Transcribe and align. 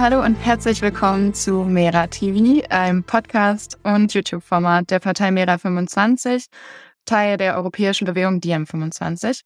Hallo 0.00 0.24
und 0.24 0.34
herzlich 0.36 0.80
willkommen 0.80 1.34
zu 1.34 1.62
Mera 1.62 2.06
TV, 2.06 2.66
einem 2.70 3.04
Podcast 3.04 3.78
und 3.82 4.14
YouTube-Format 4.14 4.90
der 4.90 4.98
Partei 4.98 5.30
Mera 5.30 5.58
25, 5.58 6.46
Teil 7.04 7.36
der 7.36 7.58
europäischen 7.58 8.06
Bewegung 8.06 8.38
DiEM25. 8.40 9.42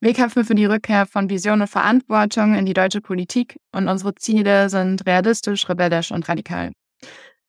Wir 0.00 0.14
kämpfen 0.14 0.46
für 0.46 0.54
die 0.54 0.64
Rückkehr 0.64 1.04
von 1.04 1.28
Vision 1.28 1.60
und 1.60 1.68
Verantwortung 1.68 2.54
in 2.54 2.64
die 2.64 2.72
deutsche 2.72 3.02
Politik 3.02 3.58
und 3.70 3.86
unsere 3.86 4.14
Ziele 4.14 4.70
sind 4.70 5.04
realistisch, 5.06 5.68
rebellisch 5.68 6.10
und 6.10 6.26
radikal. 6.26 6.72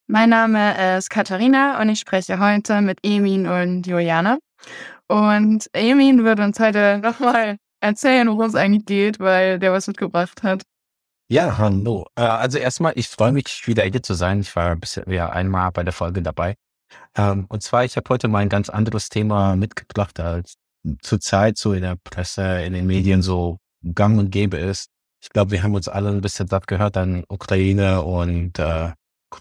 Mein 0.08 0.32
Name 0.32 0.98
ist 0.98 1.10
Katharina 1.10 1.80
und 1.80 1.88
ich 1.88 2.02
spreche 2.02 2.40
heute 2.40 2.82
mit 2.82 3.00
Emin 3.04 3.48
und 3.48 3.88
Juliane. 3.88 4.38
Und 5.08 5.68
Emin 5.72 6.26
wird 6.26 6.42
uns 6.42 6.60
heute 6.60 7.00
nochmal 7.02 7.56
erzählen, 7.80 8.28
worum 8.28 8.48
es 8.48 8.56
eigentlich 8.56 8.86
geht, 8.86 9.22
weil 9.22 9.60
der 9.60 9.72
was 9.72 9.88
mitgebracht 9.88 10.44
hat. 10.44 10.64
Ja, 11.32 11.60
hallo. 11.60 12.08
Äh, 12.16 12.22
also 12.22 12.58
erstmal, 12.58 12.94
ich 12.96 13.08
freue 13.08 13.32
mich, 13.32 13.68
wieder 13.68 13.84
hier 13.84 14.02
zu 14.02 14.16
sein. 14.16 14.42
Ich 14.42 14.56
war 14.56 14.76
bisher 14.76 15.08
ja 15.08 15.30
einmal 15.30 15.72
bei 15.72 15.84
der 15.84 15.94
Folge 15.94 16.24
dabei. 16.24 16.56
Ähm, 17.16 17.46
und 17.50 17.62
zwar, 17.62 17.86
ich 17.86 17.96
habe 17.98 18.10
heute 18.10 18.28
mal 18.28 18.40
ein 18.40 18.50
ganz 18.50 18.68
anderes 18.70 19.10
Thema 19.10 19.56
mitgebracht, 19.56 20.20
als 20.20 20.56
zurzeit 21.04 21.58
so 21.60 21.74
in 21.74 21.84
der 21.84 21.98
Presse, 22.04 22.64
in 22.64 22.74
den 22.74 22.88
Medien 22.88 23.22
so 23.22 23.60
gang 23.94 24.18
und 24.18 24.32
gäbe 24.32 24.58
ist. 24.58 24.90
Ich 25.22 25.30
glaube, 25.30 25.52
wir 25.52 25.62
haben 25.62 25.76
uns 25.76 25.88
alle 25.88 26.10
ein 26.10 26.22
bisschen 26.22 26.48
satt 26.48 26.66
gehört 26.68 26.98
an 26.98 27.24
Ukraine 27.30 28.02
und 28.02 28.58
äh, 28.58 28.94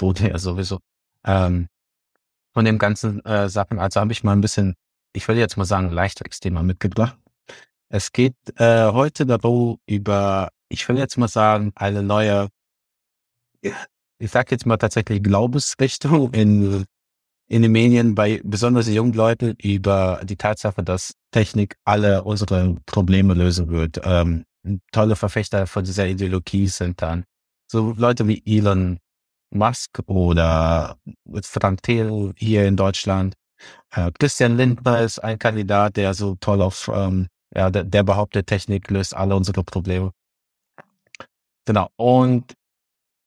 ja 0.02 0.38
sowieso. 0.38 0.80
Ähm, 1.24 1.68
von 2.52 2.66
dem 2.66 2.78
ganzen 2.78 3.24
äh, 3.24 3.48
Sachen. 3.48 3.78
Also 3.78 4.00
habe 4.00 4.12
ich 4.12 4.22
mal 4.22 4.32
ein 4.32 4.42
bisschen, 4.42 4.74
ich 5.14 5.26
würde 5.26 5.40
jetzt 5.40 5.56
mal 5.56 5.64
sagen, 5.64 5.90
leichteres 5.90 6.38
Thema 6.40 6.62
mitgebracht. 6.62 7.16
Es 7.88 8.12
geht 8.12 8.36
äh, 8.56 8.92
heute 8.92 9.24
darum 9.24 9.78
über 9.86 10.50
ich 10.68 10.88
will 10.88 10.98
jetzt 10.98 11.16
mal 11.16 11.28
sagen, 11.28 11.72
eine 11.74 12.02
neue, 12.02 12.48
ich 13.62 14.30
sag 14.30 14.50
jetzt 14.50 14.66
mal 14.66 14.76
tatsächlich 14.76 15.22
Glaubensrichtung 15.22 16.32
in, 16.34 16.84
in 17.48 17.62
den 17.62 17.72
Medien 17.72 18.14
bei 18.14 18.40
besonders 18.44 18.88
jungen 18.88 19.14
Leuten 19.14 19.54
über 19.62 20.20
die 20.24 20.36
Tatsache, 20.36 20.82
dass 20.82 21.14
Technik 21.30 21.76
alle 21.84 22.24
unsere 22.24 22.76
Probleme 22.86 23.34
lösen 23.34 23.68
wird. 23.68 24.00
Ähm, 24.04 24.44
tolle 24.92 25.16
Verfechter 25.16 25.66
von 25.66 25.84
dieser 25.84 26.06
Ideologie 26.06 26.66
sind 26.66 27.00
dann 27.00 27.24
so 27.70 27.94
Leute 27.96 28.26
wie 28.26 28.42
Elon 28.44 28.98
Musk 29.50 30.00
oder 30.06 30.96
Frank 31.42 31.82
Thiel 31.82 32.32
hier 32.36 32.66
in 32.66 32.76
Deutschland. 32.76 33.34
Äh, 33.90 34.10
Christian 34.18 34.56
Lindner 34.56 35.00
ist 35.00 35.18
ein 35.18 35.38
Kandidat, 35.38 35.96
der 35.96 36.14
so 36.14 36.36
toll 36.36 36.62
auf, 36.62 36.90
ähm, 36.92 37.28
ja, 37.54 37.70
der, 37.70 37.84
der 37.84 38.02
behauptet, 38.02 38.46
Technik 38.46 38.90
löst 38.90 39.16
alle 39.16 39.36
unsere 39.36 39.64
Probleme. 39.64 40.12
Genau. 41.68 41.90
Und 41.96 42.54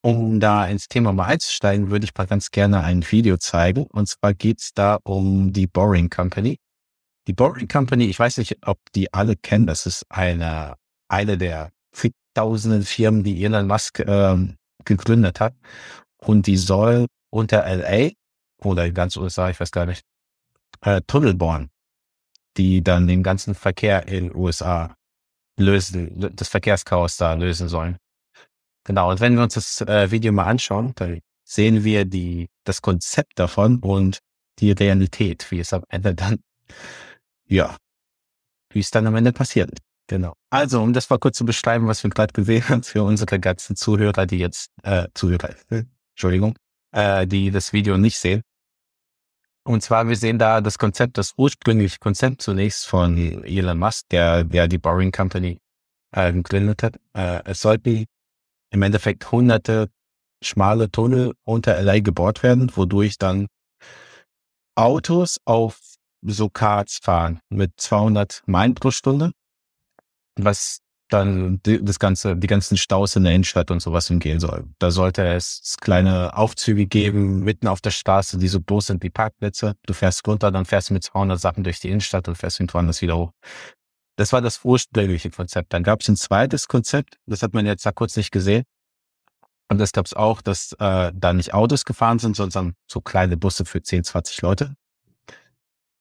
um 0.04 0.40
da 0.40 0.66
ins 0.66 0.88
Thema 0.88 1.14
mal 1.14 1.26
einzusteigen, 1.26 1.92
würde 1.92 2.06
ich 2.06 2.16
mal 2.18 2.26
ganz 2.26 2.50
gerne 2.50 2.84
ein 2.84 3.04
Video 3.12 3.38
zeigen. 3.38 3.84
Und 3.84 4.08
zwar 4.08 4.34
geht's 4.34 4.74
da 4.74 4.98
um 5.04 5.54
die 5.54 5.68
Boring 5.68 6.10
Company. 6.10 6.58
Die 7.28 7.34
Boring 7.34 7.68
Company, 7.68 8.06
ich 8.06 8.18
weiß 8.18 8.38
nicht, 8.38 8.58
ob 8.66 8.80
die 8.96 9.14
alle 9.14 9.36
kennen, 9.36 9.68
das 9.68 9.86
ist 9.86 10.08
eine, 10.10 10.74
eine 11.08 11.38
der 11.38 11.70
tausenden 12.34 12.82
Firmen, 12.82 13.24
die 13.24 13.46
Elon 13.46 13.68
Musk 13.68 14.00
ähm, 14.00 14.58
gegründet 14.86 15.40
hat. 15.40 15.54
Und 16.18 16.48
die 16.48 16.58
soll 16.58 17.06
unter 17.30 17.64
LA 17.68 18.10
oder 18.64 18.90
ganz 18.90 19.18
USA, 19.18 19.52
ich 19.52 19.60
weiß 19.60 19.70
gar 19.70 19.86
nicht, 19.86 20.04
äh, 20.82 21.00
Tunnel 21.06 21.36
bauen, 21.36 21.70
die 22.58 22.82
dann 22.84 23.06
den 23.06 23.22
ganzen 23.22 23.54
Verkehr 23.54 24.08
in 24.08 24.36
USA 24.36 24.96
lösen, 25.60 26.36
das 26.36 26.48
Verkehrschaos 26.48 27.18
da 27.18 27.36
lösen 27.36 27.70
sollen. 27.70 28.00
Genau, 28.84 29.12
und 29.12 29.20
wenn 29.20 29.36
wir 29.36 29.44
uns 29.44 29.54
das 29.54 29.82
äh, 29.82 30.10
Video 30.12 30.32
mal 30.32 30.46
anschauen, 30.46 30.94
dann 30.96 31.20
sehen 31.44 31.84
wir 31.84 32.06
die, 32.06 32.50
das 32.64 32.82
Konzept 32.82 33.38
davon 33.38 33.80
und 33.80 34.20
die 34.60 34.72
Realität, 34.72 35.50
wie 35.52 35.60
es 35.60 35.74
am 35.74 35.84
Ende 35.90 36.16
dann, 36.16 36.40
ja, 37.48 37.76
wie 38.72 38.80
es 38.80 38.90
dann 38.92 39.08
am 39.08 39.16
Ende 39.16 39.34
passiert. 39.34 39.78
Genau. 40.08 40.34
Also, 40.50 40.82
um 40.82 40.94
das 40.94 41.10
mal 41.10 41.20
kurz 41.20 41.38
zu 41.38 41.46
beschreiben, 41.46 41.88
was 41.88 42.04
wir 42.04 42.10
gerade 42.10 42.34
gesehen 42.34 42.68
haben 42.68 42.84
für 42.84 43.04
unsere 43.04 43.40
ganzen 43.40 43.76
Zuhörer, 43.76 44.26
die 44.26 44.40
jetzt, 44.40 44.70
äh, 44.84 45.08
Zuhörer, 45.14 45.56
Entschuldigung, 46.14 46.56
äh, 46.92 47.26
die 47.28 47.52
das 47.52 47.72
Video 47.74 47.98
nicht 47.98 48.18
sehen. 48.18 48.42
Und 49.64 49.84
zwar, 49.84 50.08
wir 50.08 50.16
sehen 50.16 50.40
da 50.40 50.60
das 50.60 50.78
Konzept, 50.78 51.18
das 51.18 51.34
ursprüngliche 51.38 51.98
Konzept 52.00 52.42
zunächst 52.42 52.88
von 52.88 53.16
Elon 53.46 53.78
Musk, 53.78 54.10
der, 54.10 54.44
der 54.44 54.68
die 54.68 54.80
Boring 54.80 55.12
Company 55.12 55.60
äh, 56.12 56.34
gegründet 56.34 56.84
hat. 56.84 57.00
Äh, 57.14 57.44
es 57.46 57.62
sollten 57.62 58.06
im 58.72 58.82
Endeffekt 58.82 59.32
hunderte 59.32 59.90
schmale 60.44 60.90
Tunnel 60.90 61.34
unter 61.44 61.80
LA 61.82 62.00
gebohrt 62.00 62.42
werden, 62.44 62.72
wodurch 62.76 63.18
dann 63.18 63.48
Autos 64.76 65.38
auf 65.46 65.80
so 66.24 66.50
Karts 66.50 67.00
fahren 67.02 67.40
mit 67.50 67.74
200 67.78 68.44
Meilen 68.46 68.76
pro 68.76 68.92
Stunde, 68.92 69.32
was 70.36 70.80
dann 71.10 71.60
das 71.64 72.00
ganze, 72.00 72.38
die 72.38 72.48
ganzen 72.48 72.78
Staus 72.78 73.16
in 73.16 73.24
der 73.24 73.34
Innenstadt 73.34 73.70
und 73.70 73.82
sowas 73.82 74.10
umgehen 74.10 74.40
soll. 74.40 74.66
Da 74.80 74.92
sollte 74.92 75.28
es 75.28 75.76
kleine 75.82 76.38
Aufzüge 76.38 76.88
geben, 76.88 77.44
mitten 77.44 77.68
auf 77.68 77.82
der 77.82 77.92
Straße, 77.92 78.38
die 78.38 78.48
so 78.48 78.62
groß 78.62 78.88
sind 78.88 79.04
wie 79.04 79.10
Parkplätze. 79.10 79.76
Du 79.86 79.94
fährst 79.94 80.26
runter, 80.26 80.52
dann 80.52 80.66
fährst 80.66 80.90
du 80.90 80.94
mit 80.94 81.04
200 81.04 81.40
Sachen 81.40 81.64
durch 81.64 81.80
die 81.80 81.90
Innenstadt 81.90 82.28
und 82.28 82.38
fährst 82.38 82.60
irgendwann 82.60 82.88
das 82.88 83.02
wieder 83.02 83.18
hoch. 83.18 83.32
Das 84.22 84.34
war 84.34 84.42
das 84.42 84.64
ursprüngliche 84.64 85.32
Konzept. 85.32 85.74
Dann 85.74 85.82
gab 85.82 86.02
es 86.02 86.08
ein 86.08 86.16
zweites 86.16 86.68
Konzept, 86.68 87.18
das 87.26 87.42
hat 87.42 87.56
man 87.56 87.66
jetzt 87.66 87.88
da 87.88 87.92
kurz 87.92 88.16
nicht 88.16 88.30
gesehen. 88.30 88.66
Und 89.68 89.80
das 89.80 89.94
gab 89.94 90.06
es 90.06 90.14
auch, 90.14 90.44
dass 90.44 90.74
äh, 90.74 91.12
da 91.12 91.34
nicht 91.34 91.56
Autos 91.56 91.86
gefahren 91.86 92.20
sind, 92.20 92.36
sondern 92.36 92.76
so 92.86 93.02
kleine 93.02 93.36
Busse 93.36 93.66
für 93.66 93.82
10, 93.82 94.04
20 94.04 94.40
Leute. 94.44 94.76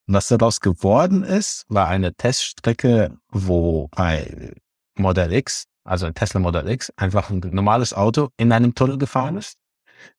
Und 0.06 0.12
was 0.12 0.28
daraus 0.28 0.60
geworden 0.60 1.22
ist, 1.22 1.64
war 1.69 1.88
eine 1.88 2.12
Teststrecke, 2.12 3.16
wo 3.31 3.88
ein 3.92 4.52
Model 4.98 5.32
X, 5.32 5.64
also 5.84 6.04
ein 6.04 6.12
Tesla 6.12 6.41
Model 6.41 6.69
X, 6.69 6.92
einfach 6.97 7.31
ein 7.31 7.38
normales 7.38 7.94
Auto 7.94 8.28
in 8.37 8.52
einem 8.52 8.75
Tunnel 8.75 8.98
gefahren 8.98 9.38
ist 9.38 9.56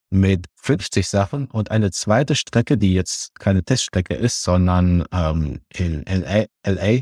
mit 0.09 0.47
50 0.55 1.07
Sachen 1.07 1.51
und 1.51 1.69
eine 1.69 1.91
zweite 1.91 2.33
Strecke, 2.33 2.79
die 2.79 2.95
jetzt 2.95 3.35
keine 3.35 3.63
Teststrecke 3.63 4.15
ist, 4.15 4.41
sondern 4.41 5.05
ähm, 5.13 5.61
in 5.71 6.03
LA, 6.07 6.47
LA 6.65 7.01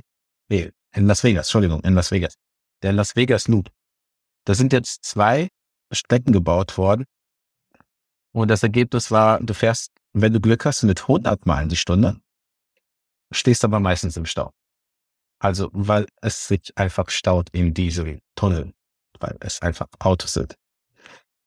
nee, 0.49 0.71
in 0.93 1.07
Las 1.07 1.23
Vegas, 1.23 1.47
Entschuldigung, 1.47 1.81
in 1.81 1.93
Las 1.93 2.11
Vegas. 2.11 2.35
Der 2.81 2.93
Las 2.93 3.15
Vegas 3.15 3.47
Loop. 3.47 3.69
Da 4.45 4.55
sind 4.55 4.73
jetzt 4.73 5.03
zwei 5.03 5.49
Strecken 5.91 6.33
gebaut 6.33 6.77
worden. 6.77 7.05
Und 8.31 8.47
das 8.49 8.63
Ergebnis 8.63 9.11
war, 9.11 9.39
du 9.39 9.53
fährst, 9.53 9.91
wenn 10.13 10.33
du 10.33 10.39
Glück 10.39 10.65
hast, 10.65 10.83
mit 10.83 11.01
100 11.01 11.45
Meilen 11.45 11.69
die 11.69 11.75
Stunde, 11.75 12.19
stehst 13.31 13.63
aber 13.63 13.79
meistens 13.79 14.17
im 14.17 14.25
Stau. 14.25 14.51
Also, 15.39 15.69
weil 15.73 16.05
es 16.21 16.47
sich 16.47 16.71
einfach 16.75 17.09
staut 17.09 17.49
in 17.51 17.73
diesem 17.73 18.21
Tunnel, 18.35 18.73
weil 19.19 19.37
es 19.39 19.61
einfach 19.61 19.87
Autos 19.99 20.33
sind. 20.33 20.55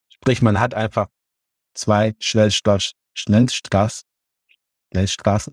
Sprich, 0.09 0.43
man 0.43 0.61
hat 0.61 0.75
einfach 0.75 1.09
zwei 1.75 2.15
Schnellstraßen, 2.19 2.97
Schnellstraßen, 3.15 4.09
Schnellstraßen 4.93 5.53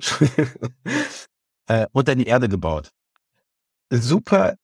äh, 1.68 1.88
unter 1.92 2.16
die 2.16 2.28
Erde 2.28 2.48
gebaut 2.48 2.92
super 3.90 4.56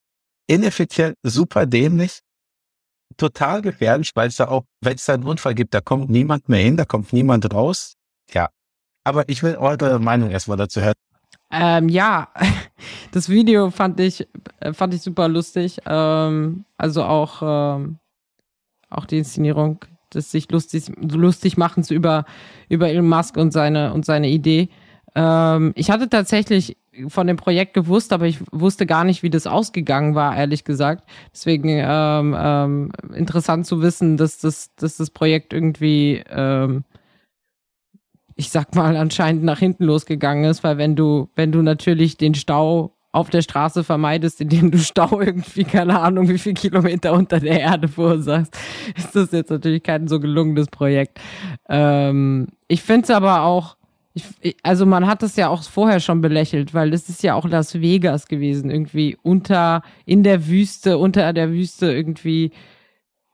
ineffizient, 0.46 1.16
super 1.22 1.66
dämlich, 1.66 2.20
total 3.16 3.62
gefährlich, 3.62 4.12
weil 4.14 4.28
es 4.28 4.36
da 4.36 4.48
auch, 4.48 4.64
wenn 4.80 4.94
es 4.94 5.04
da 5.04 5.14
einen 5.14 5.24
Unfall 5.24 5.54
gibt, 5.54 5.74
da 5.74 5.80
kommt 5.80 6.10
niemand 6.10 6.48
mehr 6.48 6.60
hin, 6.60 6.76
da 6.76 6.84
kommt 6.84 7.12
niemand 7.12 7.52
raus. 7.52 7.94
Ja. 8.32 8.48
Aber 9.04 9.28
ich 9.28 9.42
will 9.42 9.56
eure 9.56 9.98
Meinung 10.00 10.30
erstmal 10.30 10.56
dazu 10.56 10.80
hören. 10.80 10.94
Ähm, 11.50 11.88
ja, 11.88 12.28
das 13.12 13.28
Video 13.28 13.70
fand 13.70 14.00
ich, 14.00 14.26
äh, 14.60 14.72
fand 14.72 14.94
ich 14.94 15.02
super 15.02 15.28
lustig. 15.28 15.78
Ähm, 15.86 16.64
also 16.76 17.04
auch, 17.04 17.42
ähm, 17.42 17.98
auch 18.90 19.06
die 19.06 19.18
Inszenierung 19.18 19.84
des 20.12 20.30
sich 20.30 20.50
lustig, 20.50 20.90
lustig 20.96 21.56
Machens 21.56 21.90
über, 21.90 22.24
über 22.68 22.88
Elon 22.88 23.08
Musk 23.08 23.36
und 23.36 23.52
seine, 23.52 23.92
und 23.92 24.04
seine 24.04 24.28
Idee. 24.28 24.68
Ähm, 25.16 25.72
ich 25.74 25.90
hatte 25.90 26.10
tatsächlich 26.10 26.76
von 27.08 27.26
dem 27.26 27.36
Projekt 27.36 27.72
gewusst, 27.72 28.12
aber 28.12 28.26
ich 28.26 28.38
wusste 28.52 28.84
gar 28.86 29.02
nicht, 29.02 29.22
wie 29.22 29.30
das 29.30 29.46
ausgegangen 29.46 30.14
war, 30.14 30.36
ehrlich 30.36 30.62
gesagt. 30.62 31.08
Deswegen 31.32 31.68
ähm, 31.70 32.36
ähm, 32.38 32.92
interessant 33.14 33.66
zu 33.66 33.80
wissen, 33.80 34.18
dass 34.18 34.38
das, 34.38 34.74
dass 34.76 34.98
das 34.98 35.10
Projekt 35.10 35.54
irgendwie, 35.54 36.22
ähm, 36.28 36.84
ich 38.34 38.50
sag 38.50 38.74
mal, 38.74 38.96
anscheinend 38.96 39.42
nach 39.42 39.58
hinten 39.58 39.84
losgegangen 39.84 40.44
ist, 40.44 40.62
weil 40.62 40.76
wenn 40.76 40.96
du, 40.96 41.30
wenn 41.34 41.50
du 41.50 41.62
natürlich 41.62 42.18
den 42.18 42.34
Stau 42.34 42.92
auf 43.12 43.30
der 43.30 43.40
Straße 43.40 43.84
vermeidest, 43.84 44.42
indem 44.42 44.70
du 44.70 44.78
Stau 44.78 45.20
irgendwie, 45.22 45.64
keine 45.64 45.98
Ahnung, 46.00 46.28
wie 46.28 46.38
viele 46.38 46.54
Kilometer 46.56 47.14
unter 47.14 47.40
der 47.40 47.60
Erde 47.60 47.88
verursachst, 47.88 48.54
ist 48.94 49.16
das 49.16 49.32
jetzt 49.32 49.50
natürlich 49.50 49.82
kein 49.82 50.08
so 50.08 50.20
gelungenes 50.20 50.66
Projekt. 50.66 51.18
Ähm, 51.70 52.48
ich 52.68 52.82
finde 52.82 53.04
es 53.04 53.10
aber 53.10 53.42
auch 53.42 53.75
ich, 54.16 54.56
also 54.62 54.86
man 54.86 55.06
hat 55.06 55.22
das 55.22 55.36
ja 55.36 55.48
auch 55.48 55.62
vorher 55.62 56.00
schon 56.00 56.22
belächelt, 56.22 56.74
weil 56.74 56.92
es 56.94 57.08
ist 57.08 57.22
ja 57.22 57.34
auch 57.34 57.46
Las 57.46 57.80
Vegas 57.80 58.26
gewesen, 58.26 58.70
irgendwie 58.70 59.16
unter, 59.22 59.82
in 60.06 60.22
der 60.24 60.48
Wüste, 60.48 60.98
unter 60.98 61.32
der 61.32 61.50
Wüste 61.52 61.92
irgendwie 61.92 62.52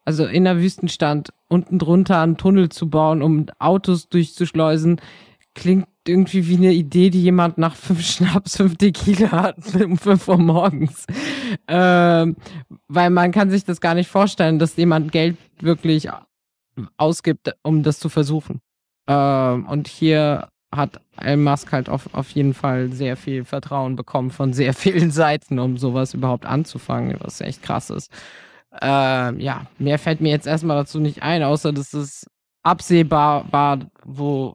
Also 0.05 0.27
in 0.27 0.45
der 0.45 0.59
Wüstenstand 0.59 1.31
unten 1.49 1.79
drunter 1.79 2.21
einen 2.21 2.37
Tunnel 2.37 2.69
zu 2.71 2.91
bauen, 2.91 3.23
um 3.23 3.47
Autos 3.61 4.09
durchzuschleusen, 4.09 5.01
klingt 5.55 5.87
irgendwie 6.09 6.49
wie 6.49 6.57
eine 6.57 6.73
Idee, 6.73 7.11
die 7.11 7.23
jemand 7.23 7.59
nach 7.59 7.77
fünf 7.77 8.03
Schnaps, 8.07 8.57
fünf 8.57 8.77
Tequila 8.77 9.31
hat, 9.31 9.57
um 9.77 9.97
fünf 9.97 10.27
Uhr 10.29 10.39
morgens. 10.39 11.07
Ähm, 11.69 12.37
weil 12.89 13.11
man 13.11 13.33
kann 13.33 13.51
sich 13.51 13.65
das 13.65 13.81
gar 13.81 13.95
nicht 13.95 14.09
vorstellen, 14.09 14.59
dass 14.59 14.77
jemand 14.77 15.13
Geld 15.13 15.37
wirklich 15.61 16.09
ausgibt, 16.97 17.55
um 17.63 17.83
das 17.85 18.01
zu 18.01 18.09
versuchen. 18.09 18.61
Ähm, 19.07 19.67
und 19.67 19.89
hier 19.89 20.49
hat 20.75 21.01
Elon 21.19 21.45
Musk 21.45 21.71
halt 21.73 21.89
auf, 21.89 22.13
auf 22.15 22.31
jeden 22.31 22.55
Fall 22.55 22.93
sehr 22.93 23.17
viel 23.17 23.45
Vertrauen 23.45 23.95
bekommen 23.95 24.31
von 24.31 24.53
sehr 24.53 24.75
vielen 24.75 25.11
Seiten, 25.11 25.59
um 25.59 25.77
sowas 25.77 26.15
überhaupt 26.15 26.47
anzufangen, 26.47 27.17
was 27.21 27.41
echt 27.41 27.63
krass 27.63 27.91
ist. 27.91 28.11
Ähm, 28.81 29.39
ja, 29.39 29.67
mehr 29.79 29.99
fällt 29.99 30.23
mir 30.23 30.31
jetzt 30.31 30.47
erstmal 30.47 30.79
dazu 30.79 30.99
nicht 30.99 31.23
ein, 31.23 31.43
außer 31.43 31.73
dass 31.73 31.93
es 31.93 32.27
absehbar 32.63 33.53
war, 33.53 33.81
wo, 34.05 34.55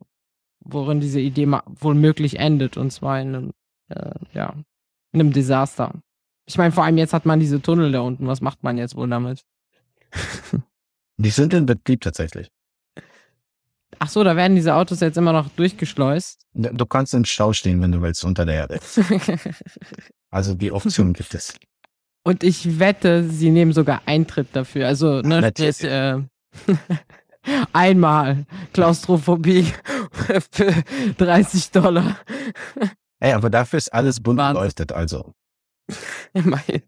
worin 0.59 0.99
diese 0.99 1.19
Idee 1.19 1.47
wohl 1.79 1.93
möglich 1.93 2.39
endet, 2.39 2.77
und 2.77 2.91
zwar 2.91 3.21
in 3.21 3.27
einem, 3.35 3.53
äh, 3.89 4.15
ja, 4.33 4.55
in 5.11 5.21
einem 5.21 5.33
Desaster. 5.33 5.93
Ich 6.47 6.57
meine, 6.57 6.71
vor 6.71 6.83
allem 6.83 6.97
jetzt 6.97 7.13
hat 7.13 7.25
man 7.25 7.39
diese 7.39 7.61
Tunnel 7.61 7.91
da 7.91 7.99
unten. 7.99 8.25
Was 8.25 8.41
macht 8.41 8.63
man 8.63 8.77
jetzt 8.77 8.95
wohl 8.95 9.09
damit? 9.09 9.43
Die 11.17 11.29
sind 11.29 11.53
in 11.53 11.65
Betrieb 11.65 12.01
tatsächlich. 12.01 12.49
Ach 13.99 14.09
so, 14.09 14.23
da 14.23 14.35
werden 14.35 14.55
diese 14.55 14.75
Autos 14.75 14.99
jetzt 14.99 15.17
immer 15.17 15.33
noch 15.33 15.49
durchgeschleust. 15.49 16.41
Du 16.53 16.85
kannst 16.85 17.13
im 17.13 17.25
Stau 17.25 17.53
stehen, 17.53 17.81
wenn 17.81 17.91
du 17.91 18.01
willst, 18.01 18.23
unter 18.23 18.45
der 18.45 18.55
Erde. 18.55 18.79
also 20.29 20.53
die 20.53 20.71
Option 20.71 21.13
gibt 21.13 21.33
es. 21.33 21.53
Und 22.23 22.43
ich 22.43 22.79
wette, 22.79 23.23
sie 23.29 23.49
nehmen 23.49 23.71
sogar 23.71 24.01
Eintritt 24.05 24.49
dafür. 24.53 24.87
Also, 24.87 25.21
ne, 25.21 25.41
Natürlich. 25.41 25.83
äh, 25.83 26.21
einmal 27.73 28.45
Klaustrophobie 28.73 29.71
für 30.51 30.73
30 31.17 31.71
Dollar. 31.71 32.17
Ey, 33.19 33.31
aber 33.31 33.49
dafür 33.49 33.77
ist 33.77 33.93
alles 33.93 34.19
bunt 34.19 34.39
beleuchtet, 34.39 34.91
also. 34.91 35.33
Immerhin. 36.33 36.83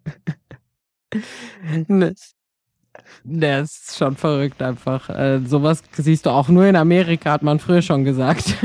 Das 3.23 3.89
ist 3.89 3.97
schon 3.97 4.15
verrückt 4.15 4.61
einfach. 4.61 5.09
Äh, 5.09 5.39
sowas 5.45 5.83
siehst 5.93 6.25
du 6.25 6.29
auch 6.29 6.49
nur 6.49 6.65
in 6.65 6.75
Amerika, 6.75 7.31
hat 7.31 7.43
man 7.43 7.59
früher 7.59 7.81
schon 7.81 8.03
gesagt. 8.03 8.55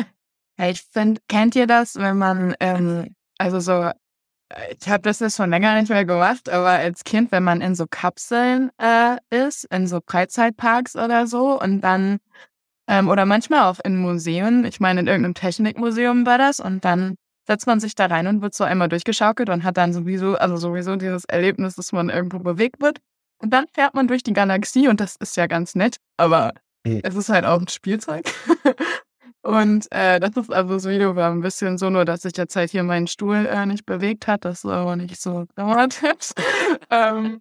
ich 0.58 0.82
finde, 0.82 1.20
kennt 1.28 1.54
ihr 1.56 1.66
das, 1.66 1.96
wenn 1.96 2.18
man, 2.18 2.54
ähm, 2.60 3.14
also 3.38 3.60
so, 3.60 3.90
ich 4.78 4.88
habe 4.88 5.02
das 5.02 5.20
jetzt 5.20 5.36
schon 5.36 5.50
länger 5.50 5.78
nicht 5.80 5.88
mehr 5.88 6.04
gemacht, 6.04 6.48
aber 6.48 6.70
als 6.70 7.04
Kind, 7.04 7.32
wenn 7.32 7.42
man 7.42 7.60
in 7.60 7.74
so 7.74 7.86
Kapseln 7.88 8.70
äh, 8.78 9.16
ist, 9.30 9.64
in 9.64 9.86
so 9.86 10.00
Freizeitparks 10.06 10.96
oder 10.96 11.26
so 11.26 11.60
und 11.60 11.80
dann, 11.80 12.18
ähm, 12.88 13.08
oder 13.08 13.26
manchmal 13.26 13.64
auch 13.64 13.80
in 13.84 13.96
Museen, 13.96 14.64
ich 14.64 14.80
meine, 14.80 15.00
in 15.00 15.06
irgendeinem 15.08 15.34
Technikmuseum 15.34 16.26
war 16.26 16.38
das 16.38 16.60
und 16.60 16.84
dann 16.84 17.16
setzt 17.46 17.66
man 17.66 17.80
sich 17.80 17.94
da 17.94 18.06
rein 18.06 18.26
und 18.26 18.42
wird 18.42 18.54
so 18.54 18.64
einmal 18.64 18.88
durchgeschaukelt 18.88 19.48
und 19.48 19.64
hat 19.64 19.76
dann 19.76 19.92
sowieso, 19.92 20.34
also 20.36 20.56
sowieso 20.56 20.96
dieses 20.96 21.24
Erlebnis, 21.24 21.76
dass 21.76 21.92
man 21.92 22.10
irgendwo 22.10 22.38
bewegt 22.38 22.80
wird. 22.80 22.98
Und 23.38 23.50
dann 23.50 23.66
fährt 23.72 23.94
man 23.94 24.08
durch 24.08 24.22
die 24.22 24.32
Galaxie 24.32 24.88
und 24.88 25.00
das 25.00 25.16
ist 25.16 25.36
ja 25.36 25.46
ganz 25.46 25.74
nett, 25.74 25.96
aber 26.16 26.52
mhm. 26.84 27.00
es 27.02 27.14
ist 27.14 27.28
halt 27.28 27.44
auch 27.44 27.60
ein 27.60 27.68
Spielzeug. 27.68 28.24
und 29.42 29.86
äh, 29.92 30.18
das 30.20 30.36
ist 30.36 30.50
also 30.50 30.74
das 30.74 30.84
Video 30.84 31.16
war 31.16 31.30
ein 31.30 31.42
bisschen 31.42 31.76
so, 31.78 31.90
nur 31.90 32.04
dass 32.04 32.22
sich 32.22 32.36
jetzt 32.36 32.56
halt 32.56 32.70
hier 32.70 32.82
mein 32.82 33.06
Stuhl 33.06 33.46
äh, 33.46 33.66
nicht 33.66 33.84
bewegt 33.84 34.26
hat, 34.26 34.44
das 34.44 34.64
aber 34.64 34.96
nicht 34.96 35.20
so 35.20 35.44
dramatisch. 35.54 36.32
ähm, 36.90 37.40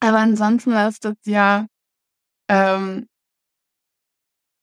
aber 0.00 0.18
ansonsten 0.18 0.72
ist 0.72 1.04
das 1.04 1.16
ja 1.26 1.66
ähm, 2.48 3.06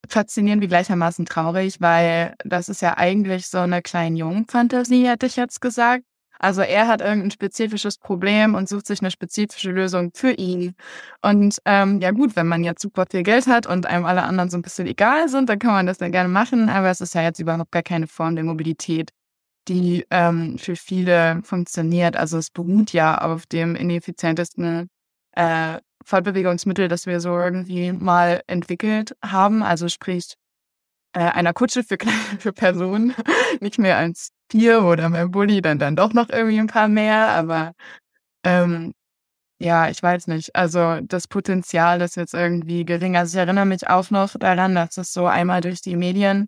faszinierend 0.09 0.63
wie 0.63 0.67
gleichermaßen 0.67 1.25
traurig, 1.25 1.79
weil 1.79 2.33
das 2.43 2.69
ist 2.69 2.81
ja 2.81 2.97
eigentlich 2.97 3.47
so 3.47 3.59
eine 3.59 3.81
kleine 3.81 4.17
Jungen-Fantasie, 4.17 5.07
hätte 5.07 5.27
ich 5.27 5.35
jetzt 5.35 5.61
gesagt. 5.61 6.03
Also 6.39 6.61
er 6.61 6.87
hat 6.87 7.01
irgendein 7.01 7.31
spezifisches 7.31 7.97
Problem 7.97 8.55
und 8.55 8.69
sucht 8.69 8.87
sich 8.87 9.01
eine 9.01 9.11
spezifische 9.11 9.71
Lösung 9.71 10.11
für 10.13 10.31
ihn. 10.31 10.75
Und 11.21 11.57
ähm, 11.65 11.99
ja 12.01 12.11
gut, 12.11 12.35
wenn 12.35 12.47
man 12.47 12.63
jetzt 12.63 12.81
super 12.81 13.05
viel 13.09 13.23
Geld 13.23 13.47
hat 13.47 13.67
und 13.67 13.85
einem 13.85 14.05
alle 14.05 14.23
anderen 14.23 14.49
so 14.49 14.57
ein 14.57 14.61
bisschen 14.61 14.87
egal 14.87 15.29
sind, 15.29 15.49
dann 15.49 15.59
kann 15.59 15.71
man 15.71 15.85
das 15.85 15.99
ja 15.99 16.09
gerne 16.09 16.29
machen. 16.29 16.69
Aber 16.69 16.89
es 16.89 17.01
ist 17.01 17.15
ja 17.15 17.23
jetzt 17.23 17.39
überhaupt 17.39 17.71
gar 17.71 17.83
keine 17.83 18.07
Form 18.07 18.35
der 18.35 18.43
Mobilität, 18.43 19.11
die 19.67 20.05
ähm, 20.11 20.57
für 20.57 20.75
viele 20.75 21.41
funktioniert. 21.43 22.15
Also 22.15 22.37
es 22.37 22.49
beruht 22.51 22.93
ja 22.93 23.17
auf 23.19 23.45
dem 23.45 23.75
ineffizientesten 23.75 24.89
äh, 25.33 25.79
Fortbewegungsmittel, 26.05 26.87
das 26.87 27.05
wir 27.05 27.19
so 27.19 27.37
irgendwie 27.37 27.91
mal 27.91 28.41
entwickelt 28.47 29.15
haben. 29.23 29.63
Also 29.63 29.89
sprich 29.89 30.35
äh, 31.13 31.19
einer 31.19 31.53
Kutsche 31.53 31.83
für, 31.83 31.97
für 32.39 32.53
Personen, 32.53 33.13
nicht 33.59 33.79
mehr 33.79 33.97
als 33.97 34.29
vier 34.51 34.83
oder 34.83 35.09
mehr 35.09 35.27
Bulli, 35.27 35.61
dann 35.61 35.79
dann 35.79 35.95
doch 35.95 36.13
noch 36.13 36.29
irgendwie 36.29 36.59
ein 36.59 36.67
paar 36.67 36.87
mehr. 36.87 37.29
Aber 37.29 37.73
ähm, 38.45 38.93
ja, 39.59 39.89
ich 39.89 40.01
weiß 40.03 40.27
nicht. 40.27 40.55
Also 40.55 41.01
das 41.01 41.27
Potenzial 41.27 42.01
ist 42.01 42.15
jetzt 42.17 42.33
irgendwie 42.33 42.85
gering. 42.85 43.17
Also 43.17 43.37
ich 43.37 43.39
erinnere 43.39 43.65
mich 43.65 43.87
auch 43.89 44.11
noch 44.11 44.35
daran, 44.37 44.75
dass 44.75 44.97
es 44.97 45.13
so 45.13 45.27
einmal 45.27 45.61
durch 45.61 45.81
die 45.81 45.95
Medien 45.95 46.47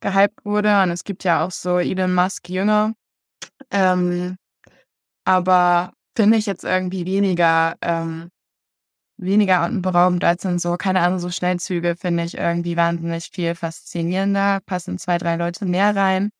gehypt 0.00 0.44
wurde. 0.44 0.82
Und 0.82 0.90
es 0.90 1.04
gibt 1.04 1.24
ja 1.24 1.44
auch 1.44 1.52
so 1.52 1.78
Elon 1.78 2.14
Musk 2.14 2.48
Jünger. 2.48 2.94
Ähm, 3.70 4.36
aber 5.24 5.92
finde 6.16 6.38
ich 6.38 6.46
jetzt 6.46 6.64
irgendwie 6.64 7.06
weniger 7.06 7.76
ähm, 7.82 8.30
weniger 9.18 9.60
atemberaubend 9.60 10.24
als 10.24 10.44
in 10.44 10.58
so, 10.58 10.76
keine 10.76 11.00
Ahnung, 11.00 11.18
so 11.18 11.30
Schnellzüge 11.30 11.96
finde 11.96 12.24
ich 12.24 12.38
irgendwie 12.38 12.76
wahnsinnig 12.76 13.30
viel 13.32 13.54
faszinierender, 13.54 14.60
passen 14.64 14.98
zwei, 14.98 15.18
drei 15.18 15.36
Leute 15.36 15.66
mehr 15.66 15.94
rein. 15.94 16.30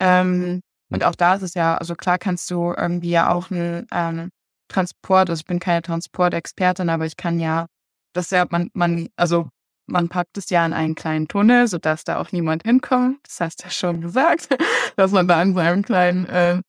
Ähm, 0.00 0.62
und 0.90 1.04
auch 1.04 1.14
da 1.14 1.34
ist 1.34 1.42
es 1.42 1.54
ja, 1.54 1.76
also 1.76 1.94
klar 1.94 2.18
kannst 2.18 2.50
du 2.50 2.72
irgendwie 2.76 3.10
ja 3.10 3.32
auch 3.32 3.50
einen 3.50 3.86
ähm, 3.92 4.30
Transport, 4.68 5.30
also 5.30 5.40
ich 5.40 5.46
bin 5.46 5.60
keine 5.60 5.82
Transportexpertin, 5.82 6.88
aber 6.90 7.06
ich 7.06 7.16
kann 7.16 7.40
ja, 7.40 7.66
das 8.12 8.30
ja, 8.30 8.46
man, 8.50 8.70
man, 8.74 9.08
also 9.16 9.48
man 9.86 10.08
packt 10.08 10.36
es 10.38 10.50
ja 10.50 10.64
in 10.66 10.72
einen 10.72 10.94
kleinen 10.94 11.28
Tunnel, 11.28 11.68
sodass 11.68 12.04
da 12.04 12.18
auch 12.18 12.32
niemand 12.32 12.64
hinkommt. 12.64 13.18
Das 13.24 13.40
hast 13.40 13.60
du 13.60 13.64
ja 13.64 13.70
schon 13.70 14.00
gesagt, 14.00 14.48
dass 14.96 15.12
man 15.12 15.28
da 15.28 15.40
an 15.40 15.54
seinem 15.54 15.82
kleinen, 15.82 16.26
äh, 16.26 16.60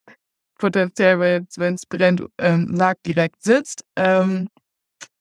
potenziell, 0.58 1.20
wenn 1.20 1.74
es 1.76 1.86
brennt, 1.86 2.24
ähm, 2.40 2.76
Sarg 2.76 2.98
direkt 3.04 3.44
sitzt. 3.44 3.84
Ähm, 3.96 4.48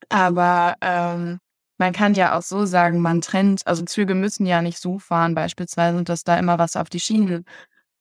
aber 0.08 0.74
ähm, 0.80 1.38
man 1.78 1.92
kann 1.92 2.14
ja 2.14 2.36
auch 2.36 2.42
so 2.42 2.64
sagen, 2.64 3.00
man 3.00 3.20
trennt, 3.20 3.66
also 3.66 3.84
Züge 3.84 4.14
müssen 4.14 4.46
ja 4.46 4.62
nicht 4.62 4.78
so 4.78 4.98
fahren, 4.98 5.34
beispielsweise, 5.34 6.02
dass 6.04 6.24
da 6.24 6.38
immer 6.38 6.58
was 6.58 6.76
auf 6.76 6.88
die 6.88 7.00
Schienen 7.00 7.44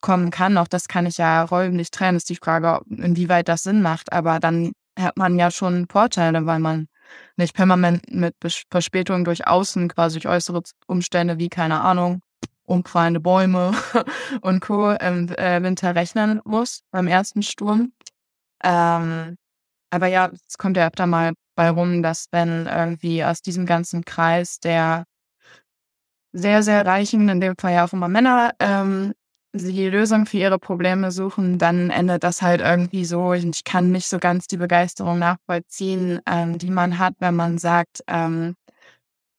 kommen 0.05 0.29
kann. 0.29 0.57
Auch 0.59 0.67
das 0.67 0.87
kann 0.87 1.07
ich 1.07 1.17
ja 1.17 1.43
räumlich 1.43 1.89
trennen. 1.89 2.17
Ist 2.17 2.29
die 2.29 2.35
Frage, 2.35 2.81
inwieweit 2.89 3.47
das 3.47 3.63
Sinn 3.63 3.81
macht. 3.81 4.13
Aber 4.13 4.39
dann 4.39 4.71
hat 4.99 5.17
man 5.17 5.39
ja 5.39 5.49
schon 5.49 5.87
Vorteile, 5.89 6.45
weil 6.45 6.59
man 6.59 6.87
nicht 7.37 7.55
permanent 7.55 8.03
mit 8.11 8.35
Verspätungen 8.69 9.25
durch 9.25 9.47
Außen, 9.47 9.89
quasi 9.89 10.19
durch 10.19 10.31
äußere 10.31 10.61
Umstände 10.85 11.39
wie, 11.39 11.49
keine 11.49 11.81
Ahnung, 11.81 12.21
umfallende 12.65 13.19
Bäume 13.19 13.73
und 14.41 14.59
Co. 14.61 14.91
im 14.91 15.29
äh, 15.29 15.63
Winter 15.63 15.95
rechnen 15.95 16.39
muss 16.45 16.81
beim 16.91 17.07
ersten 17.07 17.41
Sturm. 17.41 17.91
Ähm, 18.63 19.37
aber 19.89 20.07
ja, 20.07 20.29
es 20.47 20.57
kommt 20.59 20.77
ja 20.77 20.87
öfter 20.87 21.07
mal 21.07 21.33
bei 21.55 21.69
rum, 21.71 22.03
dass 22.03 22.27
wenn 22.31 22.67
irgendwie 22.67 23.23
aus 23.23 23.41
diesem 23.41 23.65
ganzen 23.65 24.05
Kreis 24.05 24.59
der 24.59 25.05
sehr, 26.31 26.61
sehr 26.61 26.85
reichen, 26.85 27.27
in 27.29 27.41
dem 27.41 27.55
Fall 27.57 27.73
ja 27.73 27.85
auch 27.85 27.93
immer 27.93 28.07
Männer, 28.07 28.53
ähm, 28.59 29.13
sie 29.59 29.89
Lösungen 29.89 30.25
für 30.25 30.37
ihre 30.37 30.59
Probleme 30.59 31.11
suchen, 31.11 31.57
dann 31.57 31.89
endet 31.89 32.23
das 32.23 32.41
halt 32.41 32.61
irgendwie 32.61 33.05
so. 33.05 33.33
Ich 33.33 33.63
kann 33.63 33.91
nicht 33.91 34.07
so 34.07 34.19
ganz 34.19 34.47
die 34.47 34.57
Begeisterung 34.57 35.19
nachvollziehen, 35.19 36.19
ähm, 36.25 36.57
die 36.57 36.69
man 36.69 36.99
hat, 36.99 37.15
wenn 37.19 37.35
man 37.35 37.57
sagt, 37.57 38.01
ähm, 38.07 38.55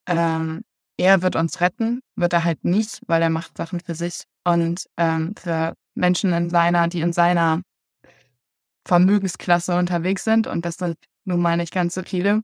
ähm, 0.06 0.62
er 0.98 1.22
wird 1.22 1.36
uns 1.36 1.60
retten, 1.60 2.00
wird 2.16 2.32
er 2.32 2.44
halt 2.44 2.64
nicht, 2.64 3.00
weil 3.06 3.22
er 3.22 3.30
macht 3.30 3.56
Sachen 3.56 3.80
für 3.80 3.94
sich 3.94 4.24
und 4.44 4.86
ähm, 4.96 5.34
für 5.38 5.74
Menschen 5.94 6.32
in 6.32 6.50
seiner, 6.50 6.88
die 6.88 7.00
in 7.00 7.12
seiner 7.12 7.62
Vermögensklasse 8.86 9.76
unterwegs 9.76 10.24
sind 10.24 10.46
und 10.46 10.64
das 10.64 10.76
sind 10.76 10.96
nun 11.24 11.40
mal 11.40 11.56
nicht 11.56 11.72
ganz 11.72 11.94
so 11.94 12.02
viele. 12.02 12.42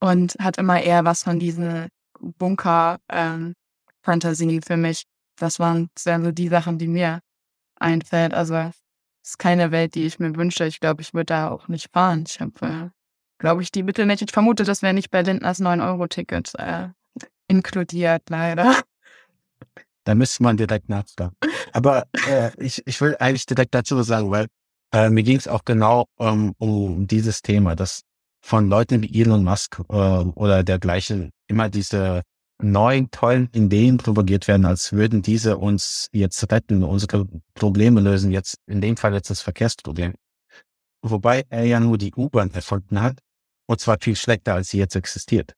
Und 0.00 0.36
hat 0.40 0.58
immer 0.58 0.82
eher 0.82 1.04
was 1.04 1.22
von 1.22 1.38
diesen 1.38 1.88
Bunker-Fantasien 2.18 4.50
ähm, 4.50 4.62
für 4.62 4.76
mich. 4.76 5.04
Das 5.36 5.58
waren 5.58 5.90
so 5.96 6.30
die 6.30 6.48
Sachen, 6.48 6.78
die 6.78 6.88
mir 6.88 7.20
einfällt. 7.76 8.34
Also 8.34 8.54
es 8.54 8.76
ist 9.22 9.38
keine 9.38 9.70
Welt, 9.70 9.94
die 9.94 10.04
ich 10.04 10.18
mir 10.18 10.34
wünsche. 10.36 10.66
Ich 10.66 10.80
glaube, 10.80 11.02
ich 11.02 11.14
würde 11.14 11.26
da 11.26 11.50
auch 11.50 11.68
nicht 11.68 11.90
fahren. 11.92 12.24
Ich 12.26 12.40
habe, 12.40 12.52
äh, 12.62 12.90
glaube 13.38 13.62
ich, 13.62 13.70
die 13.70 13.82
Mittel 13.82 14.06
nicht. 14.06 14.22
Ich 14.22 14.32
vermute, 14.32 14.64
das 14.64 14.82
wäre 14.82 14.94
nicht 14.94 15.10
bei 15.10 15.22
Lindners 15.22 15.60
9-Euro-Ticket 15.60 16.52
äh, 16.58 16.88
inkludiert, 17.48 18.22
leider. 18.28 18.80
Da 20.04 20.14
müsste 20.14 20.42
man 20.42 20.56
direkt 20.56 20.88
nachfragen. 20.88 21.36
Aber 21.72 22.06
äh, 22.28 22.50
ich, 22.58 22.82
ich 22.86 23.00
will 23.00 23.16
eigentlich 23.20 23.46
direkt 23.46 23.74
dazu 23.74 24.02
sagen, 24.02 24.30
weil 24.30 24.46
äh, 24.92 25.08
mir 25.10 25.22
ging 25.22 25.36
es 25.36 25.48
auch 25.48 25.64
genau 25.64 26.06
ähm, 26.18 26.54
um 26.58 27.06
dieses 27.06 27.42
Thema, 27.42 27.76
dass 27.76 28.02
von 28.44 28.68
Leuten 28.68 29.02
wie 29.02 29.20
Elon 29.20 29.44
Musk 29.44 29.78
äh, 29.78 29.92
oder 29.92 30.64
dergleichen 30.64 31.30
immer 31.46 31.68
diese 31.68 32.22
neuen, 32.62 33.10
tollen 33.10 33.48
Ideen 33.52 33.96
propagiert 33.96 34.48
werden, 34.48 34.64
als 34.66 34.92
würden 34.92 35.22
diese 35.22 35.58
uns 35.58 36.08
jetzt 36.12 36.50
retten, 36.50 36.82
unsere 36.82 37.26
Probleme 37.54 38.00
lösen, 38.00 38.30
jetzt 38.30 38.56
in 38.66 38.80
dem 38.80 38.96
Fall 38.96 39.14
jetzt 39.14 39.30
das 39.30 39.40
Verkehrsproblem. 39.40 40.14
Wobei 41.02 41.44
er 41.48 41.64
ja 41.64 41.80
nur 41.80 41.98
die 41.98 42.14
U-Bahn 42.14 42.50
erfunden 42.52 43.00
hat, 43.00 43.18
und 43.66 43.80
zwar 43.80 43.98
viel 44.00 44.16
schlechter, 44.16 44.54
als 44.54 44.68
sie 44.68 44.78
jetzt 44.78 44.96
existiert. 44.96 45.54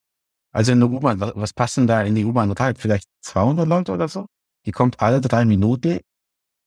Also 0.52 0.72
in 0.72 0.80
der 0.80 0.90
U-Bahn, 0.90 1.20
was, 1.20 1.52
passen 1.52 1.86
da 1.86 2.02
in 2.02 2.14
die 2.14 2.24
U-Bahn 2.24 2.52
rein? 2.52 2.76
Vielleicht 2.76 3.08
200 3.22 3.66
Leute 3.66 3.92
oder 3.92 4.08
so? 4.08 4.26
Die 4.66 4.72
kommt 4.72 5.00
alle 5.00 5.20
drei 5.20 5.44
Minuten, 5.44 6.00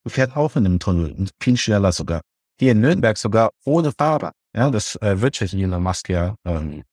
fährt 0.05 0.35
auf 0.35 0.55
in 0.55 0.63
dem 0.63 0.79
Tunnel, 0.79 1.27
viel 1.41 1.57
schneller 1.57 1.91
sogar. 1.91 2.21
Hier 2.59 2.71
in 2.71 2.81
Nürnberg 2.81 3.17
sogar 3.17 3.51
ohne 3.65 3.91
Fahrer. 3.91 4.31
Ja, 4.55 4.69
das 4.69 4.95
äh, 4.97 5.21
wird 5.21 5.35
sich 5.35 5.53
Elon 5.53 5.83
Musk 5.83 6.09
ja 6.09 6.35
ähm, 6.45 6.83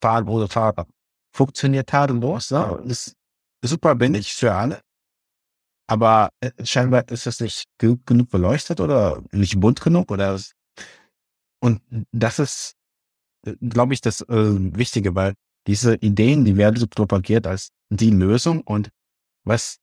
fahren 0.00 0.28
ohne 0.28 0.48
Fahrer 0.48 0.86
funktioniert 1.32 1.88
tadellos. 1.88 2.50
Ne? 2.50 2.82
Das 2.84 3.08
ist 3.08 3.16
super 3.62 3.94
billig 3.94 4.34
für 4.34 4.52
alle. 4.52 4.80
Aber 5.86 6.30
äh, 6.40 6.52
scheinbar 6.64 7.08
ist 7.10 7.26
das 7.26 7.40
nicht 7.40 7.64
genug 7.78 8.30
beleuchtet 8.30 8.80
oder 8.80 9.22
nicht 9.32 9.58
bunt 9.58 9.80
genug 9.80 10.10
oder 10.10 10.38
und 11.60 11.82
das 12.12 12.38
ist, 12.38 12.76
äh, 13.46 13.54
glaube 13.60 13.94
ich, 13.94 14.00
das 14.00 14.22
äh, 14.22 14.76
Wichtige, 14.76 15.14
weil 15.14 15.34
diese 15.66 15.96
Ideen, 15.96 16.44
die 16.44 16.56
werden 16.56 16.76
so 16.76 16.86
propagiert 16.86 17.46
als 17.46 17.70
die 17.90 18.10
Lösung 18.10 18.62
und 18.62 18.90
was 19.44 19.78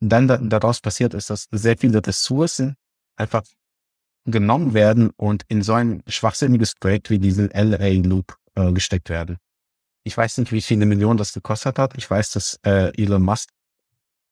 dann 0.00 0.28
da, 0.28 0.38
daraus 0.38 0.80
passiert 0.80 1.14
ist, 1.14 1.30
dass 1.30 1.48
sehr 1.50 1.76
viele 1.76 2.04
Ressourcen 2.04 2.76
einfach 3.16 3.42
genommen 4.24 4.74
werden 4.74 5.10
und 5.16 5.44
in 5.48 5.62
so 5.62 5.74
ein 5.74 6.02
schwachsinniges 6.06 6.74
Projekt 6.74 7.10
wie 7.10 7.18
diesen 7.18 7.50
LA 7.50 8.00
Loop 8.06 8.36
äh, 8.54 8.72
gesteckt 8.72 9.10
werden. 9.10 9.38
Ich 10.08 10.16
weiß 10.16 10.38
nicht, 10.38 10.52
wie 10.52 10.62
viele 10.62 10.86
Millionen 10.86 11.18
das 11.18 11.34
gekostet 11.34 11.78
hat. 11.78 11.92
Ich 11.98 12.10
weiß, 12.10 12.30
dass 12.30 12.58
äh, 12.64 12.90
Elon 12.96 13.22
Musk, 13.22 13.50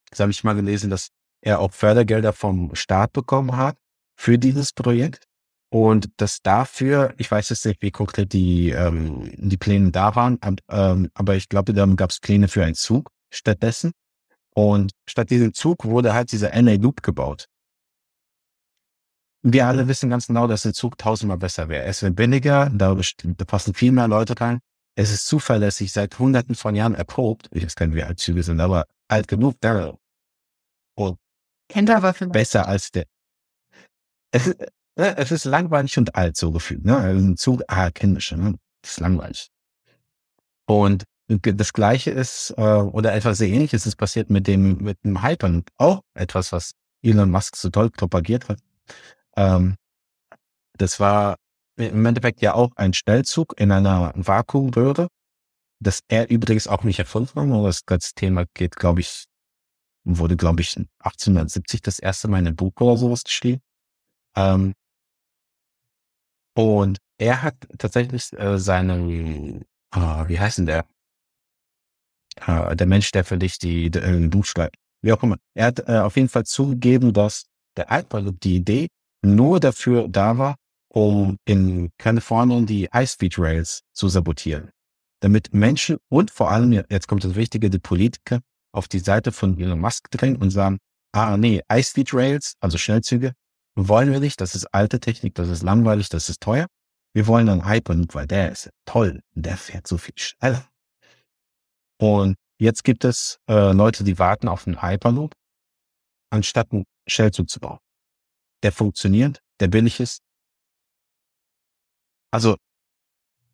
das 0.09 0.21
habe 0.21 0.30
ich 0.30 0.42
mal 0.42 0.54
gelesen, 0.54 0.88
dass 0.88 1.11
er 1.42 1.61
auch 1.61 1.71
Fördergelder 1.71 2.33
vom 2.33 2.75
Staat 2.75 3.12
bekommen 3.12 3.59
hat 3.59 3.76
für 4.16 4.38
dieses 4.38 4.73
Projekt. 4.73 5.26
Und 5.68 6.09
dass 6.16 6.40
dafür, 6.40 7.12
ich 7.18 7.30
weiß 7.30 7.50
jetzt 7.50 7.66
nicht, 7.66 7.83
wie 7.83 7.90
konkret 7.90 8.33
die, 8.33 8.71
ähm, 8.71 9.30
die 9.37 9.59
Pläne 9.59 9.90
da 9.90 10.16
waren, 10.16 10.38
ähm, 10.71 11.11
aber 11.12 11.37
ich 11.37 11.50
glaube, 11.50 11.75
da 11.75 11.85
gab 11.85 12.09
es 12.09 12.21
Pläne 12.21 12.49
für 12.49 12.64
einen 12.64 12.75
Zug 12.75 13.11
stattdessen. 13.30 13.92
Und 14.54 14.92
statt 15.06 15.28
diesem 15.28 15.52
Zug 15.52 15.85
wurde 15.85 16.14
halt 16.14 16.33
dieser 16.33 16.50
NA 16.62 16.76
Loop 16.76 17.02
gebaut. 17.02 17.49
Wir 19.42 19.66
alle 19.66 19.88
wissen 19.88 20.09
ganz 20.09 20.28
genau, 20.28 20.47
dass 20.47 20.64
ein 20.64 20.73
Zug 20.73 20.97
tausendmal 20.97 21.37
besser 21.37 21.68
wäre. 21.68 21.85
Es 21.85 22.00
wäre 22.00 22.12
billiger, 22.12 22.71
da, 22.71 22.99
da 23.23 23.45
passen 23.45 23.75
viel 23.75 23.92
mehr 23.92 24.09
Leute 24.09 24.40
rein. 24.40 24.61
Es 24.98 25.10
ist 25.10 25.26
zuverlässig, 25.26 25.92
seit 25.92 26.18
hunderten 26.18 26.54
von 26.54 26.74
Jahren 26.74 26.94
erprobt. 26.94 27.48
Ich 27.52 27.64
weiß 27.64 27.76
gar 27.76 27.86
nicht, 27.86 27.96
wie 27.96 28.02
alt 28.02 28.18
Züge 28.18 28.42
sind, 28.42 28.60
aber 28.60 28.86
alt 29.08 29.28
genug, 29.28 29.56
da. 29.60 29.94
Und 30.96 31.18
Kennt 31.68 31.90
aber 31.90 32.14
vielleicht. 32.14 32.32
besser 32.32 32.66
als 32.66 32.90
der. 32.90 33.04
Es 34.32 34.46
ist, 34.46 34.60
äh, 34.96 35.14
es 35.16 35.30
ist 35.30 35.44
langweilig 35.44 35.98
und 35.98 36.14
alt, 36.14 36.36
so 36.36 36.50
gefühlt. 36.50 36.84
Ne? 36.84 36.96
Also 36.96 37.20
ein 37.26 37.36
Zug, 37.36 37.62
ah, 37.68 37.90
kenne 37.90 38.18
ich 38.18 38.24
schon, 38.24 38.42
ne? 38.42 38.58
Das 38.82 38.92
ist 38.92 39.00
langweilig. 39.00 39.48
Und 40.66 41.04
das 41.28 41.72
Gleiche 41.72 42.10
ist, 42.12 42.54
äh, 42.56 42.62
oder 42.62 43.12
etwas 43.12 43.38
sehr 43.38 43.48
ähnliches 43.48 43.84
ist 43.84 43.96
passiert 43.96 44.30
mit 44.30 44.46
dem, 44.46 44.78
mit 44.78 45.02
dem 45.04 45.22
Hypern. 45.22 45.64
Auch 45.76 46.02
etwas, 46.14 46.52
was 46.52 46.72
Elon 47.02 47.30
Musk 47.30 47.56
so 47.56 47.68
toll 47.68 47.90
propagiert 47.90 48.48
hat. 48.48 48.60
Ähm, 49.36 49.76
das 50.78 51.00
war 51.00 51.36
im 51.76 52.06
Endeffekt 52.06 52.40
ja 52.40 52.54
auch 52.54 52.71
ein 52.76 52.92
Schnellzug 52.92 53.54
in 53.59 53.71
einer 53.71 54.12
Vakuumröhre, 54.16 55.09
das 55.80 56.00
er 56.09 56.30
übrigens 56.30 56.66
auch 56.68 56.85
nicht 56.85 56.99
erfunden 56.99 57.52
hat, 57.52 57.64
das 57.64 57.85
ganze 57.85 58.14
Thema 58.14 58.47
geht, 58.54 58.76
glaube 58.76 59.00
ich, 59.00 59.26
wurde, 60.04 60.37
glaube 60.37 60.62
ich, 60.62 60.76
1870 60.76 61.83
das 61.83 61.99
erste 61.99 62.28
Mal 62.28 62.38
in 62.38 62.47
einem 62.47 62.56
Buch 62.56 62.73
oder 62.80 62.97
sowas 62.97 63.25
geschrieben. 63.25 63.61
Ähm, 64.37 64.73
und 66.56 66.99
er 67.18 67.42
hat 67.42 67.56
tatsächlich 67.78 68.33
äh, 68.33 68.59
seinen, 68.59 69.62
äh, 69.95 70.28
wie 70.28 70.40
heißt 70.40 70.59
denn 70.59 70.66
der? 70.66 70.87
Äh, 72.47 72.76
der 72.76 72.87
Mensch, 72.87 73.11
der 73.12 73.25
für 73.25 73.38
dich 73.38 73.59
die, 73.59 73.90
die 73.90 73.99
äh, 73.99 74.28
Buch 74.28 74.45
schreibt. 74.45 74.76
Wie 75.02 75.12
auch 75.12 75.23
immer. 75.23 75.37
Er 75.54 75.66
hat 75.66 75.88
äh, 75.88 75.99
auf 75.99 76.16
jeden 76.16 76.28
Fall 76.28 76.45
zugegeben, 76.45 77.12
dass 77.12 77.47
der 77.76 77.88
Hyperloop, 77.90 78.40
die 78.40 78.56
Idee, 78.56 78.88
nur 79.23 79.61
dafür 79.61 80.09
da 80.09 80.38
war, 80.38 80.56
um 80.88 81.36
in 81.44 81.90
Kalifornien 81.98 82.66
die 82.66 82.88
High-Speed 82.92 83.38
Rails 83.38 83.82
zu 83.92 84.08
sabotieren. 84.08 84.70
Damit 85.20 85.52
Menschen 85.52 85.98
und 86.08 86.30
vor 86.30 86.50
allem, 86.50 86.72
jetzt 86.72 87.08
kommt 87.08 87.24
das 87.24 87.34
Wichtige, 87.34 87.70
die 87.70 87.78
Politiker 87.78 88.40
auf 88.72 88.88
die 88.88 88.98
Seite 88.98 89.32
von 89.32 89.58
Elon 89.58 89.80
Musk 89.80 90.10
drängen 90.10 90.36
und 90.36 90.50
sagen, 90.50 90.78
ah 91.12 91.36
nee, 91.36 91.62
High-Speed 91.70 92.12
Rails, 92.12 92.54
also 92.60 92.78
Schnellzüge, 92.78 93.32
wollen 93.74 94.10
wir 94.10 94.20
nicht, 94.20 94.40
das 94.40 94.54
ist 94.54 94.66
alte 94.72 95.00
Technik, 95.00 95.34
das 95.34 95.48
ist 95.48 95.62
langweilig, 95.62 96.08
das 96.08 96.28
ist 96.28 96.40
teuer. 96.40 96.66
Wir 97.14 97.26
wollen 97.26 97.48
einen 97.48 97.66
Hyperloop, 97.66 98.14
weil 98.14 98.26
der 98.26 98.52
ist 98.52 98.70
toll, 98.84 99.22
der 99.32 99.56
fährt 99.56 99.86
so 99.86 99.96
viel 99.96 100.14
schneller. 100.16 100.68
Und 101.98 102.36
jetzt 102.58 102.84
gibt 102.84 103.04
es 103.04 103.38
äh, 103.48 103.72
Leute, 103.72 104.04
die 104.04 104.18
warten 104.18 104.48
auf 104.48 104.66
einen 104.66 104.82
Hyperloop, 104.82 105.32
anstatt 106.30 106.72
einen 106.72 106.84
Schnellzug 107.08 107.48
zu 107.48 107.60
bauen. 107.60 107.78
Der 108.62 108.72
funktioniert, 108.72 109.40
der 109.60 109.68
billig 109.68 110.00
ist, 110.00 110.20
also, 112.30 112.56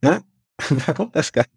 ne? 0.02 0.22
Warum 0.86 1.10
das 1.12 1.32
Ganze? 1.32 1.50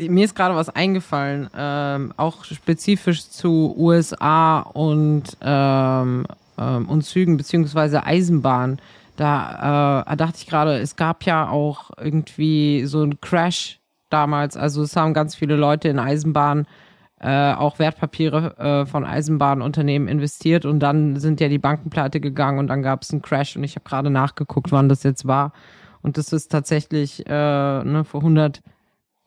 Mir 0.00 0.24
ist 0.24 0.36
gerade 0.36 0.54
was 0.54 0.68
eingefallen, 0.68 1.50
ähm, 1.56 2.14
auch 2.16 2.44
spezifisch 2.44 3.28
zu 3.28 3.74
USA 3.76 4.60
und, 4.60 5.24
ähm, 5.40 6.26
ähm, 6.56 6.88
und 6.88 7.02
Zügen 7.02 7.36
beziehungsweise 7.36 8.04
Eisenbahn. 8.04 8.80
Da 9.16 10.04
äh, 10.06 10.16
dachte 10.16 10.38
ich 10.38 10.46
gerade, 10.46 10.78
es 10.78 10.94
gab 10.94 11.24
ja 11.24 11.48
auch 11.48 11.90
irgendwie 11.98 12.84
so 12.86 13.02
einen 13.02 13.20
Crash 13.20 13.80
damals. 14.10 14.56
Also 14.56 14.82
es 14.82 14.94
haben 14.94 15.14
ganz 15.14 15.34
viele 15.34 15.56
Leute 15.56 15.88
in 15.88 15.98
Eisenbahn 15.98 16.68
äh, 17.20 17.52
auch 17.52 17.78
Wertpapiere 17.78 18.56
äh, 18.58 18.86
von 18.86 19.04
Eisenbahnunternehmen 19.04 20.08
investiert 20.08 20.64
und 20.64 20.80
dann 20.80 21.16
sind 21.16 21.40
ja 21.40 21.48
die 21.48 21.58
Banken 21.58 21.90
pleite 21.90 22.20
gegangen 22.20 22.58
und 22.58 22.68
dann 22.68 22.82
gab 22.82 23.02
es 23.02 23.10
einen 23.10 23.22
Crash 23.22 23.56
und 23.56 23.64
ich 23.64 23.74
habe 23.74 23.88
gerade 23.88 24.10
nachgeguckt, 24.10 24.70
wann 24.70 24.88
das 24.88 25.02
jetzt 25.02 25.26
war. 25.26 25.52
Und 26.02 26.16
das 26.16 26.32
ist 26.32 26.52
tatsächlich 26.52 27.26
äh, 27.26 27.30
ne, 27.30 28.04
vor 28.04 28.20
100, 28.20 28.62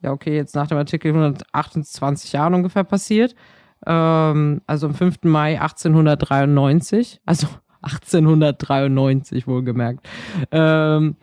ja 0.02 0.12
okay, 0.12 0.36
jetzt 0.36 0.56
nach 0.56 0.68
dem 0.68 0.78
Artikel 0.78 1.10
128 1.10 2.32
Jahren 2.32 2.54
ungefähr 2.54 2.84
passiert. 2.86 3.36
Ähm, 3.86 4.62
also 4.68 4.88
am 4.88 4.94
5. 4.94 5.24
Mai 5.24 5.60
1893, 5.60 7.22
also 7.26 7.48
1893 7.82 9.48
wohlgemerkt. 9.48 10.08
Ähm, 10.52 11.16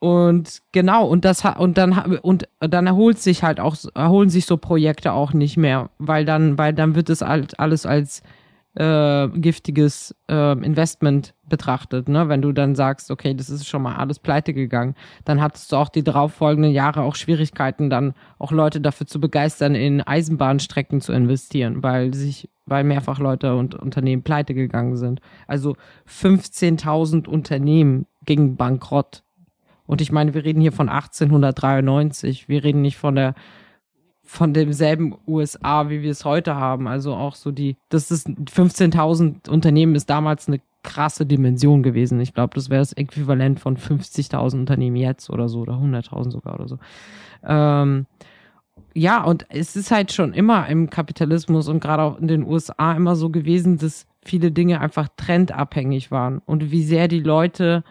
und 0.00 0.62
genau, 0.72 1.06
und 1.06 1.26
das 1.26 1.44
und 1.44 1.76
dann 1.76 1.92
und 2.22 2.48
dann 2.58 2.86
erholt 2.86 3.18
sich 3.18 3.42
halt 3.42 3.60
auch 3.60 3.76
erholen 3.94 4.30
sich 4.30 4.46
so 4.46 4.56
Projekte 4.56 5.12
auch 5.12 5.34
nicht 5.34 5.58
mehr, 5.58 5.90
weil 5.98 6.24
dann 6.24 6.56
weil 6.56 6.72
dann 6.72 6.94
wird 6.94 7.10
es 7.10 7.20
halt 7.20 7.60
alles 7.60 7.84
als 7.84 8.22
äh, 8.76 9.28
giftiges 9.28 10.14
äh, 10.30 10.52
Investment 10.64 11.34
betrachtet, 11.50 12.08
ne? 12.08 12.30
Wenn 12.30 12.40
du 12.40 12.52
dann 12.52 12.74
sagst, 12.74 13.10
okay, 13.10 13.34
das 13.34 13.50
ist 13.50 13.68
schon 13.68 13.82
mal 13.82 13.96
alles 13.96 14.18
pleite 14.20 14.54
gegangen, 14.54 14.94
dann 15.26 15.42
hattest 15.42 15.70
du 15.70 15.76
auch 15.76 15.90
die 15.90 16.04
darauffolgenden 16.04 16.72
Jahre 16.72 17.02
auch 17.02 17.14
Schwierigkeiten, 17.14 17.90
dann 17.90 18.14
auch 18.38 18.52
Leute 18.52 18.80
dafür 18.80 19.06
zu 19.06 19.20
begeistern, 19.20 19.74
in 19.74 20.00
Eisenbahnstrecken 20.00 21.02
zu 21.02 21.12
investieren, 21.12 21.82
weil 21.82 22.14
sich 22.14 22.48
weil 22.64 22.84
mehrfach 22.84 23.18
Leute 23.18 23.56
und 23.56 23.74
Unternehmen 23.74 24.22
pleite 24.22 24.54
gegangen 24.54 24.96
sind. 24.96 25.20
Also 25.48 25.76
15.000 26.08 27.26
Unternehmen 27.26 28.06
gingen 28.24 28.56
bankrott 28.56 29.24
und 29.90 30.00
ich 30.00 30.12
meine, 30.12 30.34
wir 30.34 30.44
reden 30.44 30.60
hier 30.60 30.70
von 30.70 30.88
1893. 30.88 32.48
Wir 32.48 32.62
reden 32.62 32.80
nicht 32.80 32.96
von 32.96 33.16
der 33.16 33.34
von 34.22 34.54
demselben 34.54 35.16
USA, 35.26 35.90
wie 35.90 36.02
wir 36.02 36.12
es 36.12 36.24
heute 36.24 36.54
haben. 36.54 36.86
Also 36.86 37.12
auch 37.12 37.34
so 37.34 37.50
die, 37.50 37.76
das 37.88 38.12
ist 38.12 38.28
15.000 38.28 39.50
Unternehmen 39.50 39.96
ist 39.96 40.08
damals 40.08 40.46
eine 40.46 40.60
krasse 40.84 41.26
Dimension 41.26 41.82
gewesen. 41.82 42.20
Ich 42.20 42.34
glaube, 42.34 42.54
das 42.54 42.70
wäre 42.70 42.80
das 42.80 42.92
Äquivalent 42.92 43.58
von 43.58 43.76
50.000 43.76 44.60
Unternehmen 44.60 44.94
jetzt 44.94 45.28
oder 45.28 45.48
so 45.48 45.62
oder 45.62 45.72
100.000 45.72 46.30
sogar 46.30 46.54
oder 46.54 46.68
so. 46.68 46.78
Ähm, 47.44 48.06
ja, 48.94 49.24
und 49.24 49.44
es 49.48 49.74
ist 49.74 49.90
halt 49.90 50.12
schon 50.12 50.34
immer 50.34 50.68
im 50.68 50.88
Kapitalismus 50.88 51.66
und 51.66 51.80
gerade 51.80 52.04
auch 52.04 52.18
in 52.20 52.28
den 52.28 52.46
USA 52.46 52.92
immer 52.92 53.16
so 53.16 53.30
gewesen, 53.30 53.78
dass 53.78 54.06
viele 54.24 54.52
Dinge 54.52 54.80
einfach 54.80 55.08
trendabhängig 55.16 56.12
waren 56.12 56.42
und 56.46 56.70
wie 56.70 56.84
sehr 56.84 57.08
die 57.08 57.18
Leute 57.18 57.82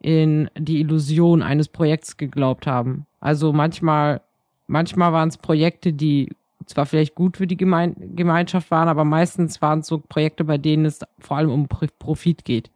in 0.00 0.48
die 0.56 0.80
Illusion 0.80 1.42
eines 1.42 1.68
Projekts 1.68 2.16
geglaubt 2.16 2.66
haben. 2.66 3.06
Also 3.20 3.52
manchmal, 3.52 4.20
manchmal 4.66 5.12
waren 5.12 5.28
es 5.28 5.36
Projekte, 5.36 5.92
die 5.92 6.30
zwar 6.66 6.86
vielleicht 6.86 7.14
gut 7.14 7.36
für 7.36 7.46
die 7.46 7.56
Gemein 7.56 7.96
Gemeinschaft 8.14 8.70
waren, 8.70 8.88
aber 8.88 9.04
meistens 9.04 9.62
waren 9.62 9.80
es 9.80 9.86
so 9.86 9.98
Projekte, 9.98 10.44
bei 10.44 10.58
denen 10.58 10.84
es 10.84 11.00
vor 11.18 11.36
allem 11.36 11.50
um 11.50 11.66
Profit 11.66 12.44
geht. 12.44 12.70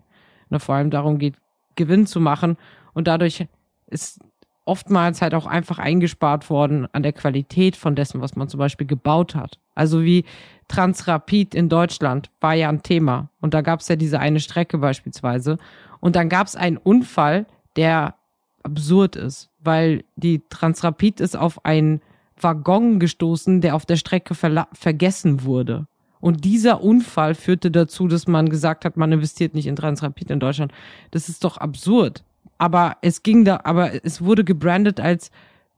Und 0.50 0.61
vor 0.61 0.75
allem 0.75 0.91
darum 0.91 1.19
geht, 1.19 1.35
Gewinn 1.76 2.07
zu 2.07 2.21
machen. 2.21 2.57
Und 2.95 3.09
dadurch 3.09 3.47
ist, 3.87 4.21
oftmals 4.64 5.23
halt 5.23 5.35
auch 5.35 5.47
einfach 5.47 5.79
eingespart 5.79 6.49
worden 6.50 6.87
an 6.93 7.02
der 7.02 7.12
Qualität 7.12 7.76
von 7.76 7.95
dessen, 7.95 8.21
was 8.21 8.37
man 8.37 8.49
zum 8.49 8.59
Beispiel 8.59 8.87
gebaut 8.87 9.35
hat. 9.35 9.59
Also 9.75 10.02
wie 10.02 10.25
Transrapid 10.69 11.55
in 11.55 11.69
Deutschland 11.69 12.31
war 12.41 12.55
ja 12.55 12.69
ein 12.69 12.83
Thema. 12.83 13.29
Und 13.41 13.55
da 13.55 13.61
gab 13.61 13.81
es 13.81 13.88
ja 13.88 13.97
diese 13.97 14.21
eine 14.21 14.41
Strecke 14.41 14.79
beispielsweise. 14.79 15.59
Und 16.02 16.16
dann 16.16 16.28
gab 16.28 16.49
es 16.49 16.56
einen 16.56 16.78
Unfall, 16.78 17.47
der 17.76 18.16
absurd 18.64 19.14
ist, 19.14 19.50
weil 19.61 20.02
die 20.16 20.42
Transrapid 20.49 21.21
ist 21.21 21.37
auf 21.37 21.64
einen 21.64 22.02
Waggon 22.37 22.99
gestoßen, 22.99 23.61
der 23.61 23.76
auf 23.76 23.87
der 23.87 23.94
Strecke 23.94 24.35
vergessen 24.35 25.44
wurde. 25.44 25.87
Und 26.21 26.44
dieser 26.44 26.82
Unfall 26.82 27.37
führte 27.37 27.71
dazu, 27.71 28.09
dass 28.09 28.26
man 28.26 28.49
gesagt 28.49 28.85
hat, 28.85 28.97
man 28.97 29.12
investiert 29.12 29.54
nicht 29.54 29.68
in 29.68 29.76
Transrapid 29.76 30.28
in 30.30 30.40
Deutschland. 30.40 30.73
Das 31.12 31.28
ist 31.28 31.44
doch 31.44 31.56
absurd. 31.56 32.25
Aber 32.59 32.97
es 33.00 33.23
ging 33.23 33.44
da, 33.44 33.61
aber 33.62 34.04
es 34.04 34.23
wurde 34.23 34.42
gebrandet 34.42 34.99
als 34.99 35.30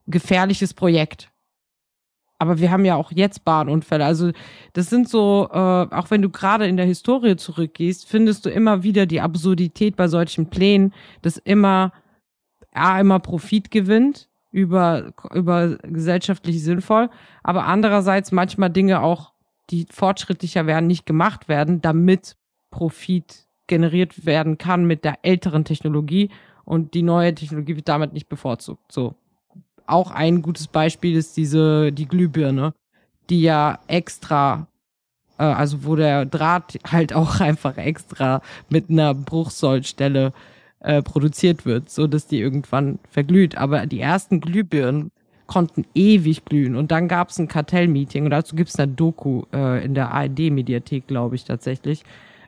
gefährliches 0.07 0.73
Projekt. 0.73 1.31
Aber 2.39 2.59
wir 2.59 2.71
haben 2.71 2.85
ja 2.85 2.97
auch 2.97 3.13
jetzt 3.13 3.45
Bahnunfälle. 3.45 4.05
Also 4.05 4.33
das 4.73 4.91
sind 4.91 5.09
so, 5.09 5.49
äh, 5.53 5.57
auch 5.57 6.11
wenn 6.11 6.23
du 6.23 6.31
gerade 6.31 6.67
in 6.67 6.77
der 6.77 6.87
Historie 6.87 7.37
zurückgehst, 7.37 8.09
findest 8.09 8.45
du 8.45 8.51
immer 8.51 8.83
wieder 8.83 9.07
die 9.07 9.21
Absurdität 9.21 9.97
bei 9.97 10.09
solchen 10.09 10.51
Plänen, 10.51 10.93
dass 11.23 11.37
immer, 11.37 11.93
ja, 12.75 13.01
immer 13.01 13.21
Profit 13.21 13.71
gewinnt 13.71 14.29
über, 14.51 15.13
über 15.33 15.77
gesellschaftlich 15.83 16.63
sinnvoll, 16.63 17.09
aber 17.43 17.65
andererseits 17.67 18.31
manchmal 18.33 18.71
Dinge 18.71 19.01
auch 19.01 19.33
die 19.71 19.87
fortschrittlicher 19.91 20.67
werden, 20.67 20.87
nicht 20.87 21.07
gemacht 21.07 21.49
werden, 21.49 21.81
damit 21.81 22.37
Profit 22.71 23.47
generiert 23.67 24.27
werden 24.27 24.59
kann 24.59 24.85
mit 24.85 25.05
der 25.05 25.19
älteren 25.23 25.65
Technologie 25.65 26.31
und 26.65 26.95
die 26.95 27.03
neue 27.03 27.35
Technologie 27.35 27.77
wird 27.77 27.89
damit 27.89 28.13
nicht 28.13 28.29
bevorzugt. 28.29 28.93
So. 28.93 29.15
Auch 29.87 30.11
ein 30.11 30.43
gutes 30.43 30.67
Beispiel 30.67 31.17
ist 31.17 31.37
diese, 31.37 31.93
die 31.93 32.07
Glühbirne, 32.07 32.75
die 33.31 33.43
ja 33.43 33.79
extra, 33.87 34.67
äh, 35.39 35.45
also 35.45 35.85
wo 35.85 35.97
der 35.97 36.25
Draht 36.27 36.79
halt 36.91 37.13
auch 37.15 37.41
einfach 37.41 37.77
extra 37.77 38.43
mit 38.69 38.91
einer 38.91 39.15
Bruchsollstelle 39.15 40.33
äh, 40.81 41.03
produziert 41.03 41.67
wird, 41.67 41.91
so 41.91 42.07
dass 42.07 42.27
die 42.27 42.41
irgendwann 42.41 42.99
verglüht. 43.11 43.57
Aber 43.57 43.87
die 43.87 44.01
ersten 44.01 44.41
Glühbirnen 44.41 45.11
konnten 45.47 45.85
ewig 45.95 46.45
glühen. 46.45 46.77
Und 46.77 46.91
dann 46.91 47.09
gab 47.09 47.31
es 47.31 47.39
ein 47.39 47.49
Kartellmeeting 47.49 48.25
und 48.25 48.31
dazu 48.31 48.57
gibt 48.57 48.71
es 48.71 48.77
eine 48.77 48.93
Doku 48.93 49.45
äh, 49.53 49.85
in 49.85 49.95
der 49.95 50.13
ARD-Mediathek, 50.13 51.07
glaube 51.07 51.35
ich, 51.35 51.45
tatsächlich, 51.45 52.03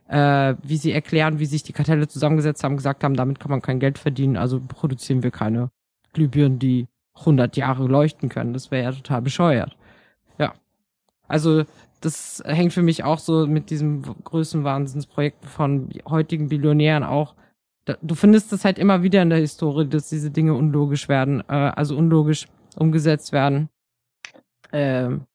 äh, 0.08 0.54
wie 0.62 0.76
sie 0.76 0.92
erklären, 0.92 1.38
wie 1.38 1.46
sich 1.46 1.62
die 1.62 1.72
Kartelle 1.72 2.08
zusammengesetzt 2.08 2.64
haben, 2.64 2.76
gesagt 2.76 3.04
haben, 3.04 3.14
damit 3.14 3.40
kann 3.40 3.50
man 3.50 3.62
kein 3.62 3.80
Geld 3.80 3.98
verdienen, 3.98 4.36
also 4.36 4.60
produzieren 4.60 5.22
wir 5.22 5.30
keine 5.30 5.70
Glühbirnen, 6.12 6.58
die 6.58 6.86
100 7.18 7.56
Jahre 7.56 7.86
leuchten 7.86 8.28
können. 8.28 8.52
Das 8.52 8.70
wäre 8.70 8.84
ja 8.84 8.92
total 8.92 9.22
bescheuert. 9.22 9.76
Ja. 10.38 10.54
Also 11.28 11.64
das 12.00 12.42
hängt 12.46 12.72
für 12.72 12.82
mich 12.82 13.04
auch 13.04 13.18
so 13.18 13.46
mit 13.46 13.70
diesem 13.70 14.02
Größenwahnsinnsprojekt 14.02 15.44
von 15.44 15.90
heutigen 16.08 16.48
Billionären 16.48 17.04
auch. 17.04 17.34
Du 18.02 18.14
findest 18.14 18.52
das 18.52 18.64
halt 18.64 18.78
immer 18.78 19.02
wieder 19.02 19.22
in 19.22 19.30
der 19.30 19.38
Historie, 19.38 19.88
dass 19.88 20.08
diese 20.08 20.30
Dinge 20.30 20.54
unlogisch 20.54 21.08
werden, 21.08 21.40
äh, 21.48 21.52
also 21.52 21.96
unlogisch 21.96 22.46
umgesetzt 22.76 23.32
werden. 23.32 23.68
Ähm, 24.72 25.26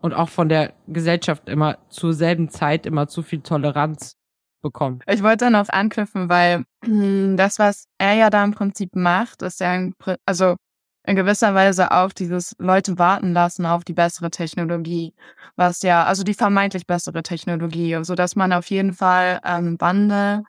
und 0.00 0.12
auch 0.12 0.28
von 0.28 0.48
der 0.48 0.74
Gesellschaft 0.86 1.48
immer 1.48 1.78
zur 1.88 2.12
selben 2.12 2.48
Zeit 2.48 2.86
immer 2.86 3.06
zu 3.08 3.22
viel 3.22 3.40
Toleranz 3.40 4.16
bekommen. 4.62 5.00
Ich 5.06 5.22
wollte 5.22 5.44
dann 5.44 5.54
auf 5.54 5.70
anknüpfen, 5.70 6.28
weil 6.28 6.64
das, 7.36 7.58
was 7.58 7.86
er 7.98 8.14
ja 8.14 8.30
da 8.30 8.44
im 8.44 8.52
Prinzip 8.52 8.96
macht, 8.96 9.42
ist 9.42 9.60
ja, 9.60 9.88
also 10.26 10.56
in 11.06 11.16
gewisser 11.16 11.54
Weise 11.54 11.90
auch 11.90 12.12
dieses 12.12 12.54
Leute 12.58 12.98
warten 12.98 13.32
lassen 13.32 13.66
auf 13.66 13.84
die 13.84 13.92
bessere 13.92 14.30
Technologie, 14.30 15.14
was 15.56 15.82
ja, 15.82 16.04
also 16.04 16.24
die 16.24 16.34
vermeintlich 16.34 16.86
bessere 16.86 17.22
Technologie, 17.22 17.98
so 18.02 18.14
dass 18.14 18.36
man 18.36 18.52
auf 18.52 18.70
jeden 18.70 18.94
Fall 18.94 19.40
ähm, 19.44 19.76
Wandel 19.80 20.42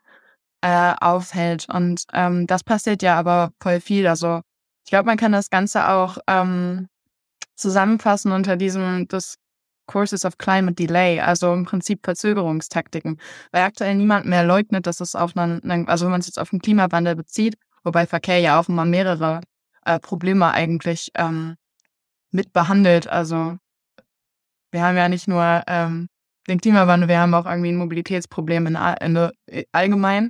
äh, 0.61 0.93
aufhält. 0.99 1.67
Und 1.69 2.03
ähm, 2.13 2.47
das 2.47 2.63
passiert 2.63 3.03
ja 3.03 3.17
aber 3.19 3.51
voll 3.61 3.81
viel. 3.81 4.07
Also 4.07 4.41
ich 4.85 4.91
glaube, 4.91 5.07
man 5.07 5.17
kann 5.17 5.33
das 5.33 5.49
Ganze 5.49 5.89
auch 5.89 6.17
ähm, 6.27 6.87
zusammenfassen 7.55 8.31
unter 8.31 8.55
diesem 8.55 9.07
des 9.07 9.35
Courses 9.87 10.25
of 10.25 10.37
Climate 10.37 10.75
Delay, 10.75 11.19
also 11.19 11.53
im 11.53 11.65
Prinzip 11.65 11.99
Verzögerungstaktiken, 12.03 13.19
weil 13.51 13.63
aktuell 13.63 13.95
niemand 13.95 14.25
mehr 14.25 14.43
leugnet, 14.43 14.87
dass 14.87 14.99
es 14.99 15.15
auf 15.15 15.35
einen, 15.37 15.87
also 15.87 16.05
wenn 16.05 16.11
man 16.11 16.21
es 16.21 16.27
jetzt 16.27 16.39
auf 16.39 16.49
den 16.49 16.59
Klimawandel 16.59 17.15
bezieht, 17.15 17.55
wobei 17.83 18.07
Verkehr 18.07 18.39
ja 18.39 18.59
auch 18.59 18.69
immer 18.69 18.85
mehrere 18.85 19.41
äh, 19.85 19.99
Probleme 19.99 20.51
eigentlich 20.51 21.11
ähm, 21.15 21.55
mit 22.31 22.53
behandelt. 22.53 23.07
Also 23.07 23.57
wir 24.71 24.83
haben 24.83 24.97
ja 24.97 25.07
nicht 25.07 25.27
nur 25.27 25.63
ähm, 25.67 26.07
den 26.47 26.59
Klimawandel, 26.59 27.09
wir 27.09 27.19
haben 27.19 27.33
auch 27.33 27.45
irgendwie 27.45 27.69
ein 27.69 27.77
Mobilitätsproblem 27.77 28.67
in, 28.67 28.77
in, 29.01 29.29
in 29.47 29.63
allgemein. 29.71 30.29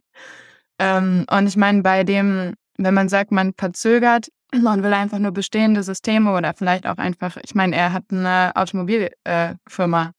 Ähm, 0.79 1.25
und 1.29 1.47
ich 1.47 1.57
meine, 1.57 1.81
bei 1.81 2.03
dem, 2.03 2.53
wenn 2.77 2.93
man 2.93 3.09
sagt, 3.09 3.31
man 3.31 3.53
verzögert, 3.57 4.29
man 4.61 4.83
will 4.83 4.93
einfach 4.93 5.19
nur 5.19 5.31
bestehende 5.31 5.83
Systeme 5.83 6.33
oder 6.33 6.53
vielleicht 6.53 6.85
auch 6.85 6.97
einfach, 6.97 7.37
ich 7.43 7.55
meine, 7.55 7.75
er 7.75 7.93
hat 7.93 8.03
eine 8.11 8.51
Automobilfirma. 8.55 10.03
Äh, 10.05 10.11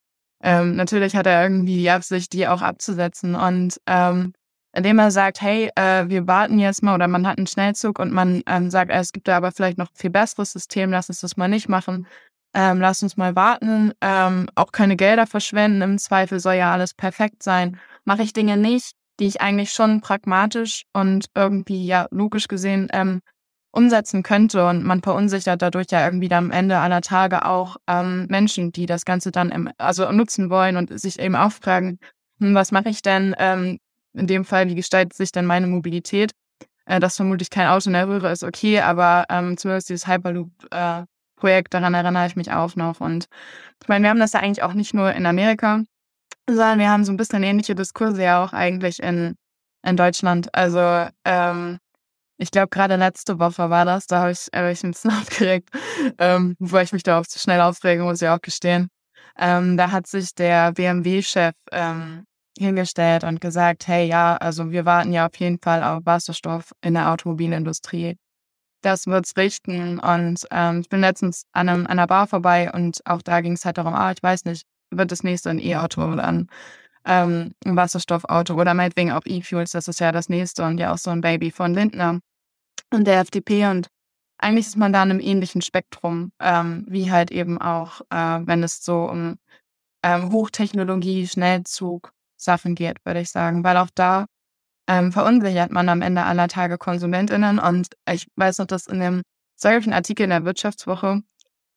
ähm, 0.42 0.77
natürlich 0.77 1.16
hat 1.16 1.27
er 1.27 1.42
irgendwie 1.42 1.77
die 1.77 1.90
Absicht, 1.90 2.33
die 2.33 2.46
auch 2.46 2.62
abzusetzen. 2.62 3.35
Und 3.35 3.81
ähm, 3.87 4.33
indem 4.76 4.98
er 4.98 5.10
sagt, 5.10 5.40
hey, 5.40 5.70
äh, 5.74 6.08
wir 6.08 6.26
warten 6.26 6.58
jetzt 6.58 6.82
mal 6.82 6.94
oder 6.94 7.08
man 7.08 7.26
hat 7.26 7.38
einen 7.38 7.46
Schnellzug 7.46 7.98
und 7.98 8.12
man 8.12 8.42
ähm, 8.46 8.70
sagt, 8.70 8.90
äh, 8.90 8.98
es 8.98 9.12
gibt 9.12 9.26
da 9.26 9.36
aber 9.38 9.50
vielleicht 9.52 9.78
noch 9.78 9.88
ein 9.88 9.96
viel 9.96 10.10
besseres 10.10 10.52
System, 10.52 10.90
lass 10.90 11.08
uns 11.08 11.20
das 11.20 11.36
mal 11.36 11.48
nicht 11.48 11.68
machen. 11.68 12.06
Ähm, 12.54 12.80
lass 12.80 13.02
uns 13.02 13.16
mal 13.16 13.36
warten, 13.36 13.92
ähm, 14.00 14.48
auch 14.54 14.72
keine 14.72 14.96
Gelder 14.96 15.26
verschwenden, 15.26 15.82
im 15.82 15.98
Zweifel 15.98 16.40
soll 16.40 16.54
ja 16.54 16.72
alles 16.72 16.94
perfekt 16.94 17.42
sein. 17.42 17.78
Mache 18.04 18.22
ich 18.22 18.32
Dinge 18.32 18.56
nicht, 18.56 18.92
die 19.20 19.26
ich 19.26 19.40
eigentlich 19.40 19.72
schon 19.72 20.00
pragmatisch 20.00 20.84
und 20.94 21.26
irgendwie 21.34 21.86
ja 21.86 22.06
logisch 22.10 22.48
gesehen 22.48 22.88
ähm, 22.92 23.20
umsetzen 23.72 24.22
könnte 24.22 24.66
und 24.66 24.84
man 24.84 25.02
verunsichert 25.02 25.60
dadurch 25.60 25.88
ja 25.90 26.04
irgendwie 26.04 26.28
dann 26.28 26.46
am 26.46 26.50
Ende 26.50 26.78
aller 26.78 27.02
Tage 27.02 27.44
auch 27.44 27.76
ähm, 27.86 28.26
Menschen, 28.30 28.72
die 28.72 28.86
das 28.86 29.04
Ganze 29.04 29.32
dann 29.32 29.50
im, 29.50 29.70
also 29.76 30.10
nutzen 30.12 30.48
wollen 30.48 30.78
und 30.78 30.98
sich 30.98 31.18
eben 31.18 31.36
auch 31.36 31.52
fragen, 31.52 31.98
hm, 32.40 32.54
was 32.54 32.72
mache 32.72 32.88
ich 32.88 33.02
denn? 33.02 33.34
Ähm, 33.38 33.78
in 34.16 34.26
dem 34.26 34.44
Fall, 34.44 34.68
wie 34.68 34.74
gestaltet 34.74 35.14
sich 35.14 35.33
denn 35.33 35.46
meine 35.46 35.66
Mobilität? 35.66 36.33
Äh, 36.87 37.00
dass 37.00 37.16
vermutlich 37.16 37.50
kein 37.50 37.66
Auto 37.66 37.88
in 37.88 37.94
der 37.94 38.09
Röhre 38.09 38.31
ist 38.31 38.44
okay, 38.44 38.81
aber 38.81 39.26
ähm, 39.29 39.57
zumindest 39.57 39.88
dieses 39.88 40.07
Hyperloop-Projekt, 40.07 41.74
äh, 41.74 41.79
daran 41.79 41.94
erinnere 41.94 42.26
ich 42.26 42.37
mich 42.37 42.52
auch 42.52 42.76
noch. 42.76 43.00
Und 43.00 43.26
ich 43.83 43.88
meine, 43.88 44.05
wir 44.05 44.11
haben 44.11 44.20
das 44.20 44.33
ja 44.33 44.40
eigentlich 44.40 44.62
auch 44.62 44.72
nicht 44.72 44.94
nur 44.94 45.12
in 45.12 45.26
Amerika, 45.26 45.83
sondern 46.48 46.79
wir 46.79 46.90
haben 46.90 47.05
so 47.05 47.12
ein 47.12 47.16
bisschen 47.16 47.42
ähnliche 47.42 47.74
Diskurse 47.74 48.22
ja 48.22 48.44
auch 48.44 48.52
eigentlich 48.52 49.02
in, 49.02 49.35
in 49.85 49.96
Deutschland. 49.96 50.55
Also 50.55 51.09
ähm, 51.24 51.79
ich 52.38 52.52
glaube, 52.52 52.68
gerade 52.68 52.96
letzte 52.96 53.38
Woche 53.40 53.68
war 53.68 53.85
das, 53.85 54.07
da 54.07 54.20
habe 54.20 54.31
ich, 54.31 54.48
hab 54.55 54.70
ich 54.70 54.85
ein 54.85 54.92
bisschen 54.92 55.11
aufgeregt, 55.20 55.70
ähm, 56.18 56.55
bevor 56.61 56.83
ich 56.83 56.92
mich 56.92 57.02
da 57.02 57.18
auch 57.18 57.26
zu 57.26 57.40
schnell 57.40 57.61
aufrege, 57.61 58.05
muss 58.05 58.22
ich 58.22 58.29
auch 58.29 58.40
gestehen. 58.40 58.88
Ähm, 59.37 59.76
da 59.76 59.90
hat 59.90 60.07
sich 60.07 60.35
der 60.35 60.72
BMW-Chef 60.72 61.55
ähm, 61.72 62.26
hingestellt 62.58 63.24
und 63.24 63.40
gesagt, 63.40 63.86
hey, 63.86 64.06
ja, 64.06 64.36
also 64.36 64.70
wir 64.70 64.84
warten 64.84 65.12
ja 65.12 65.26
auf 65.26 65.36
jeden 65.36 65.58
Fall 65.58 65.82
auf 65.82 66.04
Wasserstoff 66.06 66.72
in 66.82 66.94
der 66.94 67.10
Automobilindustrie. 67.10 68.16
Das 68.82 69.06
wird's 69.06 69.36
richten. 69.36 69.98
Und 69.98 70.46
ähm, 70.50 70.80
ich 70.80 70.88
bin 70.88 71.00
letztens 71.00 71.44
an, 71.52 71.68
einem, 71.68 71.86
an 71.86 71.92
einer 71.92 72.06
Bar 72.06 72.26
vorbei 72.26 72.70
und 72.72 73.00
auch 73.04 73.22
da 73.22 73.40
ging 73.40 73.52
es 73.52 73.64
halt 73.64 73.78
darum, 73.78 73.94
ah, 73.94 74.12
ich 74.12 74.22
weiß 74.22 74.44
nicht, 74.44 74.64
wird 74.90 75.12
das 75.12 75.22
nächste 75.22 75.50
ein 75.50 75.58
E-Auto 75.58 76.02
oder 76.02 76.24
ein 76.24 76.48
ähm, 77.06 77.54
ein 77.64 77.76
Wasserstoffauto 77.76 78.54
oder 78.54 78.74
meinetwegen 78.74 79.12
auch 79.12 79.22
E-Fuels, 79.24 79.70
das 79.70 79.88
ist 79.88 80.00
ja 80.00 80.12
das 80.12 80.28
nächste 80.28 80.64
und 80.64 80.78
ja 80.78 80.92
auch 80.92 80.98
so 80.98 81.10
ein 81.10 81.20
Baby 81.20 81.50
von 81.50 81.72
Lindner 81.72 82.20
und 82.92 83.06
der 83.06 83.20
FDP 83.20 83.66
und 83.66 83.88
eigentlich 84.38 84.66
ist 84.66 84.76
man 84.76 84.92
da 84.92 85.02
in 85.02 85.10
einem 85.10 85.20
ähnlichen 85.20 85.62
Spektrum, 85.62 86.32
ähm, 86.40 86.84
wie 86.88 87.10
halt 87.10 87.30
eben 87.30 87.58
auch, 87.58 88.02
äh, 88.10 88.40
wenn 88.44 88.62
es 88.62 88.84
so 88.84 89.04
um 89.04 89.38
ähm, 90.02 90.30
Hochtechnologie, 90.30 91.26
Schnellzug, 91.26 92.12
Sachen 92.37 92.75
geht, 92.75 92.99
würde 93.05 93.20
ich 93.20 93.31
sagen, 93.31 93.64
weil 93.64 93.77
auch 93.77 93.90
da 93.94 94.27
ähm, 94.88 95.12
verunsichert 95.12 95.70
man 95.72 95.88
am 95.88 96.03
Ende 96.03 96.25
aller 96.25 96.49
Tage 96.49 96.79
KonsumentInnen 96.79 97.59
und 97.59 97.88
ich 98.11 98.27
weiß 98.37 98.59
noch, 98.59 98.66
dass 98.66 98.87
in 98.87 99.01
dem 99.01 99.22
solchen 99.57 99.92
Artikel 99.92 100.25
in 100.25 100.31
der 100.31 100.44
Wirtschaftswoche 100.44 101.22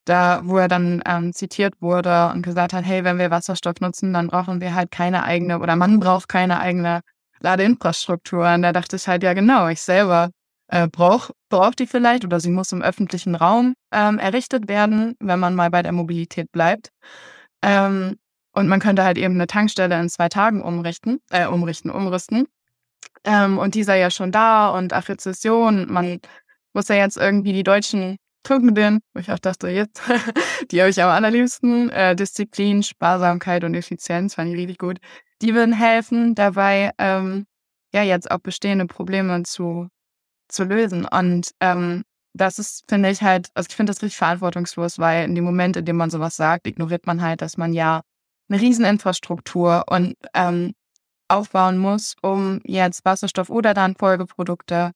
da, 0.05 0.41
wo 0.43 0.57
er 0.57 0.67
dann 0.67 1.01
ähm, 1.05 1.33
zitiert 1.33 1.81
wurde 1.81 2.31
und 2.33 2.41
gesagt 2.41 2.73
hat, 2.73 2.85
hey, 2.85 3.03
wenn 3.03 3.19
wir 3.19 3.31
Wasserstoff 3.31 3.75
nutzen, 3.79 4.13
dann 4.13 4.27
brauchen 4.27 4.59
wir 4.61 4.73
halt 4.73 4.91
keine 4.91 5.23
eigene 5.23 5.59
oder 5.59 5.75
man 5.75 5.99
braucht 5.99 6.27
keine 6.29 6.59
eigene 6.59 7.01
Ladeinfrastruktur. 7.41 8.53
Und 8.53 8.63
da 8.63 8.73
dachte 8.73 8.95
ich 8.95 9.07
halt, 9.07 9.23
ja 9.23 9.33
genau, 9.33 9.67
ich 9.67 9.81
selber 9.81 10.31
äh, 10.67 10.87
brauche 10.87 11.33
brauch 11.49 11.73
die 11.75 11.87
vielleicht 11.87 12.25
oder 12.25 12.39
sie 12.39 12.51
muss 12.51 12.71
im 12.71 12.81
öffentlichen 12.81 13.35
Raum 13.35 13.73
ähm, 13.91 14.19
errichtet 14.19 14.67
werden, 14.67 15.15
wenn 15.19 15.39
man 15.39 15.55
mal 15.55 15.69
bei 15.69 15.81
der 15.81 15.91
Mobilität 15.91 16.51
bleibt. 16.51 16.89
Ähm, 17.61 18.17
und 18.53 18.67
man 18.67 18.79
könnte 18.79 19.03
halt 19.03 19.17
eben 19.17 19.35
eine 19.35 19.47
Tankstelle 19.47 19.99
in 19.99 20.09
zwei 20.09 20.29
Tagen 20.29 20.61
umrichten, 20.61 21.19
äh, 21.29 21.47
umrichten, 21.47 21.91
umrüsten. 21.91 22.47
Ähm, 23.23 23.57
und 23.57 23.75
die 23.75 23.83
sei 23.83 23.99
ja 23.99 24.11
schon 24.11 24.31
da 24.31 24.69
und 24.69 24.93
ach, 24.93 25.09
Rezession, 25.09 25.91
man 25.91 26.19
es 26.73 26.87
ja 26.87 26.95
jetzt 26.95 27.17
irgendwie 27.17 27.53
die 27.53 27.63
deutschen 27.63 28.17
Tugenden, 28.43 29.01
wo 29.13 29.19
ich 29.19 29.31
auch 29.31 29.39
dachte, 29.39 29.67
jetzt, 29.69 30.01
die 30.71 30.79
habe 30.79 30.89
ich 30.89 31.01
am 31.01 31.09
allerliebsten, 31.09 31.89
äh, 31.89 32.15
Disziplin, 32.15 32.83
Sparsamkeit 32.83 33.63
und 33.63 33.75
Effizienz, 33.75 34.35
fand 34.35 34.51
ich 34.51 34.57
richtig 34.57 34.77
gut. 34.77 34.99
Die 35.41 35.53
würden 35.53 35.73
helfen, 35.73 36.35
dabei 36.35 36.91
ähm, 36.97 37.45
ja 37.93 38.03
jetzt 38.03 38.31
auch 38.31 38.39
bestehende 38.39 38.85
Probleme 38.85 39.43
zu, 39.43 39.87
zu 40.47 40.63
lösen. 40.63 41.05
Und 41.05 41.51
ähm, 41.59 42.03
das 42.33 42.59
ist, 42.59 42.85
finde 42.87 43.09
ich 43.09 43.21
halt, 43.21 43.49
also 43.55 43.67
ich 43.69 43.75
finde 43.75 43.91
das 43.91 44.01
richtig 44.01 44.17
verantwortungslos, 44.17 44.99
weil 44.99 45.25
in 45.25 45.35
dem 45.35 45.43
Moment, 45.43 45.77
in 45.77 45.85
dem 45.85 45.97
man 45.97 46.09
sowas 46.09 46.35
sagt, 46.35 46.67
ignoriert 46.67 47.07
man 47.07 47.21
halt, 47.21 47.41
dass 47.41 47.57
man 47.57 47.73
ja 47.73 48.01
eine 48.49 48.61
Rieseninfrastruktur 48.61 49.85
und 49.87 50.15
ähm, 50.33 50.73
aufbauen 51.27 51.77
muss, 51.77 52.15
um 52.21 52.61
jetzt 52.65 53.05
Wasserstoff 53.05 53.49
oder 53.49 53.73
dann 53.73 53.95
Folgeprodukte 53.95 54.91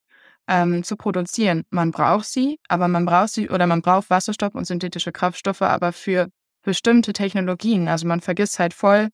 ähm, 0.47 0.83
zu 0.83 0.97
produzieren. 0.97 1.63
Man 1.69 1.91
braucht 1.91 2.25
sie, 2.25 2.59
aber 2.67 2.87
man 2.87 3.05
braucht 3.05 3.29
sie 3.29 3.49
oder 3.49 3.67
man 3.67 3.81
braucht 3.81 4.09
Wasserstoff 4.09 4.55
und 4.55 4.65
synthetische 4.65 5.11
Kraftstoffe, 5.11 5.61
aber 5.61 5.93
für 5.93 6.29
bestimmte 6.63 7.13
Technologien. 7.13 7.87
Also 7.87 8.07
man 8.07 8.21
vergisst 8.21 8.59
halt 8.59 8.73
voll, 8.73 9.09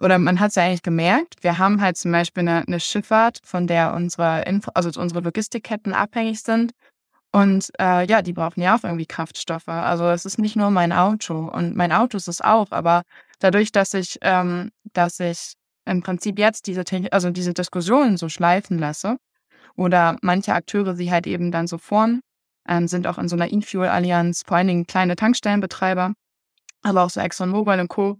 oder 0.00 0.18
man 0.18 0.38
hat 0.38 0.50
es 0.50 0.54
ja 0.54 0.64
eigentlich 0.64 0.82
gemerkt, 0.82 1.42
wir 1.42 1.58
haben 1.58 1.80
halt 1.80 1.96
zum 1.96 2.12
Beispiel 2.12 2.42
eine, 2.42 2.64
eine 2.66 2.80
Schifffahrt, 2.80 3.40
von 3.44 3.66
der 3.66 3.94
unsere, 3.94 4.42
Info 4.42 4.70
also 4.74 5.00
unsere 5.00 5.20
Logistikketten 5.20 5.92
abhängig 5.92 6.40
sind. 6.42 6.72
Und 7.32 7.70
äh, 7.78 8.06
ja, 8.06 8.22
die 8.22 8.32
brauchen 8.32 8.62
ja 8.62 8.76
auch 8.76 8.84
irgendwie 8.84 9.06
Kraftstoffe. 9.06 9.68
Also 9.68 10.08
es 10.08 10.24
ist 10.24 10.38
nicht 10.38 10.56
nur 10.56 10.70
mein 10.70 10.92
Auto 10.92 11.48
und 11.48 11.76
mein 11.76 11.92
Auto 11.92 12.16
ist 12.16 12.28
es 12.28 12.40
auch, 12.40 12.70
aber 12.70 13.02
dadurch, 13.38 13.70
dass 13.70 13.92
ich, 13.94 14.18
ähm, 14.22 14.70
dass 14.94 15.20
ich 15.20 15.54
im 15.84 16.02
Prinzip 16.02 16.38
jetzt 16.38 16.66
diese, 16.66 16.84
also 17.10 17.30
diese 17.30 17.52
Diskussionen 17.54 18.16
so 18.16 18.28
schleifen 18.28 18.78
lasse 18.78 19.18
oder 19.76 20.16
manche 20.22 20.54
Akteure 20.54 20.94
sie 20.96 21.10
halt 21.10 21.26
eben 21.26 21.52
dann 21.52 21.66
so 21.66 21.78
formen, 21.78 22.20
ähm, 22.68 22.88
sind 22.88 23.06
auch 23.06 23.18
in 23.18 23.28
so 23.28 23.36
einer 23.36 23.52
E-Fuel-Allianz, 23.52 24.42
vor 24.46 24.56
allen 24.56 24.68
Dingen 24.68 24.86
kleine 24.86 25.16
Tankstellenbetreiber, 25.16 26.14
aber 26.82 27.02
auch 27.04 27.10
so 27.10 27.20
ExxonMobil 27.20 27.80
und 27.80 27.88
Co. 27.88 28.18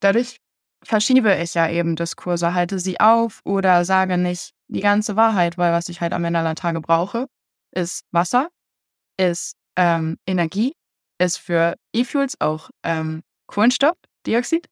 Dadurch 0.00 0.38
verschiebe 0.84 1.34
ich 1.36 1.54
ja 1.54 1.68
eben 1.70 1.96
Diskurse, 1.96 2.54
halte 2.54 2.78
sie 2.80 2.98
auf 3.00 3.40
oder 3.44 3.84
sage 3.84 4.18
nicht 4.18 4.52
die 4.68 4.80
ganze 4.80 5.16
Wahrheit, 5.16 5.58
weil 5.58 5.72
was 5.72 5.88
ich 5.88 6.00
halt 6.00 6.12
am 6.12 6.24
Ende 6.24 6.40
aller 6.40 6.54
Tage 6.54 6.80
brauche, 6.80 7.28
ist 7.72 8.04
Wasser, 8.12 8.48
ist 9.18 9.56
ähm, 9.76 10.18
Energie, 10.26 10.74
ist 11.18 11.38
für 11.38 11.76
E-Fuels 11.92 12.40
auch 12.40 12.70
ähm, 12.82 13.22
Kohlenstoffdioxid. 13.46 14.66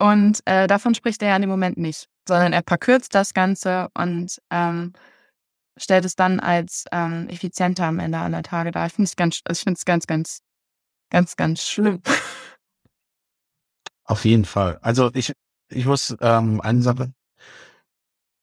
Und 0.00 0.40
äh, 0.44 0.66
davon 0.66 0.94
spricht 0.94 1.22
er 1.22 1.30
ja 1.30 1.36
im 1.36 1.48
Moment 1.48 1.76
nicht, 1.76 2.06
sondern 2.28 2.52
er 2.52 2.62
verkürzt 2.66 3.14
das 3.14 3.34
Ganze 3.34 3.88
und 3.94 4.38
ähm, 4.50 4.92
stellt 5.76 6.04
es 6.04 6.14
dann 6.14 6.40
als 6.40 6.84
ähm, 6.92 7.28
effizienter 7.28 7.84
am 7.84 7.98
Ende 7.98 8.18
aller 8.18 8.42
Tage 8.42 8.70
dar. 8.70 8.86
Ich 8.86 8.92
finde 8.92 9.08
es 9.08 9.16
ganz, 9.16 9.40
ich 9.50 9.60
finde 9.60 9.78
es 9.78 9.84
ganz, 9.84 10.06
ganz, 10.06 10.40
ganz, 11.10 11.36
ganz 11.36 11.62
schlimm. 11.62 12.00
Auf 14.04 14.24
jeden 14.24 14.44
Fall. 14.44 14.78
Also 14.82 15.10
ich, 15.14 15.32
ich 15.68 15.84
muss 15.84 16.16
ähm, 16.20 16.60
eine 16.60 16.82
Sache, 16.82 17.12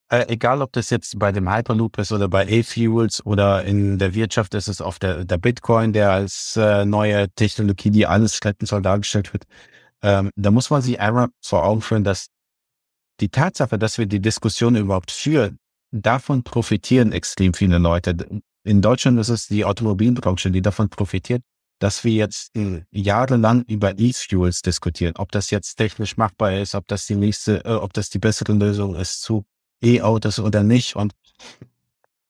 äh, 0.09 0.25
egal 0.27 0.61
ob 0.61 0.71
das 0.73 0.89
jetzt 0.89 1.17
bei 1.17 1.31
dem 1.31 1.49
Hyperloop 1.51 1.97
ist 1.97 2.11
oder 2.11 2.27
bei 2.27 2.43
A-Fuels 2.43 3.25
oder 3.25 3.63
in 3.63 3.97
der 3.97 4.13
Wirtschaft 4.13 4.53
ist 4.53 4.67
es 4.67 4.81
oft 4.81 5.03
der, 5.03 5.25
der 5.25 5.37
Bitcoin, 5.37 5.93
der 5.93 6.11
als 6.11 6.55
äh, 6.57 6.85
neue 6.85 7.29
Technologie, 7.29 7.89
die 7.89 8.05
alles 8.05 8.39
retten 8.43 8.65
soll, 8.65 8.81
dargestellt 8.81 9.33
wird. 9.33 9.45
Ähm, 10.03 10.29
da 10.35 10.51
muss 10.51 10.69
man 10.69 10.81
sich 10.81 10.99
einmal 10.99 11.29
vor 11.41 11.63
Augen 11.63 11.81
führen, 11.81 12.03
dass 12.03 12.27
die 13.19 13.29
Tatsache, 13.29 13.79
dass 13.79 13.97
wir 13.97 14.05
die 14.05 14.21
Diskussion 14.21 14.75
überhaupt 14.75 15.11
führen, 15.11 15.57
davon 15.91 16.43
profitieren 16.43 17.11
extrem 17.11 17.53
viele 17.53 17.79
Leute. 17.79 18.15
In 18.63 18.81
Deutschland 18.81 19.19
ist 19.19 19.29
es 19.29 19.47
die 19.47 19.65
Automobilbranche, 19.65 20.51
die 20.51 20.61
davon 20.61 20.89
profitiert, 20.89 21.41
dass 21.79 22.03
wir 22.03 22.11
jetzt 22.11 22.55
äh, 22.55 22.83
jahrelang 22.91 23.63
über 23.63 23.97
E-Fuels 23.97 24.61
diskutieren, 24.61 25.13
ob 25.17 25.31
das 25.31 25.49
jetzt 25.49 25.75
technisch 25.75 26.17
machbar 26.17 26.53
ist, 26.53 26.75
ob 26.75 26.87
das 26.87 27.07
die 27.07 27.15
nächste, 27.15 27.65
äh, 27.65 27.73
ob 27.73 27.93
das 27.93 28.09
die 28.09 28.19
bessere 28.19 28.53
Lösung 28.53 28.95
ist 28.95 29.21
zu 29.21 29.45
E-Autos 29.85 30.39
oder 30.39 30.63
nicht. 30.63 30.95
Und, 30.95 31.13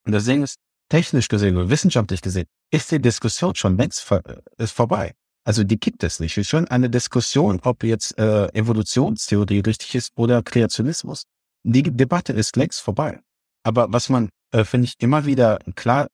das 0.04 0.26
Ding 0.26 0.44
ist, 0.44 0.58
technisch 0.90 1.28
gesehen 1.28 1.58
oder 1.58 1.70
wissenschaftlich 1.70 2.22
gesehen, 2.22 2.46
ist 2.72 2.92
die 2.92 3.02
Diskussion 3.02 3.56
schon 3.56 3.78
längst 3.78 4.12
äh, 4.12 4.22
ist 4.58 4.72
vorbei. 4.72 5.14
Also 5.44 5.64
die 5.64 5.80
gibt 5.80 6.04
es 6.04 6.20
nicht. 6.20 6.34
Es 6.34 6.42
ist 6.42 6.50
schon 6.50 6.68
eine 6.68 6.90
Diskussion, 6.90 7.60
ob 7.64 7.84
jetzt 7.84 8.18
äh, 8.18 8.48
Evolutionstheorie 8.54 9.60
richtig 9.60 9.96
ist 9.96 10.12
oder 10.16 10.42
Kreationismus. 10.44 11.26
Die 11.64 11.84
Debatte 11.84 12.34
ist 12.34 12.56
längst 12.56 12.82
vorbei. 12.82 13.20
Aber 13.64 13.92
was 13.92 14.10
man, 14.10 14.30
äh, 14.52 14.64
finde 14.64 14.86
ich, 14.86 14.96
immer 15.00 15.26
wieder 15.26 15.60
klar 15.76 16.08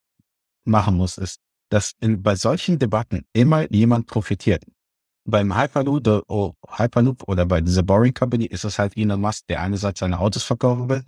machen 0.66 0.96
muss, 0.96 1.18
ist, 1.18 1.40
dass 1.70 1.94
in, 2.00 2.22
bei 2.22 2.36
solchen 2.36 2.78
Debatten 2.80 3.26
immer 3.34 3.72
jemand 3.74 4.08
profitiert. 4.08 4.64
Beim 5.26 5.56
Hyperloop, 5.56 6.26
oh, 6.28 6.54
Hyperloop 6.70 7.24
oder 7.28 7.46
bei 7.46 7.62
dieser 7.62 7.84
Boring 7.84 8.14
Company 8.14 8.46
ist 8.46 8.66
es 8.66 8.80
halt 8.80 8.98
Elon 8.98 9.22
Musk, 9.22 9.48
der 9.48 9.62
einerseits 9.62 10.00
seine 10.00 10.20
Autos 10.20 10.44
verkaufen 10.44 10.90
will 10.90 11.04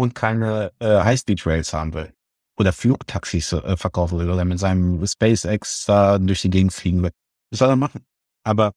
und 0.00 0.14
keine 0.14 0.72
äh, 0.78 1.02
High-Speed-Rails 1.02 1.72
haben 1.74 1.92
will. 1.92 2.12
Oder 2.58 2.72
Flugtaxis 2.72 3.52
äh, 3.52 3.76
verkaufen 3.76 4.18
will 4.18 4.30
oder 4.30 4.44
mit 4.44 4.58
seinem 4.58 5.06
SpaceX 5.06 5.86
äh, 5.88 6.18
durch 6.18 6.42
die 6.42 6.50
Gegend 6.50 6.72
fliegen 6.72 7.02
will. 7.02 7.12
Das 7.50 7.58
soll 7.58 7.68
er 7.68 7.76
machen. 7.76 8.04
Aber 8.42 8.72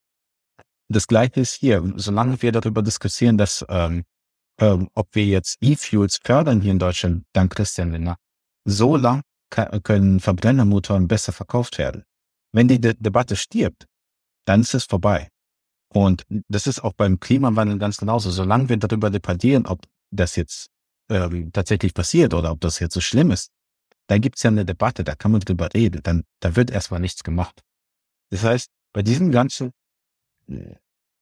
das 0.88 1.06
Gleiche 1.06 1.40
ist 1.40 1.54
hier. 1.54 1.82
Solange 1.96 2.40
wir 2.42 2.52
darüber 2.52 2.82
diskutieren, 2.82 3.38
dass 3.38 3.64
ähm, 3.68 4.04
ähm, 4.60 4.88
ob 4.94 5.08
wir 5.12 5.24
jetzt 5.24 5.56
E-Fuels 5.62 6.20
fördern 6.22 6.60
hier 6.60 6.72
in 6.72 6.78
Deutschland, 6.78 7.24
dank 7.32 7.54
Christian 7.54 7.92
Lindner, 7.92 8.16
so 8.66 8.96
lang 8.96 9.22
können 9.82 10.20
Verbrennermotoren 10.20 11.08
besser 11.08 11.32
verkauft 11.32 11.78
werden. 11.78 12.04
Wenn 12.52 12.68
die 12.68 12.80
De 12.80 12.94
Debatte 12.98 13.36
stirbt, 13.36 13.86
dann 14.46 14.60
ist 14.60 14.74
es 14.74 14.84
vorbei. 14.84 15.28
Und 15.88 16.24
das 16.48 16.66
ist 16.66 16.82
auch 16.82 16.92
beim 16.92 17.20
Klimawandel 17.20 17.78
ganz 17.78 17.96
genauso. 17.96 18.30
Solange 18.30 18.68
wir 18.68 18.76
darüber 18.76 19.10
debattieren, 19.10 19.66
ob 19.66 19.80
das 20.10 20.36
jetzt 20.36 20.68
ähm, 21.08 21.50
tatsächlich 21.52 21.94
passiert 21.94 22.34
oder 22.34 22.50
ob 22.50 22.60
das 22.60 22.78
jetzt 22.78 22.94
so 22.94 23.00
schlimm 23.00 23.30
ist, 23.30 23.50
dann 24.06 24.20
gibt 24.20 24.36
es 24.36 24.42
ja 24.42 24.50
eine 24.50 24.64
Debatte, 24.64 25.04
da 25.04 25.14
kann 25.14 25.32
man 25.32 25.40
drüber 25.40 25.68
reden, 25.72 26.02
dann 26.02 26.24
da 26.40 26.56
wird 26.56 26.70
erstmal 26.70 27.00
nichts 27.00 27.24
gemacht. 27.24 27.62
Das 28.30 28.42
heißt, 28.42 28.68
bei 28.92 29.02
diesen 29.02 29.30
ganzen 29.30 29.72
äh, 30.48 30.74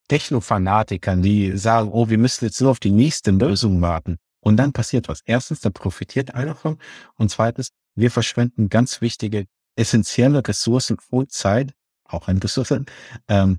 Technofanatikern, 0.08 1.22
die 1.22 1.56
sagen, 1.56 1.90
oh, 1.92 2.08
wir 2.08 2.18
müssen 2.18 2.44
jetzt 2.44 2.60
nur 2.60 2.70
auf 2.70 2.80
die 2.80 2.90
nächste 2.90 3.30
Lösung 3.30 3.80
warten, 3.80 4.18
und 4.42 4.56
dann 4.56 4.72
passiert 4.72 5.08
was. 5.08 5.20
Erstens, 5.24 5.60
da 5.60 5.70
profitiert 5.70 6.34
einer 6.34 6.54
von. 6.54 6.78
Und 7.14 7.30
zweitens, 7.30 7.70
wir 7.94 8.10
verschwenden 8.10 8.68
ganz 8.68 9.00
wichtige, 9.00 9.46
essentielle 9.76 10.46
Ressourcen 10.46 10.98
und 11.10 11.30
Zeit, 11.30 11.72
auch 12.04 12.28
eine 12.28 12.42
Ressource, 12.42 12.74
ähm, 13.28 13.58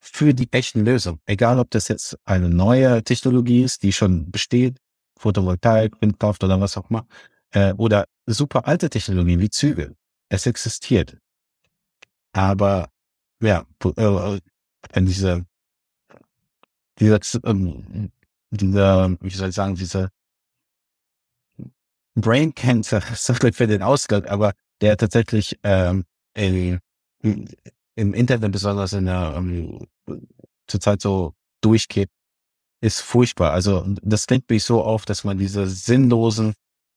für 0.00 0.34
die 0.34 0.52
echten 0.52 0.84
Lösungen. 0.84 1.20
Egal, 1.24 1.58
ob 1.58 1.70
das 1.70 1.88
jetzt 1.88 2.18
eine 2.24 2.48
neue 2.48 3.02
Technologie 3.02 3.62
ist, 3.62 3.82
die 3.82 3.92
schon 3.92 4.30
besteht, 4.30 4.76
Photovoltaik, 5.18 6.00
Windkraft 6.00 6.42
oder 6.44 6.60
was 6.60 6.76
auch 6.76 6.88
immer, 6.90 7.06
äh, 7.52 7.72
oder 7.74 8.06
super 8.26 8.66
alte 8.66 8.90
Technologien 8.90 9.40
wie 9.40 9.50
Züge. 9.50 9.94
Es 10.28 10.46
existiert. 10.46 11.18
Aber 12.32 12.88
ja, 13.40 13.66
äh, 13.84 14.40
diese, 15.02 15.44
dieser, 16.98 17.20
ähm, 17.44 18.10
dieser, 18.50 19.10
wie 19.20 19.30
soll 19.30 19.48
ich 19.48 19.54
sagen, 19.54 19.74
diese 19.74 20.10
Brain 22.14 22.54
Cancer, 22.54 23.00
sorry 23.14 23.52
für 23.52 23.66
den 23.66 23.82
Ausdruck, 23.82 24.28
aber 24.28 24.52
der 24.80 24.96
tatsächlich 24.96 25.58
ähm, 25.62 26.04
in, 26.34 26.80
im 27.22 28.14
Internet 28.14 28.52
besonders 28.52 28.92
in 28.92 29.06
der 29.06 29.36
um, 29.36 29.86
zurzeit 30.66 31.00
so 31.00 31.34
durchgeht, 31.60 32.10
ist 32.82 33.00
furchtbar. 33.00 33.52
Also 33.52 33.86
das 34.02 34.26
denkt 34.26 34.50
mich 34.50 34.64
so 34.64 34.82
auf, 34.82 35.04
dass 35.04 35.24
man 35.24 35.38
diese 35.38 35.66
sinnlosen 35.66 36.54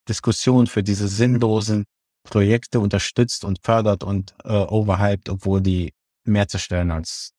Diskussionen 0.10 0.68
für 0.68 0.84
diese 0.84 1.08
sinnlosen 1.08 1.86
Projekte 2.24 2.80
unterstützt 2.80 3.46
und 3.46 3.60
fördert 3.64 4.04
und 4.04 4.36
äh, 4.44 4.50
overhyped, 4.50 5.30
obwohl 5.30 5.62
die 5.62 5.94
mehr 6.24 6.48
zerstören 6.48 6.92
als 6.92 7.34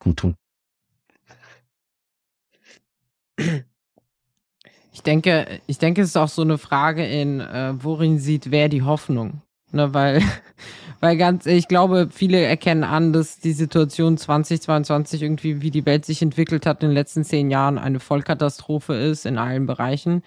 gut 0.00 0.18
tun. 0.18 0.36
Ich 4.92 5.02
denke, 5.02 5.60
ich 5.66 5.78
denke, 5.78 6.02
es 6.02 6.08
ist 6.08 6.16
auch 6.16 6.28
so 6.28 6.42
eine 6.42 6.58
Frage 6.58 7.06
in, 7.06 7.40
äh, 7.40 7.72
worin 7.82 8.18
sieht 8.18 8.50
wer 8.50 8.68
die 8.68 8.82
Hoffnung? 8.82 9.42
Ne, 9.72 9.92
weil, 9.94 10.22
weil 11.00 11.16
ganz, 11.16 11.46
ich 11.46 11.66
glaube, 11.66 12.08
viele 12.12 12.40
erkennen 12.40 12.84
an, 12.84 13.12
dass 13.12 13.38
die 13.40 13.52
Situation 13.52 14.18
2022 14.18 15.22
irgendwie, 15.22 15.62
wie 15.62 15.70
die 15.70 15.86
Welt 15.86 16.04
sich 16.04 16.22
entwickelt 16.22 16.66
hat 16.66 16.82
in 16.82 16.90
den 16.90 16.94
letzten 16.94 17.24
zehn 17.24 17.50
Jahren, 17.50 17.78
eine 17.78 17.98
Vollkatastrophe 17.98 18.94
ist 18.94 19.26
in 19.26 19.38
allen 19.38 19.66
Bereichen. 19.66 20.22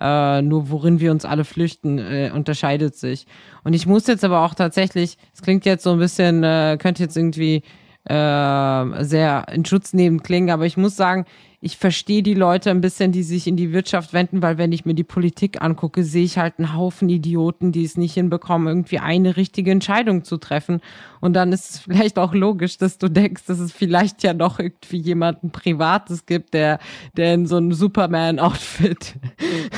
Äh, 0.00 0.42
nur 0.42 0.70
worin 0.70 1.00
wir 1.00 1.10
uns 1.10 1.24
alle 1.24 1.44
flüchten, 1.44 1.98
äh, 1.98 2.30
unterscheidet 2.34 2.96
sich. 2.96 3.26
Und 3.64 3.72
ich 3.72 3.86
muss 3.86 4.06
jetzt 4.06 4.24
aber 4.24 4.44
auch 4.44 4.54
tatsächlich, 4.54 5.16
es 5.34 5.42
klingt 5.42 5.64
jetzt 5.64 5.84
so 5.84 5.92
ein 5.92 5.98
bisschen, 5.98 6.42
äh, 6.44 6.76
könnte 6.78 7.02
jetzt 7.02 7.16
irgendwie 7.16 7.62
äh, 8.04 9.04
sehr 9.04 9.46
in 9.52 9.64
Schutz 9.64 9.94
nehmen 9.94 10.22
klingen, 10.22 10.50
aber 10.50 10.66
ich 10.66 10.76
muss 10.76 10.96
sagen, 10.96 11.24
ich 11.60 11.78
verstehe 11.78 12.22
die 12.22 12.34
Leute 12.34 12.70
ein 12.70 12.80
bisschen, 12.80 13.12
die 13.12 13.22
sich 13.22 13.46
in 13.46 13.56
die 13.56 13.72
Wirtschaft 13.72 14.12
wenden, 14.12 14.42
weil 14.42 14.58
wenn 14.58 14.72
ich 14.72 14.84
mir 14.84 14.94
die 14.94 15.04
Politik 15.04 15.62
angucke, 15.62 16.04
sehe 16.04 16.24
ich 16.24 16.36
halt 16.36 16.54
einen 16.58 16.74
Haufen 16.74 17.08
Idioten, 17.08 17.72
die 17.72 17.84
es 17.84 17.96
nicht 17.96 18.14
hinbekommen, 18.14 18.68
irgendwie 18.68 18.98
eine 18.98 19.36
richtige 19.36 19.70
Entscheidung 19.70 20.22
zu 20.22 20.36
treffen. 20.36 20.80
Und 21.20 21.32
dann 21.32 21.52
ist 21.52 21.70
es 21.70 21.78
vielleicht 21.78 22.18
auch 22.18 22.34
logisch, 22.34 22.76
dass 22.76 22.98
du 22.98 23.08
denkst, 23.08 23.46
dass 23.46 23.58
es 23.58 23.72
vielleicht 23.72 24.22
ja 24.22 24.34
noch 24.34 24.58
irgendwie 24.58 24.98
jemanden 24.98 25.50
Privates 25.50 26.26
gibt, 26.26 26.52
der, 26.52 26.78
der 27.16 27.34
in 27.34 27.46
so 27.46 27.56
einem 27.56 27.72
Superman-Outfit 27.72 29.14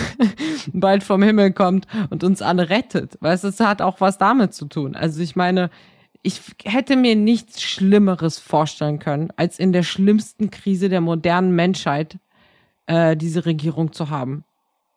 bald 0.73 1.05
vom 1.05 1.23
Himmel 1.23 1.53
kommt 1.53 1.87
und 2.11 2.25
uns 2.25 2.43
alle 2.43 2.71
rettet. 2.71 3.17
Weißt 3.21 3.45
du, 3.45 3.49
es 3.49 3.61
hat 3.61 3.83
auch 3.83 4.01
was 4.01 4.19
damit 4.19 4.53
zu 4.53 4.67
tun. 4.67 4.97
Also 4.97 5.23
ich 5.23 5.37
meine, 5.37 5.71
ich 6.23 6.41
hätte 6.65 6.97
mir 6.97 7.17
nichts 7.17 7.63
Schlimmeres 7.63 8.39
vorstellen 8.39 8.99
können, 8.99 9.31
als 9.37 9.59
in 9.59 9.73
der 9.73 9.83
schlimmsten 9.83 10.51
Krise 10.51 10.89
der 10.89 11.01
modernen 11.01 11.55
Menschheit 11.55 12.19
äh, 12.87 13.17
diese 13.17 13.47
Regierung 13.47 13.93
zu 13.93 14.11
haben. 14.11 14.45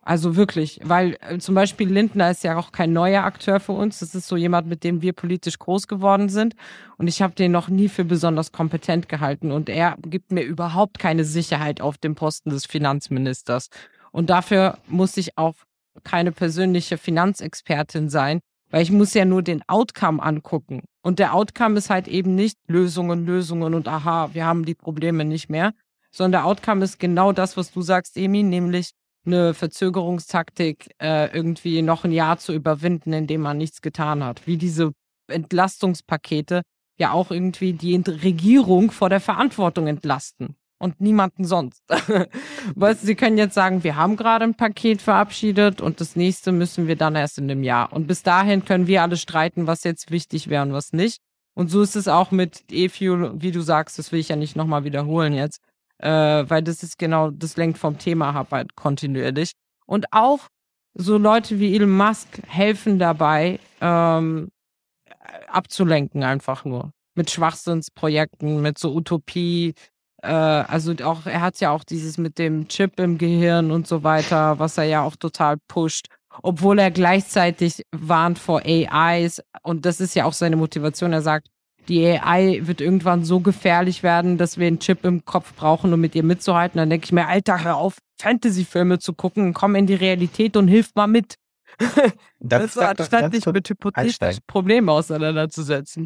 Also 0.03 0.35
wirklich, 0.35 0.79
weil 0.83 1.17
äh, 1.21 1.37
zum 1.37 1.53
Beispiel 1.53 1.87
Lindner 1.87 2.31
ist 2.31 2.43
ja 2.43 2.57
auch 2.57 2.71
kein 2.71 2.91
neuer 2.91 3.23
Akteur 3.23 3.59
für 3.59 3.73
uns. 3.73 3.99
Das 3.99 4.15
ist 4.15 4.27
so 4.27 4.35
jemand, 4.35 4.67
mit 4.67 4.83
dem 4.83 5.03
wir 5.03 5.13
politisch 5.13 5.59
groß 5.59 5.87
geworden 5.87 6.27
sind. 6.27 6.55
Und 6.97 7.07
ich 7.07 7.21
habe 7.21 7.35
den 7.35 7.51
noch 7.51 7.69
nie 7.69 7.87
für 7.87 8.03
besonders 8.03 8.51
kompetent 8.51 9.07
gehalten. 9.09 9.51
Und 9.51 9.69
er 9.69 9.97
gibt 10.01 10.31
mir 10.31 10.41
überhaupt 10.41 10.97
keine 10.97 11.23
Sicherheit 11.23 11.81
auf 11.81 11.99
dem 11.99 12.15
Posten 12.15 12.49
des 12.49 12.65
Finanzministers. 12.65 13.69
Und 14.11 14.31
dafür 14.31 14.79
muss 14.87 15.17
ich 15.17 15.37
auch 15.37 15.55
keine 16.03 16.31
persönliche 16.31 16.97
Finanzexpertin 16.97 18.09
sein, 18.09 18.39
weil 18.71 18.81
ich 18.81 18.91
muss 18.91 19.13
ja 19.13 19.25
nur 19.25 19.43
den 19.43 19.61
Outcome 19.67 20.23
angucken. 20.23 20.81
Und 21.01 21.19
der 21.19 21.33
Outcome 21.33 21.77
ist 21.77 21.89
halt 21.89 22.07
eben 22.07 22.35
nicht 22.35 22.57
Lösungen, 22.67 23.25
Lösungen 23.25 23.73
und 23.73 23.87
aha, 23.87 24.29
wir 24.33 24.45
haben 24.45 24.65
die 24.65 24.75
Probleme 24.75 25.25
nicht 25.25 25.49
mehr, 25.49 25.73
sondern 26.11 26.43
der 26.43 26.45
Outcome 26.45 26.83
ist 26.83 26.99
genau 26.99 27.31
das, 27.31 27.57
was 27.57 27.71
du 27.71 27.81
sagst, 27.81 28.17
Emi, 28.17 28.43
nämlich 28.43 28.91
eine 29.25 29.53
Verzögerungstaktik 29.53 30.91
äh, 31.01 31.33
irgendwie 31.35 31.81
noch 31.81 32.03
ein 32.03 32.11
Jahr 32.11 32.37
zu 32.37 32.53
überwinden, 32.53 33.13
indem 33.13 33.41
man 33.41 33.57
nichts 33.57 33.81
getan 33.81 34.23
hat. 34.23 34.45
Wie 34.47 34.57
diese 34.57 34.91
Entlastungspakete 35.27 36.61
ja 36.97 37.11
auch 37.11 37.31
irgendwie 37.31 37.73
die 37.73 37.95
Regierung 37.95 38.91
vor 38.91 39.09
der 39.09 39.19
Verantwortung 39.19 39.87
entlasten 39.87 40.55
und 40.81 40.99
niemanden 40.99 41.45
sonst. 41.45 41.83
weißt 42.75 43.03
du, 43.03 43.05
sie 43.05 43.15
können 43.15 43.37
jetzt 43.37 43.53
sagen, 43.53 43.83
wir 43.83 43.95
haben 43.95 44.17
gerade 44.17 44.45
ein 44.45 44.55
Paket 44.55 45.01
verabschiedet 45.01 45.79
und 45.79 46.01
das 46.01 46.15
nächste 46.15 46.51
müssen 46.51 46.87
wir 46.87 46.95
dann 46.95 47.15
erst 47.15 47.37
in 47.37 47.49
einem 47.49 47.63
Jahr. 47.63 47.93
Und 47.93 48.07
bis 48.07 48.23
dahin 48.23 48.65
können 48.65 48.87
wir 48.87 49.03
alle 49.03 49.15
streiten, 49.15 49.67
was 49.67 49.83
jetzt 49.83 50.09
wichtig 50.09 50.49
wäre 50.49 50.63
und 50.63 50.73
was 50.73 50.91
nicht. 50.91 51.19
Und 51.53 51.69
so 51.69 51.81
ist 51.81 51.95
es 51.95 52.07
auch 52.07 52.31
mit 52.31 52.63
E-Fuel, 52.71 53.33
wie 53.35 53.51
du 53.51 53.61
sagst, 53.61 53.99
das 53.99 54.11
will 54.11 54.19
ich 54.19 54.29
ja 54.29 54.35
nicht 54.35 54.55
nochmal 54.55 54.83
wiederholen 54.83 55.33
jetzt, 55.33 55.61
äh, 55.99 56.09
weil 56.09 56.63
das 56.63 56.81
ist 56.81 56.97
genau, 56.97 57.29
das 57.29 57.57
lenkt 57.57 57.77
vom 57.77 57.99
Thema 57.99 58.33
ab 58.33 58.47
halt 58.51 58.75
kontinuierlich. 58.75 59.51
Und 59.85 60.07
auch 60.11 60.47
so 60.95 61.17
Leute 61.17 61.59
wie 61.59 61.75
Elon 61.75 61.95
Musk 61.95 62.41
helfen 62.47 62.97
dabei, 62.97 63.59
ähm, 63.81 64.49
abzulenken 65.47 66.23
einfach 66.23 66.65
nur. 66.65 66.91
Mit 67.13 67.29
Schwachsinnsprojekten, 67.29 68.61
mit 68.61 68.79
so 68.79 68.95
Utopie, 68.95 69.75
also 70.27 70.93
auch, 71.03 71.25
er 71.25 71.41
hat 71.41 71.59
ja 71.59 71.71
auch 71.71 71.83
dieses 71.83 72.17
mit 72.17 72.37
dem 72.37 72.67
Chip 72.67 72.99
im 72.99 73.17
Gehirn 73.17 73.71
und 73.71 73.87
so 73.87 74.03
weiter, 74.03 74.59
was 74.59 74.77
er 74.77 74.83
ja 74.83 75.01
auch 75.01 75.15
total 75.15 75.57
pusht. 75.67 76.07
Obwohl 76.43 76.79
er 76.79 76.91
gleichzeitig 76.91 77.83
warnt 77.91 78.39
vor 78.39 78.61
AIs 78.63 79.41
und 79.63 79.85
das 79.85 79.99
ist 79.99 80.15
ja 80.15 80.25
auch 80.25 80.33
seine 80.33 80.55
Motivation. 80.55 81.11
Er 81.11 81.21
sagt, 81.21 81.47
die 81.87 82.07
AI 82.07 82.61
wird 82.63 82.79
irgendwann 82.79 83.25
so 83.25 83.39
gefährlich 83.39 84.03
werden, 84.03 84.37
dass 84.37 84.57
wir 84.57 84.67
einen 84.67 84.79
Chip 84.79 85.03
im 85.03 85.25
Kopf 85.25 85.53
brauchen, 85.55 85.91
um 85.91 85.99
mit 85.99 86.15
ihr 86.15 86.23
mitzuhalten. 86.23 86.77
Dann 86.77 86.89
denke 86.89 87.05
ich 87.05 87.11
mir, 87.11 87.27
Alter, 87.27 87.63
hör 87.63 87.77
auf, 87.77 87.97
Fantasy-Filme 88.21 88.99
zu 88.99 89.13
gucken, 89.13 89.53
komm 89.53 89.75
in 89.75 89.87
die 89.87 89.95
Realität 89.95 90.55
und 90.55 90.67
hilf 90.67 90.91
mal 90.95 91.07
mit. 91.07 91.35
das, 92.39 92.75
das 92.75 92.77
anstatt 92.77 93.33
dich 93.33 93.45
mit 93.45 93.67
hypothetischen 93.67 94.43
Problemen 94.45 94.89
auseinanderzusetzen. 94.89 96.05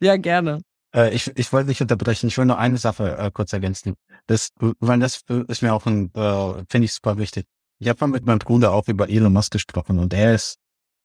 Ja, 0.00 0.16
gerne. 0.16 0.60
Äh, 0.94 1.14
ich, 1.14 1.36
ich 1.36 1.52
wollte 1.52 1.68
nicht 1.68 1.80
unterbrechen. 1.80 2.28
Ich 2.28 2.38
will 2.38 2.44
nur 2.46 2.58
eine 2.58 2.78
Sache 2.78 3.16
äh, 3.18 3.30
kurz 3.32 3.52
ergänzen. 3.52 3.94
Das, 4.26 4.50
weil 4.58 5.00
das 5.00 5.22
ist 5.48 5.62
mir 5.62 5.74
auch 5.74 5.86
ein, 5.86 6.12
äh, 6.14 6.64
finde 6.68 6.84
ich 6.84 6.94
super 6.94 7.18
wichtig. 7.18 7.46
Ich 7.80 7.88
habe 7.88 7.98
mal 8.00 8.06
mit 8.06 8.24
meinem 8.24 8.38
Bruder 8.38 8.72
auch 8.72 8.88
über 8.88 9.08
Elon 9.10 9.32
Musk 9.32 9.52
gesprochen 9.52 9.98
und 9.98 10.14
er 10.14 10.34
ist 10.34 10.56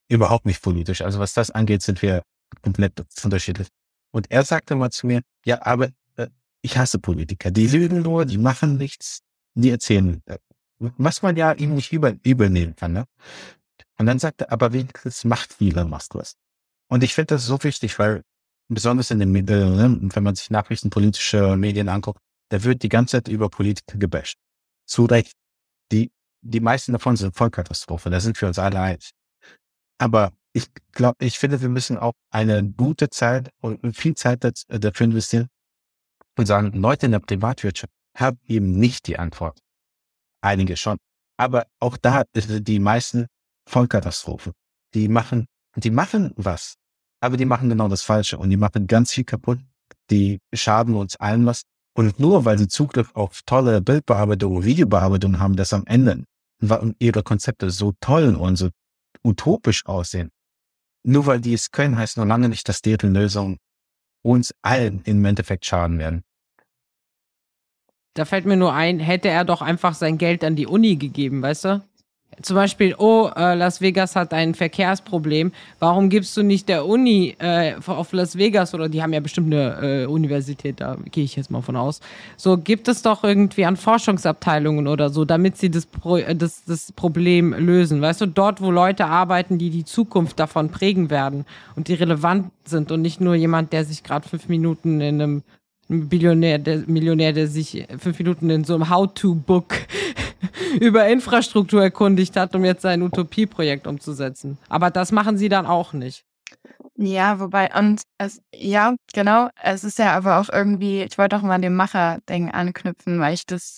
überhaupt 0.08 0.46
nicht 0.46 0.62
politisch. 0.62 1.02
Also 1.02 1.20
was 1.20 1.34
das 1.34 1.52
angeht, 1.52 1.82
sind 1.82 2.02
wir 2.02 2.22
komplett 2.62 3.04
unterschiedlich. 3.24 3.68
Und 4.12 4.32
er 4.32 4.44
sagte 4.44 4.76
mal 4.76 4.92
zu 4.92 5.08
mir, 5.08 5.22
ja, 5.46 5.62
aber 5.66 5.90
äh, 6.16 6.28
ich 6.62 6.78
hasse 6.78 7.00
Politiker. 7.00 7.52
Die 7.52 7.68
lügen 7.68 8.02
nur, 8.02 8.26
die 8.26 8.38
machen 8.38 8.78
nichts, 8.78 9.22
die 9.56 9.72
erzählen, 9.72 10.22
äh, 10.26 10.38
was 10.80 11.22
man 11.22 11.36
ja 11.36 11.52
ihm 11.52 11.76
nicht 11.76 11.92
über, 11.92 12.16
übernehmen 12.24 12.76
kann. 12.76 12.94
Ne? 12.94 13.06
Und 13.98 14.06
dann 14.06 14.20
sagte 14.20 14.46
er, 14.46 14.52
aber 14.52 14.72
wenigstens 14.72 15.26
macht 15.26 15.60
Elon 15.60 15.90
Musk 15.90 16.16
was. 16.16 16.36
Und 16.88 17.04
ich 17.04 17.14
finde 17.14 17.36
das 17.36 17.46
so 17.46 17.62
wichtig, 17.64 18.00
weil 18.00 18.24
besonders 18.70 19.12
in 19.12 19.20
den 19.20 19.32
Medien, 19.32 19.76
ne, 19.76 20.00
wenn 20.14 20.24
man 20.24 20.36
sich 20.36 20.50
Nachrichten 20.50 20.90
politische 20.90 21.58
Medien 21.58 21.90
anguckt, 21.90 22.22
da 22.50 22.64
wird 22.64 22.84
die 22.84 22.90
ganze 22.90 23.18
Zeit 23.18 23.28
über 23.28 23.50
Politiker 23.50 23.98
gebasht. 23.98 24.38
Zu 24.86 25.06
Recht. 25.06 25.34
Die, 25.92 26.12
die 26.42 26.60
meisten 26.60 26.94
davon 26.94 27.16
sind 27.16 27.36
Vollkatastrophe. 27.36 28.10
Da 28.10 28.20
sind 28.20 28.40
wir 28.40 28.48
uns 28.48 28.60
alle 28.60 28.80
einig. 28.80 29.12
Aber 29.98 30.32
ich 30.54 30.68
glaube, 30.94 31.26
ich 31.26 31.38
finde, 31.38 31.62
wir 31.62 31.70
müssen 31.70 31.98
auch 31.98 32.14
eine 32.32 32.64
gute 32.64 33.10
Zeit 33.10 33.52
und 33.62 33.96
viel 33.96 34.16
Zeit 34.16 34.44
dafür 34.68 35.06
investieren 35.06 35.48
und 36.38 36.46
sagen, 36.46 36.72
Leute 36.74 37.08
in 37.08 37.12
der 37.12 37.20
Privatwirtschaft 37.20 37.92
haben 38.16 38.40
eben 38.46 38.72
nicht 38.72 39.08
die 39.08 39.20
Antwort. 39.20 39.60
Einige 40.42 40.78
schon. 40.78 40.98
Aber 41.38 41.68
auch 41.80 41.98
da 41.98 42.24
die 42.34 42.80
meisten 42.80 43.28
Vollkatastrophen. 43.68 44.54
Die 44.94 45.08
machen, 45.08 45.46
die 45.76 45.92
machen 45.92 46.34
was 46.36 46.76
aber 47.22 47.38
die 47.38 47.46
machen 47.46 47.70
genau 47.70 47.88
das 47.88 48.02
Falsche 48.02 48.38
und 48.38 48.50
die 48.50 48.58
machen 48.58 48.88
ganz 48.88 49.14
viel 49.14 49.24
kaputt. 49.24 49.60
Die 50.10 50.40
schaden 50.54 50.96
uns 50.96 51.16
allen 51.18 51.46
was. 51.46 51.64
Und 51.96 52.20
nur 52.20 52.46
weil 52.46 52.58
sie 52.58 52.68
Zugriff 52.68 53.12
auf 53.14 53.42
tolle 53.46 53.82
Bildbearbeitung 53.82 54.64
Videobearbeitung 54.64 55.40
haben, 55.40 55.56
dass 55.56 55.74
am 55.74 55.86
Ende 55.86 56.24
ihre 57.00 57.24
Konzepte 57.24 57.72
so 57.72 57.94
toll 58.00 58.36
und 58.36 58.56
so 58.56 58.70
utopisch 59.24 59.86
aussehen. 59.86 60.30
Nur 61.04 61.26
weil 61.26 61.42
die 61.42 61.54
es 61.54 61.72
können, 61.72 61.98
heißt 61.98 62.18
noch 62.18 62.26
lange 62.26 62.50
nicht, 62.50 62.68
dass 62.70 62.82
deren 62.82 63.14
Lösungen 63.14 63.58
uns 64.24 64.54
allen 64.62 65.02
im 65.04 65.24
Endeffekt 65.24 65.66
schaden 65.66 65.98
werden. 66.00 66.24
Da 68.14 68.26
fällt 68.26 68.46
mir 68.46 68.58
nur 68.58 68.74
ein, 68.74 69.00
hätte 69.00 69.30
er 69.30 69.46
doch 69.46 69.62
einfach 69.62 69.94
sein 69.94 70.18
Geld 70.18 70.44
an 70.44 70.56
die 70.56 70.68
Uni 70.68 70.98
gegeben, 70.98 71.42
weißt 71.42 71.66
du? 71.66 71.89
Zum 72.42 72.56
Beispiel, 72.56 72.96
oh, 72.98 73.30
äh, 73.36 73.56
Las 73.56 73.82
Vegas 73.82 74.16
hat 74.16 74.34
ein 74.34 74.56
Verkehrsproblem. 74.56 75.52
Warum 75.80 76.10
gibst 76.10 76.36
du 76.38 76.44
nicht 76.44 76.70
der 76.70 76.86
Uni 76.86 77.36
äh, 77.40 77.74
auf 77.86 78.14
Las 78.14 78.38
Vegas 78.38 78.74
oder 78.74 78.88
die 78.88 79.04
haben 79.04 79.14
ja 79.14 79.20
bestimmt 79.20 79.54
eine 79.54 80.04
äh, 80.04 80.06
Universität, 80.06 80.80
da 80.80 80.98
gehe 81.12 81.24
ich 81.24 81.36
jetzt 81.36 81.52
mal 81.52 81.62
von 81.62 81.76
aus. 81.76 82.00
So 82.38 82.58
gibt 82.58 82.88
es 82.88 83.02
doch 83.02 83.24
irgendwie 83.24 83.66
an 83.66 83.76
Forschungsabteilungen 83.76 84.88
oder 84.88 85.10
so, 85.10 85.26
damit 85.26 85.58
sie 85.58 85.70
das, 85.70 85.86
Pro 85.86 86.18
äh, 86.18 86.36
das, 86.36 86.64
das 86.66 86.92
Problem 86.94 87.54
lösen. 87.54 88.02
Weißt 88.02 88.22
du, 88.22 88.26
dort, 88.26 88.62
wo 88.62 88.72
Leute 88.72 89.06
arbeiten, 89.06 89.58
die 89.58 89.70
die 89.70 89.86
Zukunft 89.86 90.40
davon 90.40 90.70
prägen 90.70 91.10
werden 91.10 91.46
und 91.76 91.88
die 91.88 91.96
relevant 91.96 92.52
sind 92.64 92.92
und 92.92 93.02
nicht 93.02 93.20
nur 93.20 93.36
jemand, 93.36 93.74
der 93.74 93.84
sich 93.84 94.04
gerade 94.04 94.28
fünf 94.28 94.48
Minuten 94.48 95.02
in 95.02 95.22
einem 95.22 95.44
Billionär, 95.90 96.60
der 96.60 96.84
Millionär, 96.86 97.34
der 97.34 97.48
sich 97.48 97.88
fünf 97.98 98.20
Minuten 98.20 98.50
in 98.52 98.64
so 98.64 98.76
einem 98.76 98.90
How-to-Book 98.90 99.74
über 100.80 101.08
Infrastruktur 101.08 101.84
erkundigt 101.84 102.36
hat, 102.36 102.56
um 102.56 102.66
jetzt 102.66 102.82
sein 102.82 103.02
Utopieprojekt 103.02 103.88
umzusetzen. 103.88 104.58
Aber 104.70 104.92
das 104.92 105.12
machen 105.12 105.38
sie 105.38 105.50
dann 105.50 105.66
auch 105.66 105.94
nicht. 105.94 106.24
Ja, 106.96 107.40
wobei, 107.40 107.70
und 107.78 108.02
es, 108.18 108.42
ja, 108.54 108.96
genau, 109.14 109.50
es 109.62 109.86
ist 109.86 110.00
ja 110.00 110.16
aber 110.16 110.40
auch 110.40 110.50
irgendwie, 110.52 111.04
ich 111.04 111.18
wollte 111.18 111.38
auch 111.38 111.42
mal 111.42 111.56
an 111.56 111.62
dem 111.62 111.76
Macher-Ding 111.76 112.52
anknüpfen, 112.52 113.20
weil 113.22 113.34
ich 113.34 113.46
das, 113.46 113.78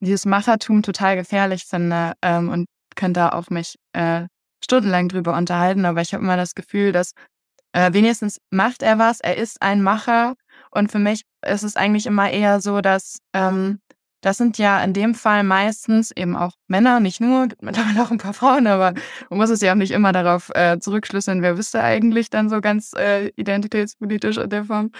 dieses 0.00 0.24
Machertum 0.24 0.82
total 0.82 1.16
gefährlich 1.16 1.64
finde 1.66 2.14
ähm, 2.22 2.48
und 2.48 2.66
könnte 2.96 3.34
auch 3.34 3.50
mich 3.50 3.76
äh, 3.92 4.26
stundenlang 4.64 5.08
drüber 5.08 5.36
unterhalten, 5.36 5.84
aber 5.84 6.00
ich 6.00 6.14
habe 6.14 6.24
immer 6.24 6.38
das 6.38 6.54
Gefühl, 6.54 6.92
dass 6.92 7.12
äh, 7.72 7.92
wenigstens 7.92 8.38
macht 8.50 8.82
er 8.82 8.98
was, 8.98 9.20
er 9.20 9.36
ist 9.36 9.60
ein 9.60 9.82
Macher 9.82 10.34
und 10.70 10.90
für 10.90 10.98
mich 10.98 11.22
ist 11.46 11.64
es 11.64 11.76
eigentlich 11.76 12.06
immer 12.06 12.30
eher 12.30 12.60
so, 12.60 12.80
dass 12.80 13.18
ähm, 13.34 13.80
das 14.24 14.38
sind 14.38 14.56
ja 14.56 14.82
in 14.82 14.94
dem 14.94 15.14
Fall 15.14 15.44
meistens 15.44 16.10
eben 16.10 16.34
auch 16.34 16.52
Männer, 16.66 16.98
nicht 16.98 17.20
nur, 17.20 17.48
mittlerweile 17.60 18.02
auch 18.02 18.10
ein 18.10 18.18
paar 18.18 18.32
Frauen, 18.32 18.66
aber 18.66 18.94
man 19.28 19.38
muss 19.38 19.50
es 19.50 19.60
ja 19.60 19.72
auch 19.72 19.76
nicht 19.76 19.92
immer 19.92 20.12
darauf 20.12 20.50
äh, 20.54 20.78
zurückschlüsseln, 20.80 21.42
wer 21.42 21.58
wüsste 21.58 21.82
eigentlich 21.82 22.30
dann 22.30 22.48
so 22.48 22.60
ganz 22.62 22.92
äh, 22.96 23.28
identitätspolitisch 23.36 24.38
in 24.38 24.48
der 24.48 24.64
Form, 24.64 24.92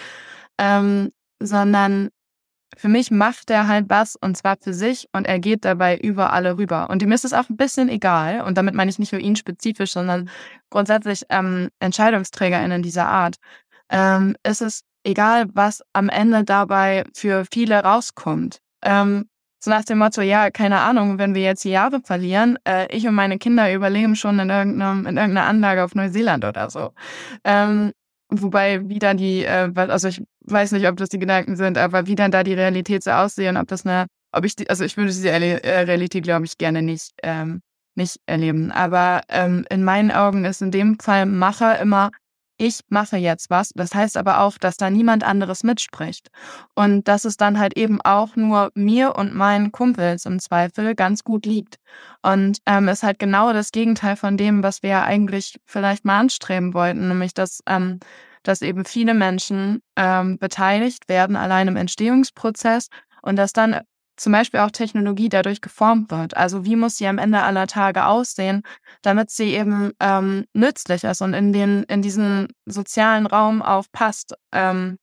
ähm, 0.58 1.10
sondern 1.40 2.10
für 2.76 2.88
mich 2.88 3.10
macht 3.10 3.50
er 3.50 3.66
halt 3.66 3.86
was 3.88 4.16
und 4.16 4.36
zwar 4.36 4.56
für 4.60 4.74
sich 4.74 5.08
und 5.12 5.26
er 5.26 5.38
geht 5.38 5.64
dabei 5.64 5.96
über 5.96 6.32
alle 6.32 6.58
rüber. 6.58 6.90
Und 6.90 7.02
ihm 7.02 7.12
ist 7.12 7.24
es 7.24 7.32
auch 7.32 7.48
ein 7.48 7.56
bisschen 7.56 7.88
egal 7.88 8.42
und 8.42 8.58
damit 8.58 8.74
meine 8.74 8.90
ich 8.90 8.98
nicht 8.98 9.12
nur 9.12 9.20
ihn 9.20 9.36
spezifisch, 9.36 9.92
sondern 9.92 10.28
grundsätzlich 10.70 11.22
ähm, 11.30 11.70
EntscheidungsträgerInnen 11.78 12.82
dieser 12.82 13.06
Art. 13.06 13.36
Ähm, 13.90 14.36
ist 14.44 14.60
es 14.60 14.82
egal 15.04 15.46
was 15.54 15.82
am 15.92 16.08
Ende 16.08 16.44
dabei 16.44 17.04
für 17.14 17.44
viele 17.50 17.82
rauskommt. 17.82 18.58
Ähm, 18.84 19.28
so 19.64 19.70
nach 19.70 19.84
dem 19.84 19.98
Motto, 19.98 20.20
ja, 20.20 20.50
keine 20.50 20.80
Ahnung, 20.80 21.18
wenn 21.18 21.34
wir 21.34 21.42
jetzt 21.42 21.64
Jahre 21.64 22.00
verlieren, 22.04 22.58
äh, 22.68 22.86
ich 22.94 23.06
und 23.08 23.14
meine 23.14 23.38
Kinder 23.38 23.72
überleben 23.72 24.14
schon 24.14 24.38
in, 24.38 24.50
irgendeinem, 24.50 25.06
in 25.06 25.16
irgendeiner 25.16 25.46
Anlage 25.46 25.82
auf 25.82 25.94
Neuseeland 25.94 26.44
oder 26.44 26.68
so. 26.68 26.92
Ähm, 27.44 27.92
wobei 28.28 28.86
wie 28.88 28.98
dann 28.98 29.16
die, 29.16 29.44
äh, 29.44 29.72
also 29.74 30.08
ich 30.08 30.22
weiß 30.42 30.72
nicht, 30.72 30.86
ob 30.86 30.98
das 30.98 31.08
die 31.08 31.18
Gedanken 31.18 31.56
sind, 31.56 31.78
aber 31.78 32.06
wie 32.06 32.14
dann 32.14 32.30
da 32.30 32.42
die 32.44 32.52
Realität 32.52 33.02
so 33.02 33.10
aussehen, 33.10 33.56
ob 33.56 33.66
das 33.68 33.86
eine, 33.86 34.06
ob 34.32 34.44
ich 34.44 34.54
die, 34.54 34.68
also 34.68 34.84
ich 34.84 34.98
würde 34.98 35.10
diese 35.10 35.30
äh, 35.30 35.80
Realität, 35.80 36.24
glaube 36.24 36.44
ich, 36.44 36.58
gerne 36.58 36.82
nicht, 36.82 37.12
ähm, 37.22 37.62
nicht 37.94 38.18
erleben. 38.26 38.70
Aber 38.70 39.22
ähm, 39.30 39.64
in 39.70 39.82
meinen 39.82 40.10
Augen 40.10 40.44
ist 40.44 40.60
in 40.60 40.72
dem 40.72 40.98
Fall 40.98 41.24
Macher 41.24 41.78
immer 41.78 42.10
ich 42.56 42.80
mache 42.88 43.16
jetzt 43.16 43.50
was. 43.50 43.70
Das 43.74 43.94
heißt 43.94 44.16
aber 44.16 44.40
auch, 44.40 44.58
dass 44.58 44.76
da 44.76 44.90
niemand 44.90 45.24
anderes 45.24 45.64
mitspricht. 45.64 46.28
Und 46.74 47.08
dass 47.08 47.24
es 47.24 47.36
dann 47.36 47.58
halt 47.58 47.76
eben 47.76 48.00
auch 48.02 48.36
nur 48.36 48.70
mir 48.74 49.16
und 49.16 49.34
meinen 49.34 49.72
Kumpels 49.72 50.26
im 50.26 50.38
Zweifel 50.38 50.94
ganz 50.94 51.24
gut 51.24 51.46
liegt. 51.46 51.76
Und 52.22 52.58
ähm, 52.66 52.88
ist 52.88 53.02
halt 53.02 53.18
genau 53.18 53.52
das 53.52 53.72
Gegenteil 53.72 54.16
von 54.16 54.36
dem, 54.36 54.62
was 54.62 54.82
wir 54.82 54.90
ja 54.90 55.04
eigentlich 55.04 55.58
vielleicht 55.64 56.04
mal 56.04 56.20
anstreben 56.20 56.74
wollten, 56.74 57.08
nämlich 57.08 57.34
dass, 57.34 57.60
ähm, 57.66 58.00
dass 58.42 58.62
eben 58.62 58.84
viele 58.84 59.14
Menschen 59.14 59.82
ähm, 59.96 60.38
beteiligt 60.38 61.08
werden, 61.08 61.36
allein 61.36 61.68
im 61.68 61.76
Entstehungsprozess 61.76 62.88
und 63.22 63.36
dass 63.36 63.52
dann 63.52 63.80
zum 64.16 64.32
Beispiel 64.32 64.60
auch 64.60 64.70
Technologie 64.70 65.28
dadurch 65.28 65.60
geformt 65.60 66.10
wird. 66.10 66.36
Also 66.36 66.64
wie 66.64 66.76
muss 66.76 66.96
sie 66.96 67.06
am 67.06 67.18
Ende 67.18 67.42
aller 67.42 67.66
Tage 67.66 68.06
aussehen, 68.06 68.62
damit 69.02 69.30
sie 69.30 69.54
eben 69.54 69.92
ähm, 70.00 70.44
nützlich 70.54 71.04
ist 71.04 71.20
und 71.22 71.34
in 71.34 71.52
den 71.52 71.82
in 71.84 72.02
diesen 72.02 72.48
sozialen 72.66 73.26
Raum 73.26 73.62
aufpasst. 73.62 74.34
Ähm, 74.52 74.98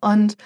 und 0.00 0.36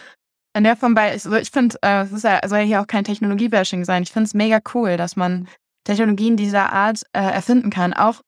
in 0.54 0.64
der 0.64 0.76
Form 0.76 0.94
bei, 0.94 1.12
also 1.12 1.34
ich 1.34 1.50
finde, 1.50 1.76
äh, 1.82 2.02
es 2.02 2.22
ja, 2.22 2.40
soll 2.46 2.58
ja 2.58 2.64
hier 2.64 2.80
auch 2.80 2.86
kein 2.86 3.04
Technologiebashing 3.04 3.84
sein. 3.84 4.02
Ich 4.02 4.12
finde 4.12 4.26
es 4.26 4.34
mega 4.34 4.60
cool, 4.74 4.96
dass 4.96 5.16
man 5.16 5.48
Technologien 5.84 6.36
dieser 6.36 6.72
Art 6.72 7.02
äh, 7.12 7.20
erfinden 7.20 7.70
kann. 7.70 7.92
Auch 7.92 8.22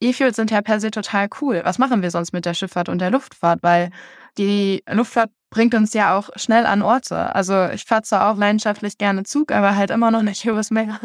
E-Fuels 0.00 0.36
sind 0.36 0.50
ja 0.50 0.62
per 0.62 0.80
se 0.80 0.90
total 0.90 1.28
cool. 1.40 1.62
Was 1.64 1.78
machen 1.78 2.02
wir 2.02 2.10
sonst 2.10 2.32
mit 2.32 2.44
der 2.44 2.54
Schifffahrt 2.54 2.88
und 2.88 3.00
der 3.00 3.10
Luftfahrt? 3.10 3.62
Weil 3.62 3.90
die 4.38 4.82
Luftfahrt 4.90 5.30
bringt 5.54 5.72
uns 5.74 5.94
ja 5.94 6.18
auch 6.18 6.30
schnell 6.34 6.66
an 6.66 6.82
Orte. 6.82 7.32
Also 7.32 7.68
ich 7.68 7.84
fahre 7.84 8.02
zwar 8.02 8.28
auch 8.28 8.36
leidenschaftlich 8.36 8.98
gerne 8.98 9.22
Zug, 9.22 9.52
aber 9.52 9.76
halt 9.76 9.90
immer 9.90 10.10
noch 10.10 10.22
nicht 10.22 10.44
übers 10.44 10.72
Meer. 10.72 10.98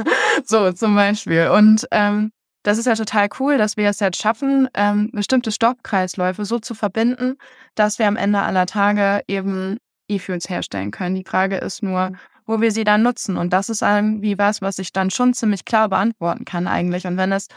so 0.44 0.72
zum 0.74 0.96
Beispiel. 0.96 1.50
Und 1.50 1.88
ähm, 1.92 2.32
das 2.64 2.80
ist 2.80 2.88
ja 2.88 2.96
total 2.96 3.30
cool, 3.40 3.60
dass 3.60 3.78
wir 3.78 3.88
es 3.88 4.00
jetzt 4.00 4.20
schaffen, 4.20 4.68
ähm, 4.74 5.12
bestimmte 5.14 5.52
Stoffkreisläufe 5.52 6.46
so 6.46 6.58
zu 6.58 6.74
verbinden, 6.74 7.38
dass 7.76 8.00
wir 8.00 8.08
am 8.08 8.18
Ende 8.18 8.40
aller 8.40 8.66
Tage 8.66 9.22
eben 9.28 9.78
E-Fuels 10.08 10.50
herstellen 10.50 10.90
können. 10.90 11.16
Die 11.16 11.24
Frage 11.24 11.58
ist 11.58 11.84
nur, 11.84 12.14
wo 12.48 12.60
wir 12.60 12.72
sie 12.72 12.84
dann 12.84 13.04
nutzen. 13.04 13.38
Und 13.38 13.54
das 13.54 13.70
ist 13.70 13.84
irgendwie 13.84 14.40
was, 14.40 14.64
was 14.64 14.80
ich 14.80 14.92
dann 14.92 15.12
schon 15.12 15.36
ziemlich 15.36 15.64
klar 15.64 15.90
beantworten 15.90 16.44
kann 16.44 16.68
eigentlich. 16.68 17.06
Und 17.06 17.18
wenn 17.18 17.32
es 17.32 17.50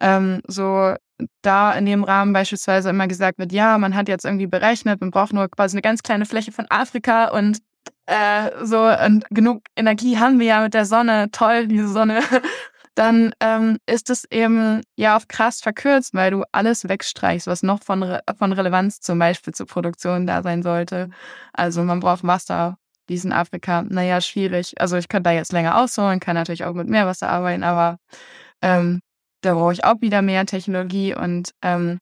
ähm, 0.00 0.42
so 0.46 0.94
da 1.42 1.72
in 1.72 1.86
dem 1.86 2.04
Rahmen 2.04 2.32
beispielsweise 2.32 2.90
immer 2.90 3.08
gesagt 3.08 3.38
wird, 3.38 3.52
ja, 3.52 3.78
man 3.78 3.94
hat 3.94 4.08
jetzt 4.08 4.24
irgendwie 4.24 4.46
berechnet, 4.46 5.00
man 5.00 5.10
braucht 5.10 5.32
nur 5.32 5.48
quasi 5.48 5.76
eine 5.76 5.82
ganz 5.82 6.02
kleine 6.02 6.26
Fläche 6.26 6.52
von 6.52 6.66
Afrika 6.68 7.28
und 7.28 7.58
äh, 8.06 8.50
so 8.62 8.84
und 8.86 9.24
genug 9.30 9.62
Energie 9.76 10.18
haben 10.18 10.38
wir 10.38 10.46
ja 10.46 10.62
mit 10.62 10.74
der 10.74 10.86
Sonne, 10.86 11.30
toll, 11.32 11.66
diese 11.68 11.88
Sonne, 11.88 12.20
dann 12.94 13.32
ähm, 13.40 13.78
ist 13.86 14.10
es 14.10 14.24
eben 14.30 14.82
ja 14.96 15.16
auf 15.16 15.28
krass 15.28 15.60
verkürzt, 15.60 16.14
weil 16.14 16.30
du 16.30 16.44
alles 16.52 16.88
wegstreichst, 16.88 17.46
was 17.46 17.62
noch 17.62 17.82
von, 17.82 18.02
Re 18.02 18.22
von 18.38 18.52
Relevanz 18.52 19.00
zum 19.00 19.18
Beispiel 19.18 19.54
zur 19.54 19.66
Produktion 19.66 20.26
da 20.26 20.42
sein 20.42 20.62
sollte. 20.62 21.10
Also 21.52 21.82
man 21.82 22.00
braucht 22.00 22.24
Wasser, 22.24 22.78
diesen 23.08 23.32
Afrika, 23.32 23.82
naja, 23.82 24.20
schwierig. 24.20 24.80
Also 24.80 24.96
ich 24.96 25.08
könnte 25.08 25.30
da 25.30 25.34
jetzt 25.34 25.52
länger 25.52 25.78
ausholen, 25.78 26.20
kann 26.20 26.34
natürlich 26.34 26.64
auch 26.64 26.74
mit 26.74 26.88
Meerwasser 26.88 27.28
arbeiten, 27.28 27.64
aber 27.64 27.98
ähm, 28.62 29.00
da 29.46 29.54
brauche 29.54 29.72
ich 29.72 29.84
auch 29.84 30.00
wieder 30.00 30.22
mehr 30.22 30.44
Technologie 30.46 31.14
und 31.14 31.52
ähm, 31.62 31.98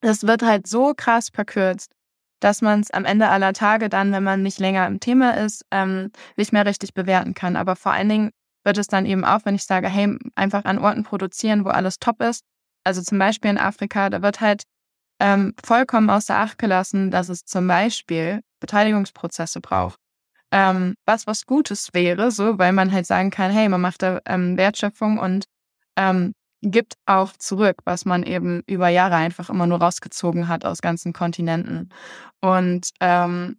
das 0.00 0.24
wird 0.24 0.42
halt 0.42 0.66
so 0.66 0.94
krass 0.96 1.28
verkürzt, 1.32 1.92
dass 2.40 2.62
man 2.62 2.80
es 2.80 2.90
am 2.90 3.04
Ende 3.04 3.28
aller 3.28 3.52
Tage 3.52 3.88
dann, 3.88 4.12
wenn 4.12 4.22
man 4.22 4.42
nicht 4.42 4.60
länger 4.60 4.86
im 4.86 5.00
Thema 5.00 5.36
ist, 5.36 5.64
ähm, 5.70 6.10
nicht 6.36 6.52
mehr 6.52 6.66
richtig 6.66 6.94
bewerten 6.94 7.34
kann. 7.34 7.56
Aber 7.56 7.74
vor 7.76 7.92
allen 7.92 8.08
Dingen 8.08 8.30
wird 8.64 8.78
es 8.78 8.86
dann 8.86 9.06
eben 9.06 9.24
auch, 9.24 9.40
wenn 9.44 9.54
ich 9.54 9.64
sage, 9.64 9.88
hey, 9.88 10.16
einfach 10.34 10.64
an 10.64 10.78
Orten 10.78 11.02
produzieren, 11.02 11.64
wo 11.64 11.70
alles 11.70 11.98
top 11.98 12.20
ist. 12.22 12.44
Also 12.84 13.02
zum 13.02 13.18
Beispiel 13.18 13.50
in 13.50 13.58
Afrika, 13.58 14.08
da 14.10 14.22
wird 14.22 14.40
halt 14.40 14.62
ähm, 15.20 15.54
vollkommen 15.64 16.10
außer 16.10 16.36
Acht 16.36 16.58
gelassen, 16.58 17.10
dass 17.10 17.28
es 17.28 17.44
zum 17.44 17.66
Beispiel 17.66 18.40
Beteiligungsprozesse 18.60 19.60
braucht. 19.60 19.98
Ähm, 20.50 20.94
was 21.04 21.26
was 21.26 21.44
Gutes 21.44 21.90
wäre, 21.92 22.30
so, 22.30 22.58
weil 22.58 22.72
man 22.72 22.92
halt 22.92 23.06
sagen 23.06 23.30
kann, 23.30 23.50
hey, 23.50 23.68
man 23.68 23.80
macht 23.80 24.02
da 24.02 24.20
ähm, 24.26 24.56
Wertschöpfung 24.56 25.18
und 25.18 25.44
ähm, 25.96 26.32
gibt 26.62 26.94
auch 27.06 27.32
zurück, 27.38 27.78
was 27.84 28.04
man 28.04 28.22
eben 28.24 28.62
über 28.66 28.88
Jahre 28.88 29.16
einfach 29.16 29.50
immer 29.50 29.66
nur 29.66 29.80
rausgezogen 29.80 30.48
hat 30.48 30.64
aus 30.64 30.80
ganzen 30.82 31.12
Kontinenten. 31.12 31.90
Und 32.40 32.90
ähm, 33.00 33.58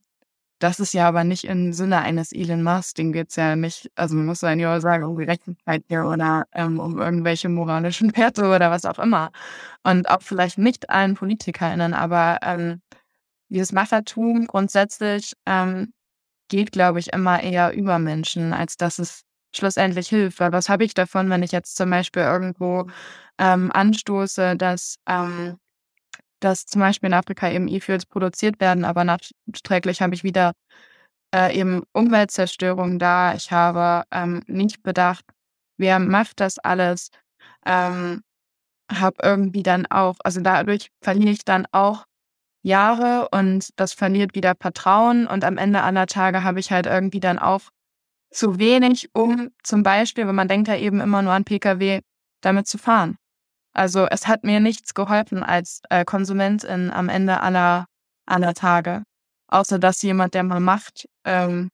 das 0.59 0.81
ist 0.81 0.93
ja 0.93 1.07
aber 1.07 1.23
nicht 1.23 1.45
im 1.45 1.71
Sinne 1.71 1.99
eines 1.99 2.33
Elon 2.33 2.63
Musk, 2.63 2.95
den 2.95 3.13
geht's 3.13 3.37
ja 3.37 3.55
nicht, 3.55 3.89
also 3.95 4.15
man 4.15 4.25
muss 4.25 4.41
ja 4.41 4.81
sagen, 4.81 5.05
um 5.05 5.15
Gerechtigkeit 5.15 5.83
hier 5.87 6.05
oder 6.05 6.45
ähm, 6.53 6.79
um 6.79 6.99
irgendwelche 6.99 7.47
moralischen 7.47 8.13
Werte 8.17 8.45
oder 8.45 8.69
was 8.69 8.85
auch 8.85 8.99
immer. 8.99 9.31
Und 9.83 10.09
auch 10.09 10.21
vielleicht 10.21 10.57
nicht 10.57 10.89
allen 10.89 11.15
PolitikerInnen, 11.15 11.93
aber 11.93 12.39
ähm, 12.41 12.81
dieses 13.49 13.71
Machertum 13.71 14.47
grundsätzlich 14.47 15.33
ähm, 15.45 15.93
geht, 16.49 16.71
glaube 16.73 16.99
ich, 16.99 17.13
immer 17.13 17.41
eher 17.41 17.73
über 17.73 17.99
Menschen, 17.99 18.53
als 18.53 18.75
dass 18.77 18.99
es 18.99 19.23
schlussendlich 19.55 20.09
hilft. 20.09 20.39
Weil 20.39 20.51
was 20.51 20.69
habe 20.69 20.83
ich 20.83 20.93
davon, 20.93 21.29
wenn 21.29 21.43
ich 21.43 21.51
jetzt 21.51 21.75
zum 21.75 21.89
Beispiel 21.89 22.23
irgendwo 22.23 22.87
ähm, 23.37 23.71
anstoße, 23.71 24.55
dass, 24.57 24.97
ähm, 25.07 25.57
dass 26.39 26.65
zum 26.65 26.81
Beispiel 26.81 27.07
in 27.07 27.13
Afrika 27.13 27.49
eben 27.49 27.67
E-Fuels 27.67 28.05
produziert 28.05 28.59
werden, 28.59 28.85
aber 28.85 29.03
nachträglich 29.03 30.01
habe 30.01 30.15
ich 30.15 30.23
wieder 30.23 30.53
äh, 31.33 31.57
eben 31.57 31.83
Umweltzerstörung 31.93 32.99
da. 32.99 33.33
Ich 33.35 33.51
habe 33.51 34.03
ähm, 34.11 34.43
nicht 34.47 34.83
bedacht, 34.83 35.25
wer 35.77 35.99
macht 35.99 36.39
das 36.39 36.59
alles. 36.59 37.09
Ähm, 37.65 38.21
habe 38.91 39.17
irgendwie 39.23 39.63
dann 39.63 39.85
auch, 39.87 40.17
also 40.23 40.41
dadurch 40.41 40.89
verliere 41.01 41.31
ich 41.31 41.45
dann 41.45 41.67
auch 41.71 42.05
Jahre 42.63 43.29
und 43.31 43.69
das 43.77 43.93
verliert 43.93 44.35
wieder 44.35 44.55
Vertrauen 44.59 45.27
und 45.27 45.45
am 45.45 45.57
Ende 45.57 45.81
aller 45.83 46.07
Tage 46.07 46.43
habe 46.43 46.59
ich 46.59 46.71
halt 46.71 46.87
irgendwie 46.87 47.19
dann 47.19 47.39
auch 47.39 47.69
zu 48.31 48.59
wenig, 48.59 49.09
um 49.13 49.49
zum 49.63 49.83
Beispiel, 49.83 50.27
wenn 50.27 50.35
man 50.35 50.47
denkt 50.47 50.67
ja 50.67 50.75
eben 50.75 51.01
immer 51.01 51.21
nur 51.21 51.33
an 51.33 51.45
Pkw, 51.45 52.01
damit 52.41 52.67
zu 52.67 52.77
fahren. 52.77 53.17
Also 53.73 54.07
es 54.07 54.27
hat 54.27 54.43
mir 54.43 54.59
nichts 54.59 54.93
geholfen 54.93 55.43
als 55.43 55.81
äh, 55.89 56.05
Konsumentin 56.05 56.91
am 56.91 57.09
Ende 57.09 57.41
aller, 57.41 57.85
aller 58.25 58.53
Tage. 58.53 59.03
Außer 59.47 59.79
dass 59.79 60.01
jemand, 60.01 60.33
der 60.33 60.43
mal 60.43 60.59
macht, 60.59 61.07
ähm, 61.23 61.69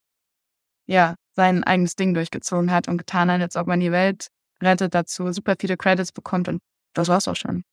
ja, 0.88 1.15
sein 1.36 1.63
eigenes 1.63 1.96
Ding 1.96 2.13
durchgezogen 2.13 2.72
hat 2.72 2.88
und 2.88 2.98
getan 2.98 3.30
hat, 3.30 3.41
als 3.41 3.56
ob 3.56 3.68
man 3.68 3.80
die 3.80 3.91
Welt 3.91 4.28
rettet, 4.62 4.94
dazu 4.94 5.32
super 5.32 5.56
viele 5.60 5.76
Credits 5.76 6.12
bekommt 6.12 6.48
und 6.48 6.62
das 6.94 7.10
war's 7.10 7.28
auch 7.28 7.36
schon. 7.36 7.63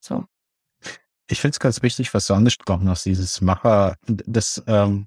So. 0.00 0.24
Ich 1.28 1.40
finde 1.40 1.54
es 1.54 1.60
ganz 1.60 1.82
wichtig, 1.82 2.12
was 2.14 2.26
du 2.26 2.34
angesprochen 2.34 2.88
hast, 2.88 3.04
dieses 3.04 3.40
Macher, 3.40 3.96
das 4.06 4.62
ähm, 4.66 5.06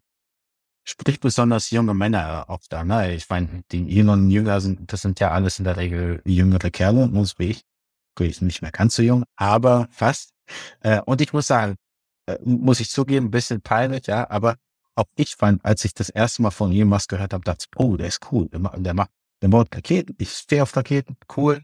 spricht 0.84 1.22
besonders 1.22 1.72
junge 1.72 1.94
Männer 1.94 2.46
oft 2.48 2.72
da. 2.72 2.84
Ne? 2.84 3.16
Ich 3.16 3.30
meine, 3.30 3.64
die 3.72 4.00
Elon 4.00 4.30
Jünger 4.30 4.62
sind, 4.62 4.92
das 4.92 5.02
sind 5.02 5.20
ja 5.20 5.32
alles 5.32 5.60
in 5.60 5.66
der 5.66 5.78
Regel 5.78 6.22
jüngere 6.26 6.72
Kerle, 6.72 7.08
muss 7.08 7.40
wie 7.40 7.52
ich. 7.52 7.64
Okay, 8.16 8.28
ich 8.28 8.42
nicht 8.42 8.62
mehr 8.62 8.72
ganz 8.72 8.96
so 8.96 9.02
jung, 9.02 9.24
aber 9.36 9.88
fast. 9.92 10.32
Äh, 10.82 11.02
und 11.02 11.22
ich 11.22 11.34
muss 11.34 11.48
sagen, 11.48 11.76
äh, 12.28 12.38
muss 12.44 12.80
ich 12.80 12.90
zugeben, 12.90 13.28
ein 13.28 13.32
bisschen 13.32 13.62
peinlich, 13.62 14.08
ja, 14.08 14.30
aber 14.30 14.58
auch 14.96 15.06
ich 15.16 15.36
fand, 15.36 15.64
als 15.66 15.84
ich 15.86 15.94
das 15.94 16.10
erste 16.10 16.42
Mal 16.44 16.52
von 16.52 16.72
Elon 16.72 16.90
Musk 16.90 17.10
gehört 17.10 17.34
habe, 17.34 17.44
dachte 17.44 17.66
ich, 17.72 17.80
oh, 17.80 17.98
der 17.98 18.08
ist 18.08 18.20
cool. 18.32 18.50
Der, 18.50 18.60
der 18.60 18.94
macht, 18.94 19.10
der 19.42 19.48
baut 19.48 19.76
Raketen, 19.76 20.16
ich 20.20 20.32
stehe 20.32 20.62
auf 20.64 20.76
Raketen, 20.76 21.18
cool. 21.36 21.64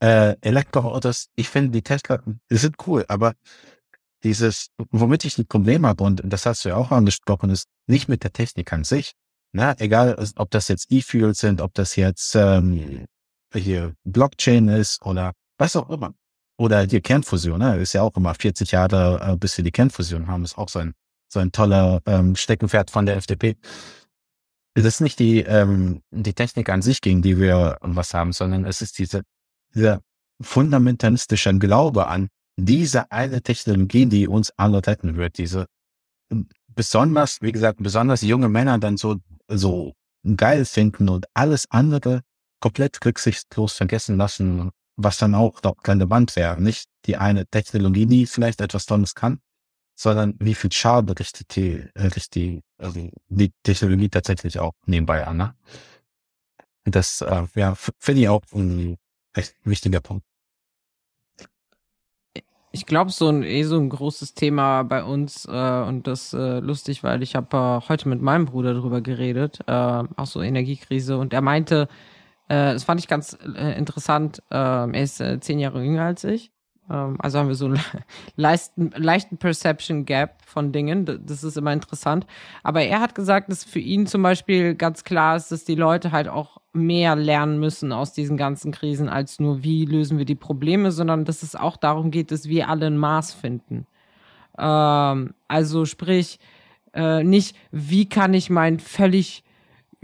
Äh, 0.00 0.36
Elektroautos, 0.42 1.28
ich 1.36 1.48
finde 1.48 1.70
die 1.70 1.82
Tesla, 1.82 2.22
die 2.50 2.56
sind 2.56 2.76
cool, 2.86 3.06
aber 3.08 3.32
dieses, 4.22 4.68
womit 4.90 5.24
ich 5.24 5.38
ein 5.38 5.46
Problem 5.46 5.86
habe, 5.86 6.04
und 6.04 6.22
das 6.24 6.46
hast 6.46 6.64
du 6.64 6.70
ja 6.70 6.76
auch 6.76 6.90
angesprochen, 6.90 7.50
ist 7.50 7.68
nicht 7.86 8.08
mit 8.08 8.24
der 8.24 8.32
Technik 8.32 8.72
an 8.72 8.84
sich. 8.84 9.12
Na, 9.52 9.68
ne? 9.68 9.80
egal, 9.80 10.16
ob 10.36 10.50
das 10.50 10.68
jetzt 10.68 10.90
E-Fuels 10.90 11.38
sind, 11.38 11.60
ob 11.60 11.72
das 11.74 11.96
jetzt 11.96 12.34
ähm, 12.34 13.06
hier 13.54 13.94
Blockchain 14.04 14.68
ist 14.68 15.04
oder 15.04 15.32
was 15.58 15.76
auch 15.76 15.88
immer. 15.90 16.14
Oder 16.58 16.86
die 16.86 17.00
Kernfusion, 17.00 17.58
ne? 17.58 17.78
ist 17.78 17.92
ja 17.92 18.02
auch 18.02 18.16
immer 18.16 18.34
40 18.34 18.70
Jahre, 18.70 19.32
äh, 19.32 19.36
bis 19.36 19.56
wir 19.56 19.64
die 19.64 19.70
Kernfusion 19.70 20.26
haben, 20.26 20.44
ist 20.44 20.58
auch 20.58 20.68
so 20.68 20.78
ein, 20.78 20.94
so 21.28 21.38
ein 21.40 21.52
toller 21.52 22.00
ähm, 22.06 22.34
Steckenpferd 22.34 22.90
von 22.90 23.06
der 23.06 23.16
FDP. 23.16 23.56
Es 24.74 24.84
ist 24.84 25.00
nicht 25.00 25.18
die, 25.18 25.40
ähm, 25.40 26.02
die 26.10 26.34
Technik 26.34 26.68
an 26.68 26.82
sich, 26.82 27.00
gegen 27.00 27.22
die 27.22 27.38
wir 27.38 27.78
was 27.80 28.12
haben, 28.14 28.32
sondern 28.32 28.64
es 28.64 28.82
ist 28.82 28.98
diese, 28.98 29.22
dieser 29.74 30.00
fundamentalistische 30.40 31.58
Glaube 31.58 32.08
an 32.08 32.28
diese 32.56 33.10
eine 33.12 33.42
Technologie, 33.42 34.06
die 34.06 34.28
uns 34.28 34.50
alle 34.56 34.86
retten 34.86 35.16
wird, 35.16 35.38
diese 35.38 35.66
besonders, 36.68 37.40
wie 37.40 37.52
gesagt, 37.52 37.82
besonders 37.82 38.22
junge 38.22 38.48
Männer 38.48 38.78
dann 38.78 38.96
so, 38.96 39.16
so 39.48 39.94
geil 40.36 40.64
finden 40.64 41.08
und 41.08 41.26
alles 41.34 41.70
andere 41.70 42.22
komplett 42.60 43.04
rücksichtslos 43.04 43.74
vergessen 43.74 44.16
lassen, 44.16 44.70
was 44.96 45.18
dann 45.18 45.34
auch 45.34 45.60
relevant 45.86 46.36
wäre. 46.36 46.60
Nicht 46.60 46.88
die 47.04 47.16
eine 47.16 47.46
Technologie, 47.46 48.06
die 48.06 48.26
vielleicht 48.26 48.60
etwas 48.60 48.86
Tolles 48.86 49.14
kann, 49.14 49.40
sondern 49.94 50.34
wie 50.38 50.54
viel 50.54 50.72
Schaden 50.72 51.10
richtet 51.10 51.54
die, 51.56 51.84
äh, 51.94 52.06
richtet 52.06 52.34
die, 52.34 52.62
also 52.78 53.10
die 53.28 53.52
Technologie 53.62 54.08
tatsächlich 54.08 54.58
auch 54.58 54.72
nebenbei 54.86 55.26
an. 55.26 55.36
Ne? 55.36 55.54
Das 56.84 57.20
äh, 57.20 57.46
ja, 57.54 57.74
finde 57.74 58.20
ich 58.20 58.28
auch 58.28 58.42
ein 58.52 58.96
echt 59.34 59.54
wichtiger 59.64 60.00
Punkt. 60.00 60.24
Ich 62.76 62.84
glaube, 62.84 63.10
so 63.10 63.30
ein 63.30 63.42
eh 63.42 63.62
so 63.62 63.78
ein 63.78 63.88
großes 63.88 64.34
Thema 64.34 64.82
bei 64.82 65.02
uns 65.02 65.46
äh, 65.46 65.50
und 65.50 66.06
das 66.06 66.34
äh, 66.34 66.58
lustig, 66.58 67.02
weil 67.02 67.22
ich 67.22 67.34
habe 67.34 67.56
äh, 67.56 67.88
heute 67.88 68.06
mit 68.06 68.20
meinem 68.20 68.44
Bruder 68.44 68.74
darüber 68.74 69.00
geredet, 69.00 69.60
äh, 69.66 69.72
auch 69.72 70.26
so 70.26 70.42
Energiekrise 70.42 71.16
und 71.16 71.32
er 71.32 71.40
meinte, 71.40 71.88
äh, 72.48 72.74
das 72.74 72.84
fand 72.84 73.00
ich 73.00 73.08
ganz 73.08 73.38
äh, 73.56 73.78
interessant. 73.78 74.42
Äh, 74.50 74.56
er 74.56 75.02
ist 75.02 75.22
äh, 75.22 75.40
zehn 75.40 75.58
Jahre 75.58 75.82
jünger 75.82 76.02
als 76.02 76.24
ich 76.24 76.52
also 76.88 77.38
haben 77.38 77.48
wir 77.48 77.54
so 77.54 77.66
einen 77.66 77.80
leichten, 78.36 78.90
leichten 78.96 79.38
Perception 79.38 80.04
Gap 80.04 80.42
von 80.46 80.72
Dingen. 80.72 81.04
Das 81.26 81.42
ist 81.42 81.56
immer 81.56 81.72
interessant. 81.72 82.26
Aber 82.62 82.82
er 82.82 83.00
hat 83.00 83.14
gesagt, 83.14 83.50
dass 83.50 83.64
für 83.64 83.80
ihn 83.80 84.06
zum 84.06 84.22
Beispiel 84.22 84.74
ganz 84.74 85.02
klar 85.02 85.36
ist, 85.36 85.50
dass 85.50 85.64
die 85.64 85.74
Leute 85.74 86.12
halt 86.12 86.28
auch 86.28 86.58
mehr 86.72 87.16
lernen 87.16 87.58
müssen 87.58 87.92
aus 87.92 88.12
diesen 88.12 88.36
ganzen 88.36 88.70
Krisen, 88.70 89.08
als 89.08 89.40
nur, 89.40 89.64
wie 89.64 89.84
lösen 89.84 90.18
wir 90.18 90.26
die 90.26 90.34
Probleme, 90.34 90.92
sondern 90.92 91.24
dass 91.24 91.42
es 91.42 91.56
auch 91.56 91.76
darum 91.76 92.10
geht, 92.10 92.30
dass 92.30 92.48
wir 92.48 92.68
alle 92.68 92.86
ein 92.86 92.98
Maß 92.98 93.34
finden. 93.34 93.86
Ähm, 94.58 95.34
also 95.48 95.86
sprich, 95.86 96.38
äh, 96.94 97.24
nicht, 97.24 97.56
wie 97.72 98.08
kann 98.08 98.32
ich 98.34 98.50
mein 98.50 98.78
völlig 98.78 99.42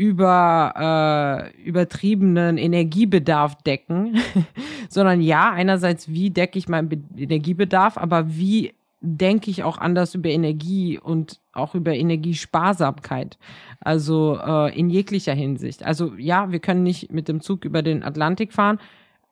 über 0.02 1.52
äh, 1.54 1.62
übertriebenen 1.62 2.58
Energiebedarf 2.58 3.54
decken, 3.62 4.18
sondern 4.88 5.20
ja, 5.20 5.52
einerseits, 5.52 6.08
wie 6.08 6.30
decke 6.30 6.58
ich 6.58 6.68
meinen 6.68 6.88
Be 6.88 6.98
Energiebedarf, 7.16 7.96
aber 7.96 8.34
wie 8.34 8.74
denke 9.00 9.48
ich 9.48 9.62
auch 9.62 9.78
anders 9.78 10.16
über 10.16 10.28
Energie 10.28 10.98
und 10.98 11.40
auch 11.52 11.76
über 11.76 11.94
Energiesparsamkeit. 11.94 13.38
Also 13.78 14.40
äh, 14.44 14.76
in 14.76 14.90
jeglicher 14.90 15.34
Hinsicht. 15.34 15.84
Also 15.84 16.14
ja, 16.16 16.50
wir 16.50 16.58
können 16.58 16.82
nicht 16.82 17.12
mit 17.12 17.28
dem 17.28 17.40
Zug 17.40 17.64
über 17.64 17.82
den 17.82 18.02
Atlantik 18.02 18.52
fahren, 18.52 18.80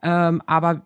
ähm, 0.03 0.41
aber 0.47 0.83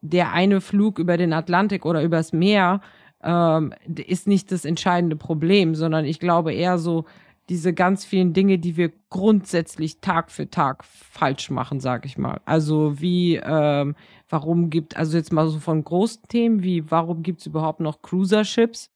der 0.00 0.32
eine 0.32 0.62
Flug 0.62 0.98
über 0.98 1.18
den 1.18 1.34
Atlantik 1.34 1.84
oder 1.84 2.02
übers 2.02 2.32
Meer 2.32 2.80
ähm, 3.22 3.74
ist 3.86 4.26
nicht 4.28 4.50
das 4.50 4.64
entscheidende 4.64 5.16
Problem, 5.16 5.74
sondern 5.74 6.06
ich 6.06 6.20
glaube 6.20 6.54
eher 6.54 6.78
so, 6.78 7.04
diese 7.48 7.72
ganz 7.72 8.04
vielen 8.04 8.32
Dinge, 8.32 8.58
die 8.58 8.76
wir 8.76 8.92
grundsätzlich 9.08 10.00
Tag 10.00 10.30
für 10.30 10.50
Tag 10.50 10.84
falsch 10.84 11.50
machen, 11.50 11.80
sag 11.80 12.04
ich 12.04 12.18
mal. 12.18 12.40
Also 12.44 13.00
wie, 13.00 13.36
ähm, 13.36 13.94
warum 14.28 14.70
gibt, 14.70 14.96
also 14.96 15.16
jetzt 15.16 15.32
mal 15.32 15.48
so 15.48 15.60
von 15.60 15.84
großen 15.84 16.22
Themen 16.28 16.62
wie, 16.62 16.90
warum 16.90 17.22
gibt's 17.22 17.46
überhaupt 17.46 17.80
noch 17.80 18.02
Cruiser-Ships? 18.02 18.90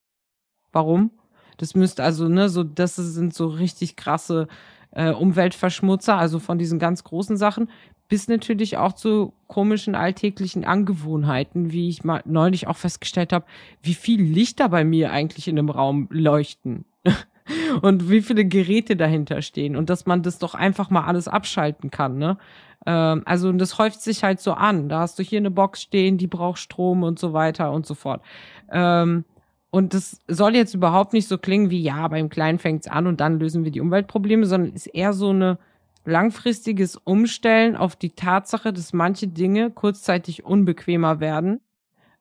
Warum? 0.73 1.11
Das 1.59 1.75
müsste 1.75 2.03
also, 2.03 2.29
ne, 2.29 2.49
so, 2.49 2.65
das 2.65 2.97
sind 2.97 3.35
so 3.35 3.47
richtig 3.47 3.95
krasse 3.97 4.49
äh, 4.93 5.13
Umweltverschmutzer, 5.13 6.17
also 6.17 6.39
von 6.39 6.59
diesen 6.59 6.79
ganz 6.79 7.05
großen 7.05 7.37
Sachen, 7.37 7.71
bis 8.09 8.27
natürlich 8.27 8.77
auch 8.77 8.95
zu 8.95 9.33
komischen 9.47 9.95
alltäglichen 9.95 10.65
Angewohnheiten, 10.65 11.71
wie 11.71 11.89
ich 11.89 12.03
mal 12.03 12.23
neulich 12.25 12.67
auch 12.67 12.77
festgestellt 12.77 13.33
habe, 13.33 13.47
wie 13.83 13.95
viel 13.95 14.21
Lichter 14.21 14.69
bei 14.69 14.85
mir 14.85 15.13
eigentlich 15.13 15.47
in 15.47 15.57
dem 15.57 15.71
Raum 15.71 16.09
leuchten. 16.11 16.85
und 17.83 18.11
wie 18.11 18.23
viele 18.23 18.45
Geräte 18.45 18.97
dahinter 18.97 19.43
stehen 19.43 19.77
und 19.77 19.91
dass 19.91 20.07
man 20.07 20.23
das 20.23 20.39
doch 20.39 20.55
einfach 20.55 20.91
mal 20.91 21.05
alles 21.05 21.29
abschalten 21.29 21.91
kann, 21.91 22.19
ne? 22.19 22.39
Ähm, 22.87 23.23
also 23.27 23.49
und 23.49 23.59
das 23.59 23.79
häuft 23.79 24.01
sich 24.01 24.25
halt 24.25 24.41
so 24.41 24.53
an. 24.53 24.89
Da 24.89 25.01
hast 25.01 25.19
du 25.19 25.23
hier 25.23 25.39
eine 25.39 25.51
Box 25.51 25.83
stehen, 25.83 26.19
die 26.19 26.27
braucht 26.27 26.59
Strom 26.59 27.03
und 27.03 27.19
so 27.19 27.33
weiter 27.33 27.73
und 27.73 27.87
so 27.87 27.95
fort. 27.95 28.23
Ähm, 28.73 29.25
und 29.71 29.95
das 29.95 30.21
soll 30.27 30.57
jetzt 30.57 30.75
überhaupt 30.75 31.13
nicht 31.13 31.29
so 31.29 31.39
klingen 31.39 31.71
wie, 31.71 31.81
ja, 31.81 32.09
beim 32.09 32.29
Kleinen 32.29 32.59
fängt's 32.59 32.89
an 32.89 33.07
und 33.07 33.21
dann 33.21 33.39
lösen 33.39 33.65
wir 33.65 33.71
die 33.71 33.81
Umweltprobleme, 33.81 34.47
sondern 34.47 34.73
ist 34.73 34.87
eher 34.87 35.13
so 35.13 35.31
eine 35.31 35.59
langfristiges 36.05 36.97
Umstellen 36.97 37.77
auf 37.77 37.95
die 37.95 38.11
Tatsache, 38.11 38.73
dass 38.73 38.93
manche 38.93 39.29
Dinge 39.29 39.71
kurzzeitig 39.71 40.45
unbequemer 40.45 41.21
werden 41.21 41.61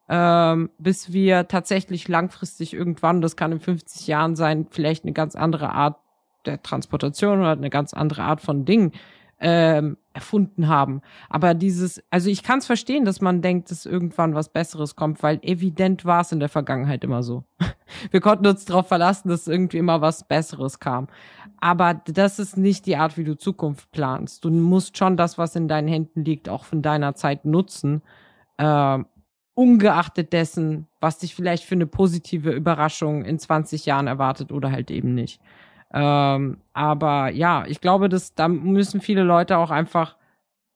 ähm, 0.10 0.72
bis 0.80 1.14
wir 1.14 1.48
tatsächlich 1.48 2.08
langfristig 2.08 2.74
irgendwann, 2.74 3.22
das 3.22 3.36
kann 3.36 3.52
in 3.52 3.60
50 3.60 4.08
Jahren 4.08 4.36
sein, 4.36 4.68
vielleicht 4.72 5.04
eine 5.04 5.14
ganz 5.14 5.36
andere 5.36 5.72
Art 5.72 5.98
der 6.46 6.64
Transportation 6.64 7.40
oder 7.40 7.52
eine 7.52 7.70
ganz 7.70 7.94
andere 7.94 8.24
Art 8.24 8.42
von 8.42 8.66
Dingen 8.66 8.94
ähm, 9.40 9.98
erfunden 10.14 10.68
haben. 10.68 11.02
Aber 11.30 11.54
dieses, 11.54 12.04
also 12.10 12.30
ich 12.30 12.44
kann 12.44 12.60
es 12.60 12.66
verstehen, 12.66 13.06
dass 13.06 13.22
man 13.22 13.42
denkt, 13.42 13.72
dass 13.72 13.86
irgendwann 13.86 14.36
was 14.36 14.50
Besseres 14.50 14.96
kommt, 14.96 15.24
weil 15.24 15.40
evident 15.44 16.06
war 16.06 16.22
es 16.22 16.32
in 16.32 16.40
der 16.40 16.50
Vergangenheit 16.50 17.04
immer 17.04 17.24
so. 17.24 17.44
Wir 18.12 18.20
konnten 18.20 18.48
uns 18.48 18.66
darauf 18.66 18.88
verlassen, 18.88 19.30
dass 19.30 19.48
irgendwie 19.48 19.78
immer 19.78 20.02
was 20.02 20.28
Besseres 20.28 20.80
kam. 20.80 21.08
Aber 21.62 21.94
das 21.94 22.40
ist 22.40 22.58
nicht 22.58 22.86
die 22.86 22.98
Art, 22.98 23.18
wie 23.18 23.24
du 23.24 23.38
Zukunft 23.38 23.92
planst. 23.92 24.44
Du 24.44 24.50
musst 24.50 24.98
schon 24.98 25.18
das, 25.18 25.38
was 25.38 25.56
in 25.56 25.68
deinen 25.68 25.88
Händen 25.88 26.26
liegt, 26.26 26.50
auch 26.50 26.66
von 26.66 26.82
deiner 26.82 27.16
Zeit 27.16 27.46
nutzen. 27.46 28.02
Ähm, 28.58 29.06
ungeachtet 29.60 30.32
dessen, 30.32 30.88
was 31.02 31.18
dich 31.18 31.36
vielleicht 31.36 31.66
für 31.66 31.76
eine 31.76 31.86
positive 31.86 32.50
Überraschung 32.50 33.26
in 33.26 33.38
20 33.38 33.86
Jahren 33.86 34.08
erwartet 34.08 34.54
oder 34.54 34.72
halt 34.72 34.90
eben 34.90 35.14
nicht. 35.14 35.42
Ähm, 35.94 36.60
aber 36.72 37.30
ja, 37.32 37.66
ich 37.68 37.82
glaube, 37.82 38.08
dass 38.08 38.34
da 38.36 38.48
müssen 38.48 39.02
viele 39.02 39.24
Leute 39.24 39.58
auch 39.58 39.70
einfach 39.70 40.16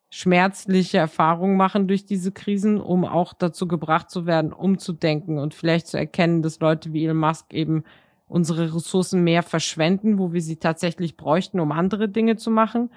schmerzliche 0.10 0.98
Erfahrungen 0.98 1.56
machen 1.56 1.88
durch 1.88 2.06
diese 2.06 2.34
Krisen, 2.34 2.82
um 2.82 3.06
auch 3.06 3.32
dazu 3.32 3.70
gebracht 3.70 4.10
zu 4.10 4.26
werden, 4.26 4.52
umzudenken 4.52 5.40
und 5.40 5.54
vielleicht 5.54 5.88
zu 5.88 5.98
erkennen, 5.98 6.42
dass 6.42 6.60
Leute 6.60 6.92
wie 6.92 7.06
Elon 7.06 7.16
Musk 7.16 7.54
eben 7.54 7.86
unsere 8.28 8.76
Ressourcen 8.76 9.24
mehr 9.24 9.44
verschwenden, 9.44 10.20
wo 10.20 10.34
wir 10.34 10.42
sie 10.42 10.58
tatsächlich 10.58 11.16
bräuchten, 11.16 11.62
um 11.62 11.72
andere 11.72 12.10
Dinge 12.10 12.36
zu 12.36 12.52
machen. 12.52 12.90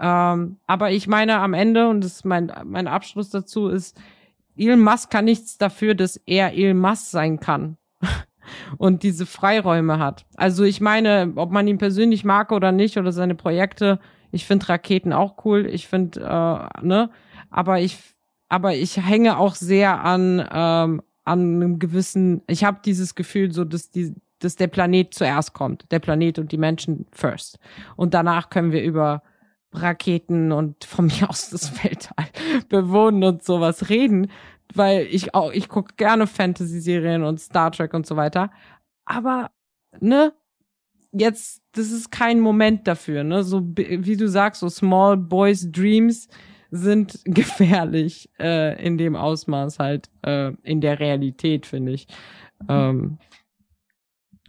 Ähm, 0.00 0.56
aber 0.66 0.90
ich 0.90 1.06
meine, 1.06 1.38
am 1.40 1.52
Ende, 1.52 1.86
und 1.86 2.02
das 2.02 2.14
ist 2.14 2.24
mein, 2.24 2.50
mein 2.64 2.88
Abschluss 2.88 3.28
dazu, 3.28 3.68
ist, 3.68 4.00
Elon 4.58 4.80
Musk 4.80 5.10
kann 5.10 5.24
nichts 5.24 5.58
dafür, 5.58 5.94
dass 5.94 6.16
er 6.26 6.54
Elon 6.54 6.78
Musk 6.78 7.06
sein 7.10 7.40
kann 7.40 7.76
und 8.78 9.02
diese 9.02 9.26
Freiräume 9.26 9.98
hat. 9.98 10.26
Also 10.36 10.64
ich 10.64 10.80
meine, 10.80 11.32
ob 11.36 11.50
man 11.50 11.68
ihn 11.68 11.78
persönlich 11.78 12.24
mag 12.24 12.52
oder 12.52 12.72
nicht 12.72 12.98
oder 12.98 13.12
seine 13.12 13.34
Projekte, 13.34 14.00
ich 14.30 14.44
finde 14.44 14.68
Raketen 14.68 15.12
auch 15.12 15.44
cool. 15.44 15.66
Ich 15.66 15.88
finde, 15.88 16.20
äh, 16.20 16.86
ne, 16.86 17.10
aber 17.50 17.80
ich, 17.80 17.98
aber 18.50 18.74
ich 18.74 18.98
hänge 18.98 19.38
auch 19.38 19.54
sehr 19.54 20.04
an 20.04 20.46
ähm, 20.52 21.02
an 21.28 21.40
einem 21.40 21.78
gewissen. 21.78 22.42
Ich 22.46 22.64
habe 22.64 22.80
dieses 22.84 23.14
Gefühl, 23.14 23.52
so 23.52 23.64
dass 23.64 23.90
die, 23.90 24.14
dass 24.38 24.56
der 24.56 24.68
Planet 24.68 25.12
zuerst 25.12 25.52
kommt, 25.52 25.90
der 25.92 25.98
Planet 25.98 26.38
und 26.38 26.50
die 26.52 26.58
Menschen 26.58 27.06
first, 27.12 27.58
und 27.96 28.14
danach 28.14 28.50
können 28.50 28.72
wir 28.72 28.82
über 28.82 29.22
Raketen 29.72 30.52
und 30.52 30.84
von 30.84 31.06
mir 31.06 31.28
aus 31.28 31.50
das 31.50 31.72
Weltall 31.84 32.26
bewohnen 32.68 33.24
und 33.24 33.42
sowas 33.42 33.88
reden, 33.88 34.30
weil 34.74 35.06
ich 35.10 35.34
auch, 35.34 35.52
ich 35.52 35.68
gucke 35.68 35.94
gerne 35.96 36.26
Fantasy-Serien 36.26 37.22
und 37.22 37.40
Star 37.40 37.70
Trek 37.70 37.94
und 37.94 38.06
so 38.06 38.16
weiter. 38.16 38.50
Aber, 39.04 39.50
ne, 40.00 40.32
jetzt, 41.12 41.62
das 41.72 41.90
ist 41.90 42.10
kein 42.10 42.40
Moment 42.40 42.86
dafür, 42.86 43.24
ne? 43.24 43.42
So 43.42 43.62
wie 43.76 44.16
du 44.16 44.28
sagst, 44.28 44.60
so 44.60 44.68
Small 44.68 45.16
Boys 45.16 45.70
Dreams 45.70 46.28
sind 46.70 47.20
gefährlich 47.24 48.30
äh, 48.38 48.82
in 48.84 48.98
dem 48.98 49.16
Ausmaß 49.16 49.78
halt 49.78 50.10
äh, 50.22 50.52
in 50.62 50.80
der 50.80 51.00
Realität, 51.00 51.66
finde 51.66 51.92
ich. 51.92 52.06
Ähm, 52.68 53.18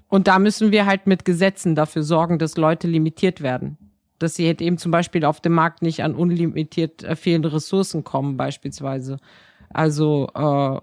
und 0.08 0.28
da 0.28 0.40
müssen 0.40 0.72
wir 0.72 0.86
halt 0.86 1.06
mit 1.06 1.24
Gesetzen 1.24 1.76
dafür 1.76 2.04
sorgen, 2.04 2.40
dass 2.40 2.58
Leute 2.58 2.88
limitiert 2.88 3.42
werden 3.42 3.89
dass 4.20 4.36
sie 4.36 4.46
halt 4.46 4.62
eben 4.62 4.78
zum 4.78 4.92
Beispiel 4.92 5.26
auf 5.26 5.42
dem 5.42 5.54
Markt 5.54 5.82
nicht 5.82 6.04
an 6.04 6.16
unlimitiert 6.16 7.04
äh, 7.04 7.16
fehlende 7.16 7.54
Ressourcen 7.54 8.04
kommen, 8.04 8.38
beispielsweise. 8.38 9.18
Also 9.70 10.30
äh, 10.36 10.80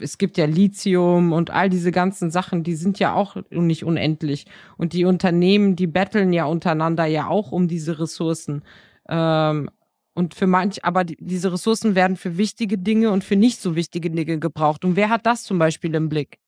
es 0.00 0.18
gibt 0.18 0.38
ja 0.38 0.46
Lithium 0.46 1.32
und 1.32 1.50
all 1.50 1.68
diese 1.68 1.92
ganzen 1.92 2.30
Sachen, 2.30 2.62
die 2.62 2.74
sind 2.74 2.98
ja 2.98 3.14
auch 3.14 3.36
nicht 3.50 3.84
unendlich. 3.84 4.46
Und 4.76 4.92
die 4.92 5.04
Unternehmen, 5.04 5.76
die 5.76 5.86
betteln 5.86 6.32
ja 6.32 6.44
untereinander 6.44 7.06
ja 7.06 7.28
auch 7.28 7.52
um 7.52 7.68
diese 7.68 7.98
Ressourcen. 7.98 8.62
Ähm, 9.08 9.70
und 10.14 10.34
für 10.34 10.46
manch, 10.46 10.84
aber 10.84 11.04
die, 11.04 11.16
diese 11.20 11.52
Ressourcen 11.52 11.94
werden 11.94 12.16
für 12.16 12.36
wichtige 12.36 12.78
Dinge 12.78 13.10
und 13.10 13.24
für 13.24 13.36
nicht 13.36 13.60
so 13.60 13.76
wichtige 13.76 14.10
Dinge 14.10 14.38
gebraucht. 14.38 14.84
Und 14.84 14.96
wer 14.96 15.10
hat 15.10 15.26
das 15.26 15.44
zum 15.44 15.58
Beispiel 15.58 15.94
im 15.94 16.08
Blick? 16.08 16.38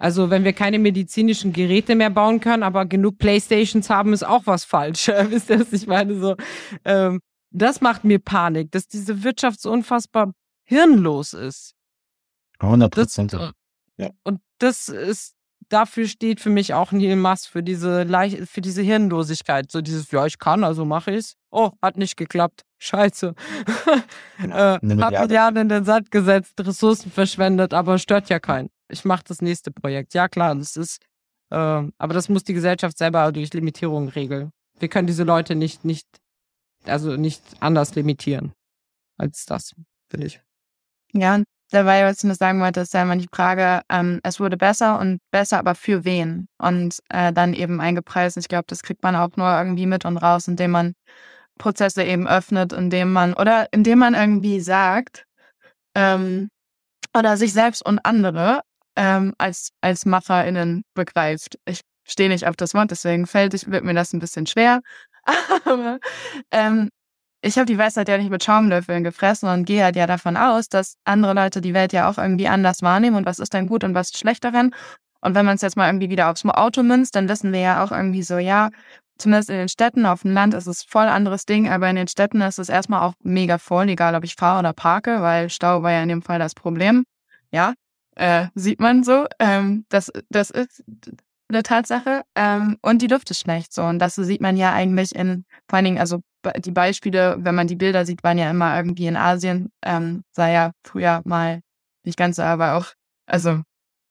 Also 0.00 0.30
wenn 0.30 0.44
wir 0.44 0.54
keine 0.54 0.78
medizinischen 0.78 1.52
Geräte 1.52 1.94
mehr 1.94 2.08
bauen 2.08 2.40
können, 2.40 2.62
aber 2.62 2.86
genug 2.86 3.18
Playstations 3.18 3.90
haben, 3.90 4.14
ist 4.14 4.26
auch 4.26 4.46
was 4.46 4.64
falsch. 4.64 5.08
Wisst 5.28 5.50
ihr, 5.50 5.60
was 5.60 5.72
ich 5.74 5.86
meine? 5.86 6.18
So, 6.18 6.36
ähm, 6.86 7.20
das 7.50 7.82
macht 7.82 8.02
mir 8.02 8.18
Panik, 8.18 8.72
dass 8.72 8.88
diese 8.88 9.22
Wirtschaft 9.22 9.60
so 9.60 9.70
unfassbar 9.70 10.32
hirnlos 10.64 11.34
ist. 11.34 11.74
100 12.60 12.90
Prozent. 12.90 13.36
Ja. 13.98 14.10
Und 14.22 14.40
das 14.58 14.88
ist, 14.88 15.34
dafür 15.68 16.06
steht 16.06 16.40
für 16.40 16.50
mich 16.50 16.72
auch 16.72 16.92
Neil 16.92 17.16
Musk, 17.16 17.50
für 17.50 17.62
diese, 17.62 18.04
Leicht 18.04 18.48
für 18.48 18.62
diese 18.62 18.80
Hirnlosigkeit. 18.80 19.70
So 19.70 19.82
dieses, 19.82 20.10
ja, 20.12 20.24
ich 20.24 20.38
kann, 20.38 20.64
also 20.64 20.86
mache 20.86 21.10
ich's. 21.10 21.36
Oh, 21.50 21.72
hat 21.82 21.98
nicht 21.98 22.16
geklappt. 22.16 22.62
Scheiße. 22.78 23.34
Genau. 24.40 24.56
äh, 24.56 24.78
Milliarde. 24.80 25.20
Milliarden 25.20 25.60
in 25.60 25.68
den 25.68 25.84
Sand 25.84 26.10
gesetzt, 26.10 26.54
Ressourcen 26.58 27.12
verschwendet, 27.12 27.74
aber 27.74 27.98
stört 27.98 28.30
ja 28.30 28.38
keinen. 28.40 28.70
Ich 28.90 29.04
mache 29.04 29.24
das 29.26 29.40
nächste 29.40 29.70
Projekt. 29.70 30.14
Ja, 30.14 30.28
klar, 30.28 30.54
das 30.54 30.76
ist, 30.76 31.00
äh, 31.50 31.56
aber 31.56 32.14
das 32.14 32.28
muss 32.28 32.44
die 32.44 32.54
Gesellschaft 32.54 32.98
selber 32.98 33.30
durch 33.32 33.52
Limitierung 33.52 34.08
regeln. 34.08 34.50
Wir 34.78 34.88
können 34.88 35.06
diese 35.06 35.24
Leute 35.24 35.54
nicht, 35.54 35.84
nicht, 35.84 36.06
also 36.84 37.16
nicht 37.16 37.42
anders 37.60 37.94
limitieren 37.94 38.52
als 39.18 39.44
das, 39.44 39.74
finde 40.08 40.26
ich. 40.26 40.40
Ja, 41.12 41.34
und 41.34 41.44
dabei, 41.70 42.04
was 42.04 42.18
ich 42.18 42.24
nur 42.24 42.34
sagen 42.34 42.60
wollte, 42.60 42.80
ist 42.80 42.94
ja 42.94 43.02
immer 43.02 43.16
die 43.16 43.28
Frage, 43.32 43.82
ähm, 43.90 44.20
es 44.22 44.40
wurde 44.40 44.56
besser 44.56 44.98
und 44.98 45.18
besser, 45.30 45.58
aber 45.58 45.74
für 45.74 46.04
wen? 46.04 46.48
Und 46.58 46.98
äh, 47.10 47.32
dann 47.32 47.52
eben 47.52 47.80
eingepreist. 47.80 48.36
Ich 48.38 48.48
glaube, 48.48 48.64
das 48.68 48.82
kriegt 48.82 49.02
man 49.02 49.16
auch 49.16 49.36
nur 49.36 49.50
irgendwie 49.50 49.86
mit 49.86 50.04
und 50.04 50.16
raus, 50.16 50.48
indem 50.48 50.70
man 50.72 50.94
Prozesse 51.58 52.02
eben 52.04 52.26
öffnet, 52.26 52.72
indem 52.72 53.12
man, 53.12 53.34
oder 53.34 53.68
indem 53.72 53.98
man 53.98 54.14
irgendwie 54.14 54.60
sagt, 54.60 55.26
ähm, 55.94 56.48
oder 57.16 57.36
sich 57.36 57.52
selbst 57.52 57.84
und 57.84 57.98
andere 58.04 58.62
ähm, 59.00 59.32
als, 59.38 59.72
als 59.80 60.04
MacherInnen 60.04 60.84
begreift. 60.94 61.58
Ich 61.64 61.80
stehe 62.06 62.28
nicht 62.28 62.46
auf 62.46 62.54
das 62.54 62.74
Wort, 62.74 62.90
deswegen 62.90 63.26
fällt 63.26 63.54
ich, 63.54 63.70
wird 63.70 63.82
mir 63.82 63.94
das 63.94 64.12
ein 64.12 64.20
bisschen 64.20 64.46
schwer. 64.46 64.80
Aber 65.64 65.98
ähm, 66.50 66.90
ich 67.40 67.56
habe 67.56 67.64
die 67.64 67.78
Weisheit 67.78 68.08
ja 68.08 68.18
nicht 68.18 68.30
mit 68.30 68.44
Schaumlöffeln 68.44 69.02
gefressen 69.02 69.48
und 69.48 69.64
gehe 69.64 69.82
halt 69.82 69.96
ja 69.96 70.06
davon 70.06 70.36
aus, 70.36 70.68
dass 70.68 70.96
andere 71.04 71.32
Leute 71.32 71.62
die 71.62 71.72
Welt 71.72 71.94
ja 71.94 72.10
auch 72.10 72.18
irgendwie 72.18 72.48
anders 72.48 72.82
wahrnehmen 72.82 73.16
und 73.16 73.24
was 73.24 73.38
ist 73.38 73.54
denn 73.54 73.66
gut 73.66 73.84
und 73.84 73.94
was 73.94 74.08
ist 74.08 74.18
schlecht 74.18 74.44
daran. 74.44 74.74
Und 75.22 75.34
wenn 75.34 75.46
man 75.46 75.54
es 75.54 75.62
jetzt 75.62 75.78
mal 75.78 75.88
irgendwie 75.88 76.10
wieder 76.10 76.30
aufs 76.30 76.44
Auto 76.44 76.82
münzt, 76.82 77.16
dann 77.16 77.28
wissen 77.28 77.52
wir 77.52 77.60
ja 77.60 77.82
auch 77.82 77.92
irgendwie 77.92 78.22
so, 78.22 78.36
ja, 78.36 78.68
zumindest 79.16 79.48
in 79.48 79.56
den 79.56 79.68
Städten, 79.70 80.04
auf 80.04 80.22
dem 80.22 80.34
Land 80.34 80.52
ist 80.52 80.66
es 80.66 80.82
voll 80.82 81.06
anderes 81.06 81.46
Ding, 81.46 81.70
aber 81.70 81.88
in 81.88 81.96
den 81.96 82.08
Städten 82.08 82.42
ist 82.42 82.58
es 82.58 82.68
erstmal 82.68 83.00
auch 83.00 83.14
mega 83.22 83.56
voll, 83.56 83.88
egal 83.88 84.14
ob 84.14 84.24
ich 84.24 84.34
fahre 84.34 84.58
oder 84.58 84.74
parke, 84.74 85.22
weil 85.22 85.48
Stau 85.48 85.82
war 85.82 85.92
ja 85.92 86.02
in 86.02 86.10
dem 86.10 86.22
Fall 86.22 86.38
das 86.38 86.54
Problem. 86.54 87.04
Ja, 87.50 87.72
äh, 88.16 88.48
sieht 88.54 88.80
man 88.80 89.04
so. 89.04 89.26
Ähm, 89.38 89.84
das, 89.88 90.10
das 90.28 90.50
ist 90.50 90.84
eine 91.48 91.62
Tatsache. 91.62 92.22
Ähm, 92.34 92.78
und 92.82 93.02
die 93.02 93.06
Luft 93.06 93.30
ist 93.30 93.40
schlecht 93.40 93.72
so. 93.72 93.82
Und 93.82 93.98
das 93.98 94.14
sieht 94.14 94.40
man 94.40 94.56
ja 94.56 94.72
eigentlich 94.72 95.14
in, 95.14 95.44
vor 95.68 95.76
allen 95.76 95.84
Dingen, 95.84 95.98
also 95.98 96.20
die 96.56 96.70
Beispiele, 96.70 97.36
wenn 97.40 97.54
man 97.54 97.66
die 97.66 97.76
Bilder 97.76 98.06
sieht, 98.06 98.22
waren 98.24 98.38
ja 98.38 98.50
immer 98.50 98.76
irgendwie 98.76 99.06
in 99.06 99.16
Asien. 99.16 99.70
Ähm, 99.82 100.24
sah 100.32 100.48
ja 100.48 100.72
früher 100.84 101.22
mal 101.24 101.60
nicht 102.04 102.16
ganz 102.16 102.36
so, 102.36 102.42
aber 102.42 102.74
auch, 102.76 102.86
also 103.26 103.62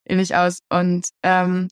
ähnlich 0.06 0.36
aus. 0.36 0.60
Und 0.70 1.10
ähm, 1.24 1.70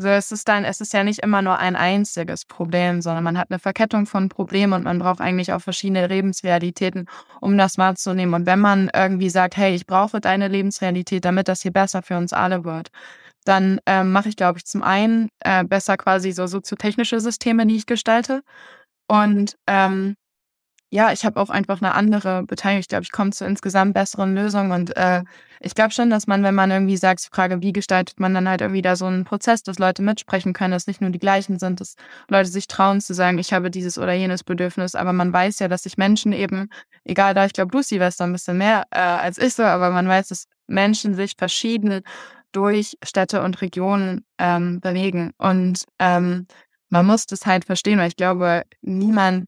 so 0.00 0.08
es 0.08 0.32
ist 0.32 0.48
dann, 0.48 0.64
es 0.64 0.80
ist 0.80 0.92
ja 0.94 1.04
nicht 1.04 1.20
immer 1.20 1.42
nur 1.42 1.58
ein 1.58 1.76
einziges 1.76 2.46
Problem, 2.46 3.02
sondern 3.02 3.22
man 3.22 3.36
hat 3.38 3.50
eine 3.50 3.58
Verkettung 3.58 4.06
von 4.06 4.28
Problemen 4.28 4.72
und 4.72 4.84
man 4.84 4.98
braucht 4.98 5.20
eigentlich 5.20 5.52
auch 5.52 5.60
verschiedene 5.60 6.06
Lebensrealitäten, 6.06 7.06
um 7.40 7.58
das 7.58 7.76
wahrzunehmen. 7.76 8.34
Und 8.34 8.46
wenn 8.46 8.60
man 8.60 8.90
irgendwie 8.94 9.28
sagt, 9.28 9.56
hey, 9.56 9.74
ich 9.74 9.86
brauche 9.86 10.20
deine 10.20 10.48
Lebensrealität, 10.48 11.24
damit 11.24 11.48
das 11.48 11.62
hier 11.62 11.72
besser 11.72 12.02
für 12.02 12.16
uns 12.16 12.32
alle 12.32 12.64
wird, 12.64 12.88
dann 13.44 13.80
ähm, 13.86 14.12
mache 14.12 14.30
ich, 14.30 14.36
glaube 14.36 14.58
ich, 14.58 14.64
zum 14.64 14.82
einen 14.82 15.28
äh, 15.40 15.64
besser 15.64 15.96
quasi 15.96 16.32
so 16.32 16.46
soziotechnische 16.46 17.20
Systeme, 17.20 17.66
die 17.66 17.76
ich 17.76 17.86
gestalte. 17.86 18.42
Und 19.06 19.56
ähm, 19.66 20.16
ja, 20.92 21.12
ich 21.12 21.24
habe 21.24 21.40
auch 21.40 21.50
einfach 21.50 21.80
eine 21.80 21.94
andere 21.94 22.42
Beteiligung. 22.42 22.80
Ich 22.80 22.88
glaube, 22.88 23.04
ich 23.04 23.12
komme 23.12 23.30
zu 23.30 23.44
insgesamt 23.44 23.94
besseren 23.94 24.34
Lösungen. 24.34 24.72
Und 24.72 24.96
äh, 24.96 25.22
ich 25.60 25.76
glaube 25.76 25.92
schon, 25.92 26.10
dass 26.10 26.26
man, 26.26 26.42
wenn 26.42 26.54
man 26.54 26.72
irgendwie 26.72 26.96
sagt, 26.96 27.24
die 27.24 27.28
Frage, 27.34 27.62
wie 27.62 27.72
gestaltet 27.72 28.18
man 28.18 28.34
dann 28.34 28.48
halt 28.48 28.60
irgendwie 28.60 28.82
da 28.82 28.96
so 28.96 29.06
einen 29.06 29.24
Prozess, 29.24 29.62
dass 29.62 29.78
Leute 29.78 30.02
mitsprechen 30.02 30.52
können, 30.52 30.72
dass 30.72 30.88
nicht 30.88 31.00
nur 31.00 31.10
die 31.10 31.20
gleichen 31.20 31.60
sind, 31.60 31.80
dass 31.80 31.94
Leute 32.28 32.48
sich 32.48 32.66
trauen 32.66 33.00
zu 33.00 33.14
sagen, 33.14 33.38
ich 33.38 33.52
habe 33.52 33.70
dieses 33.70 33.98
oder 33.98 34.12
jenes 34.14 34.42
Bedürfnis. 34.42 34.96
Aber 34.96 35.12
man 35.12 35.32
weiß 35.32 35.60
ja, 35.60 35.68
dass 35.68 35.84
sich 35.84 35.96
Menschen 35.96 36.32
eben, 36.32 36.68
egal 37.04 37.34
da, 37.34 37.46
ich 37.46 37.52
glaube, 37.52 37.76
Lucy 37.76 38.00
weiß 38.00 38.16
da 38.16 38.24
ein 38.24 38.32
bisschen 38.32 38.58
mehr 38.58 38.84
äh, 38.90 38.98
als 38.98 39.38
ich 39.38 39.54
so, 39.54 39.62
aber 39.62 39.90
man 39.90 40.08
weiß, 40.08 40.28
dass 40.28 40.46
Menschen 40.66 41.14
sich 41.14 41.34
verschieden 41.38 42.02
durch 42.50 42.96
Städte 43.04 43.42
und 43.42 43.60
Regionen 43.62 44.24
ähm, 44.38 44.80
bewegen. 44.80 45.32
Und 45.38 45.84
ähm, 46.00 46.48
man 46.88 47.06
muss 47.06 47.26
das 47.26 47.46
halt 47.46 47.64
verstehen, 47.64 48.00
weil 48.00 48.08
ich 48.08 48.16
glaube, 48.16 48.64
niemand 48.82 49.46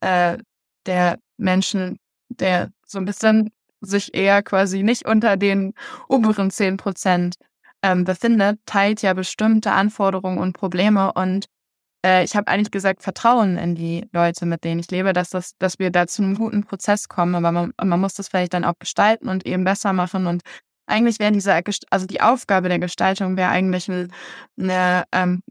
äh, 0.00 0.38
der 0.86 1.18
Menschen, 1.36 1.98
der 2.28 2.70
so 2.86 2.98
ein 2.98 3.04
bisschen 3.04 3.50
sich 3.80 4.14
eher 4.14 4.42
quasi 4.42 4.82
nicht 4.82 5.06
unter 5.06 5.36
den 5.36 5.74
oberen 6.08 6.50
10 6.50 6.76
Prozent 6.76 7.36
ähm, 7.82 8.04
befindet, 8.04 8.58
teilt 8.66 9.02
ja 9.02 9.12
bestimmte 9.12 9.72
Anforderungen 9.72 10.38
und 10.38 10.54
Probleme. 10.54 11.12
Und 11.12 11.46
äh, 12.04 12.24
ich 12.24 12.34
habe 12.34 12.48
eigentlich 12.48 12.70
gesagt, 12.70 13.02
Vertrauen 13.02 13.58
in 13.58 13.74
die 13.74 14.06
Leute, 14.12 14.46
mit 14.46 14.64
denen 14.64 14.80
ich 14.80 14.90
lebe, 14.90 15.12
dass, 15.12 15.30
das, 15.30 15.52
dass 15.58 15.78
wir 15.78 15.90
da 15.90 16.06
zu 16.06 16.22
einem 16.22 16.36
guten 16.36 16.64
Prozess 16.64 17.08
kommen. 17.08 17.34
Aber 17.34 17.52
man, 17.52 17.72
man 17.82 18.00
muss 18.00 18.14
das 18.14 18.28
vielleicht 18.28 18.54
dann 18.54 18.64
auch 18.64 18.78
gestalten 18.78 19.28
und 19.28 19.46
eben 19.46 19.64
besser 19.64 19.92
machen. 19.92 20.26
Und 20.26 20.42
eigentlich 20.86 21.18
wäre 21.18 21.32
diese, 21.32 21.60
also 21.90 22.06
die 22.06 22.20
Aufgabe 22.20 22.68
der 22.68 22.78
Gestaltung 22.78 23.36
wäre 23.36 23.50
eigentlich 23.50 23.88
ein- 23.88 24.12
eine, 24.58 25.04
ähm, 25.12 25.42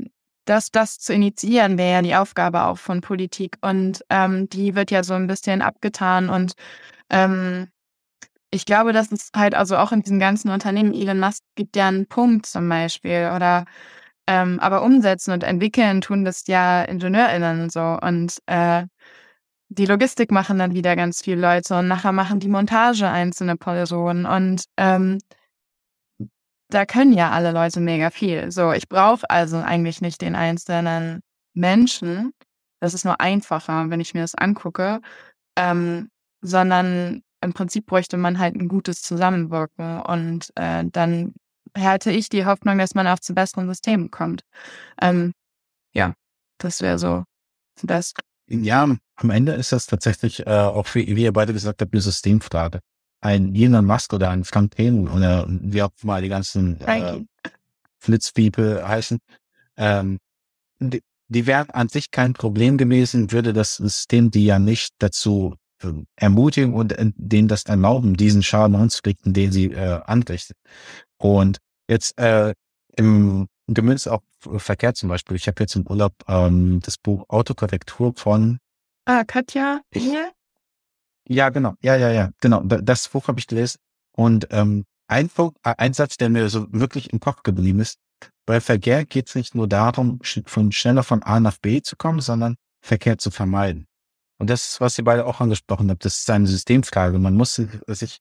das, 0.46 0.72
das 0.72 1.00
zu 1.00 1.14
initiieren, 1.14 1.78
wäre 1.78 1.94
ja 1.94 2.02
die 2.02 2.16
Aufgabe 2.16 2.64
auch 2.64 2.78
von 2.78 3.02
Politik. 3.02 3.58
Und 3.62 4.04
ähm, 4.10 4.50
die 4.50 4.76
wird 4.76 4.92
ja 4.92 5.04
so 5.04 5.14
ein 5.14 5.28
bisschen 5.28 5.62
abgetan. 5.62 6.30
Und 6.30 6.54
ähm, 7.10 7.70
ich 8.52 8.66
glaube, 8.66 8.94
dass 8.94 9.12
es 9.12 9.30
halt 9.36 9.56
also 9.56 9.78
auch 9.78 9.92
in 9.92 10.02
diesen 10.02 10.20
ganzen 10.20 10.50
Unternehmen, 10.50 10.94
Elon 10.94 11.20
Musk 11.20 11.44
gibt 11.56 11.76
ja 11.76 11.88
einen 11.88 12.08
Punkt 12.08 12.46
zum 12.46 12.68
Beispiel. 12.70 13.32
Oder 13.36 13.66
ähm, 14.28 14.60
aber 14.60 14.84
umsetzen 14.84 15.32
und 15.34 15.44
entwickeln 15.44 16.02
tun 16.02 16.24
das 16.26 16.48
ja 16.48 16.84
IngenieurInnen 16.84 17.70
so. 17.70 17.98
Und 18.02 18.38
äh, 18.48 18.86
die 19.70 19.86
Logistik 19.86 20.32
machen 20.32 20.60
dann 20.60 20.74
wieder 20.74 20.96
ganz 20.96 21.22
viele 21.22 21.42
Leute 21.42 21.78
und 21.78 21.88
nachher 21.88 22.12
machen 22.12 22.40
die 22.40 22.48
Montage 22.48 23.10
einzelne 23.10 23.58
Personen. 23.58 24.26
Und 24.26 24.66
ähm, 24.78 25.20
da 26.74 26.86
können 26.86 27.14
ja 27.14 27.32
alle 27.32 27.52
Leute 27.52 27.80
mega 27.80 28.10
viel. 28.10 28.52
So, 28.52 28.72
ich 28.72 28.88
brauche 28.90 29.30
also 29.30 29.58
eigentlich 29.58 30.02
nicht 30.02 30.22
den 30.22 30.36
einzelnen 30.36 31.22
Menschen. 31.54 32.34
Das 32.80 32.94
ist 32.94 33.06
nur 33.06 33.22
einfacher, 33.22 33.90
wenn 33.90 34.00
ich 34.00 34.14
mir 34.14 34.22
das 34.22 34.36
angucke. 34.36 35.00
Ähm, 35.56 36.10
sondern 36.42 37.22
im 37.42 37.54
Prinzip 37.54 37.86
bräuchte 37.86 38.18
man 38.18 38.40
halt 38.40 38.56
ein 38.56 38.68
gutes 38.68 39.02
Zusammenwirken. 39.02 40.02
Und 40.02 40.52
äh, 40.56 40.84
dann 40.86 41.34
hätte 41.76 42.12
ich 42.12 42.30
die 42.30 42.46
Hoffnung, 42.46 42.78
dass 42.78 42.96
man 42.96 43.08
auch 43.08 43.20
zu 43.20 43.34
besseren 43.34 43.68
Systemen 43.68 44.12
kommt. 44.12 44.42
Ähm, 45.02 45.34
ja, 45.94 46.14
das 46.58 46.82
wäre 46.82 46.98
so 46.98 47.24
das. 47.82 48.14
Ja, 48.48 48.96
am 49.16 49.30
Ende 49.30 49.54
ist 49.54 49.72
das 49.72 49.86
tatsächlich 49.86 50.46
äh, 50.46 50.50
auch, 50.50 50.88
wie, 50.96 51.16
wie 51.16 51.24
ihr 51.24 51.34
beide 51.34 51.54
gesagt 51.54 51.82
habt, 51.82 51.94
eine 51.94 52.02
Systemfrage. 52.02 52.80
Ein 53.24 53.56
Elon 53.56 53.86
Musk 53.86 54.12
oder 54.14 54.30
ein 54.32 54.44
Frank 54.44 54.76
Thelen 54.76 55.08
oder 55.08 55.46
wie 55.48 55.82
auch 55.82 55.92
mal 56.04 56.22
die 56.22 56.28
ganzen 56.28 56.80
äh. 56.82 57.22
Flitzpiepe 58.00 58.86
heißen, 58.86 59.20
ähm, 59.78 60.20
die, 60.80 61.02
die 61.30 61.48
wären 61.48 61.70
an 61.70 61.88
sich 61.88 62.12
kein 62.12 62.34
Problem 62.34 62.78
gewesen, 62.78 63.32
würde 63.32 63.54
das 63.54 63.78
System 63.78 64.30
die 64.30 64.46
ja 64.46 64.60
nicht 64.60 64.94
dazu 65.00 65.56
äh, 65.82 65.94
ermutigen 66.18 66.74
und 66.74 66.92
äh, 66.92 67.12
denen 67.16 67.48
das 67.48 67.64
erlauben, 67.64 68.18
diesen 68.18 68.44
Schaden 68.44 68.76
anzurichten, 68.76 69.34
den 69.34 69.54
sie 69.54 69.72
äh, 69.72 70.02
anrichten. 70.04 70.56
Und 71.18 71.60
jetzt 71.88 72.18
äh, 72.20 72.54
im 72.98 73.48
Gemünzt 73.68 74.10
auf 74.10 74.22
Verkehr 74.58 74.94
zum 74.94 75.08
Beispiel. 75.08 75.38
Ich 75.38 75.48
habe 75.48 75.64
jetzt 75.64 75.78
im 75.78 75.88
Urlaub 75.88 76.14
ähm, 76.28 76.82
das 76.84 76.98
Buch 76.98 77.24
Autokorrektur 77.30 78.14
von 78.18 78.60
Ah, 79.06 79.24
Katja 79.24 79.82
Ich-? 79.92 80.12
Ja, 81.28 81.50
genau. 81.50 81.76
Ja, 81.82 81.96
ja, 81.96 82.12
ja. 82.12 82.32
Genau. 82.42 82.62
Da- 82.64 82.82
Das 82.82 83.08
Buch 83.10 83.28
habe 83.28 83.40
ich 83.40 83.48
gelesen. 83.48 83.80
Und 84.16 84.48
ähm, 84.52 84.86
ein, 85.08 85.30
Punkt, 85.30 85.58
äh, 85.64 85.74
ein 85.78 85.94
Satz, 85.94 86.18
der 86.18 86.30
mir 86.30 86.50
so 86.50 86.68
wirklich 86.72 87.12
im 87.14 87.20
Kopf 87.20 87.44
geblieben 87.44 87.80
ist. 87.80 87.98
Bei 88.46 88.60
Verkehr 88.62 89.06
geht 89.06 89.30
es 89.30 89.36
nicht 89.36 89.56
nur 89.56 89.68
darum, 89.68 90.20
von 90.46 90.72
schneller 90.72 91.04
von 91.04 91.24
A 91.24 91.40
nach 91.40 91.58
B 91.58 91.82
zu 91.82 91.96
kommen, 91.96 92.20
sondern 92.20 92.56
Verkehr 92.86 93.18
zu 93.18 93.32
vermeiden. 93.32 93.86
Und 94.40 94.50
das 94.50 94.72
ist, 94.72 94.82
was 94.82 94.98
ihr 94.98 95.04
beide 95.06 95.26
auch 95.26 95.40
angesprochen 95.40 95.90
habt. 95.90 96.04
Das 96.04 96.20
ist 96.20 96.30
eine 96.30 96.48
Systemfrage. 96.48 97.18
Man 97.20 97.36
muss 97.36 97.56
sich 97.88 98.20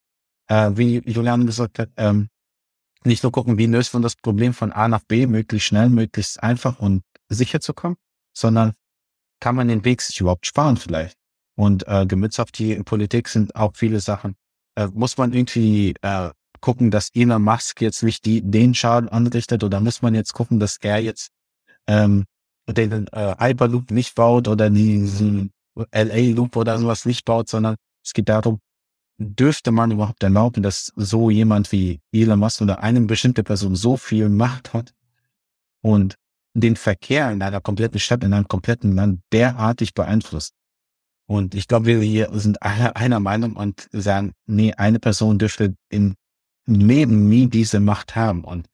äh, 0.48 0.70
wie 0.74 1.03
Julian 1.09 1.46
gesagt 1.46 1.78
hat, 1.78 1.90
ähm, 1.96 2.28
nicht 3.05 3.22
nur 3.22 3.32
gucken, 3.32 3.59
wie 3.59 3.66
löst 3.66 3.94
man 3.94 4.03
das 4.03 4.16
Problem 4.16 4.55
von 4.55 4.72
A 4.72 4.86
nach 4.88 5.03
B 5.03 5.26
möglichst 5.26 5.68
schnell, 5.68 5.88
möglichst 5.88 6.42
einfach 6.42 6.78
und 6.78 7.03
sicher 7.28 7.61
zu 7.61 7.74
kommen, 7.74 7.96
sondern 8.36 8.74
kann 9.40 9.57
man 9.57 9.68
den 9.68 9.84
Weg 9.84 10.03
sich 10.03 10.20
überhaupt 10.20 10.46
sparen 10.46 10.76
vielleicht? 10.76 11.16
Und 11.63 11.87
äh, 11.87 12.07
gemützt 12.07 12.41
auf 12.41 12.51
die 12.51 12.75
Politik 12.83 13.29
sind 13.29 13.55
auch 13.55 13.73
viele 13.77 14.01
Sachen. 14.01 14.35
Äh, 14.75 14.89
muss 14.93 15.17
man 15.17 15.33
irgendwie 15.33 15.95
äh, 16.03 16.31
gucken, 16.61 16.91
dass 16.91 17.11
Elon 17.15 17.43
Musk 17.43 17.81
jetzt 17.81 18.03
nicht 18.03 18.25
die, 18.25 18.43
den 18.43 18.75
Schaden 18.75 19.09
anrichtet 19.09 19.63
oder 19.63 19.79
muss 19.79 20.03
man 20.03 20.13
jetzt 20.13 20.33
gucken, 20.33 20.59
dass 20.59 20.77
er 20.81 20.99
jetzt 20.99 21.31
ähm, 21.87 22.25
den 22.69 23.07
äh, 23.13 23.37
Hyperloop 23.39 23.93
nicht 23.93 24.17
baut 24.17 24.49
oder 24.49 24.71
diesen 24.71 25.53
LA-Loop 25.93 26.57
oder 26.57 26.79
sowas 26.79 27.07
nicht 27.07 27.25
baut, 27.25 27.49
sondern 27.49 27.77
es 28.05 28.13
geht 28.13 28.29
darum, 28.29 28.59
dürfte 29.19 29.71
man 29.71 29.93
überhaupt 29.93 30.25
erlauben, 30.25 30.65
dass 30.65 30.93
so 30.97 31.31
jemand 31.31 31.71
wie 31.71 32.01
Elon 32.11 32.41
Musk 32.41 32.61
oder 32.61 32.83
eine 32.83 33.03
bestimmte 33.03 33.45
Person 33.45 33.77
so 33.77 33.97
viel 33.97 34.29
Macht 34.29 34.75
hat, 34.75 34.93
und 35.83 36.17
den 36.55 36.77
Verkehr 36.77 37.31
in 37.31 37.41
einer 37.41 37.61
kompletten 37.61 38.01
Stadt, 38.01 38.25
in 38.25 38.33
einem 38.33 38.49
kompletten 38.49 38.95
Land 38.95 39.21
derartig 39.33 39.95
beeinflusst. 39.95 40.55
Und 41.27 41.55
ich 41.55 41.68
glaube, 41.68 41.87
wir 41.87 42.01
hier 42.01 42.29
sind 42.33 42.62
alle 42.62 42.97
einer 42.97 43.20
Meinung 43.20 43.57
und 43.57 43.89
sagen, 43.93 44.33
nee, 44.47 44.73
eine 44.75 44.99
Person 44.99 45.39
dürfte 45.39 45.75
im 45.89 46.14
Leben 46.66 47.29
nie 47.29 47.49
diese 47.49 47.81
Macht 47.81 48.16
haben. 48.16 48.45
Und 48.45 48.68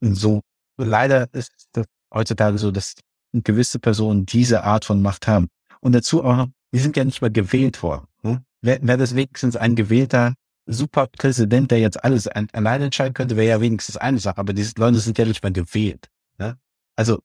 so 0.00 0.42
leider 0.76 1.32
ist 1.32 1.52
das 1.72 1.86
heutzutage 2.12 2.58
so, 2.58 2.70
dass 2.70 2.94
gewisse 3.32 3.78
Personen 3.78 4.26
diese 4.26 4.64
Art 4.64 4.84
von 4.84 5.02
Macht 5.02 5.26
haben. 5.26 5.48
Und 5.80 5.92
dazu 5.92 6.24
auch 6.24 6.36
noch, 6.36 6.48
wir 6.70 6.80
sind 6.80 6.96
ja 6.96 7.04
nicht 7.04 7.22
mal 7.22 7.30
gewählt 7.30 7.82
worden. 7.82 8.06
Ne? 8.22 8.44
Wäre 8.62 8.80
wär 8.82 8.96
das 8.96 9.14
wenigstens 9.14 9.56
ein 9.56 9.76
gewählter 9.76 10.34
Superpräsident, 10.66 11.70
der 11.70 11.78
jetzt 11.78 12.02
alles 12.02 12.26
alleine 12.26 12.86
entscheiden 12.86 13.14
könnte, 13.14 13.36
wäre 13.36 13.48
ja 13.48 13.60
wenigstens 13.60 13.96
eine 13.96 14.18
Sache. 14.18 14.38
Aber 14.38 14.52
diese 14.54 14.72
Leute 14.78 14.98
sind 14.98 15.18
ja 15.18 15.24
nicht 15.24 15.42
mal 15.42 15.52
gewählt. 15.52 16.08
Ne? 16.38 16.58
Also 16.96 17.20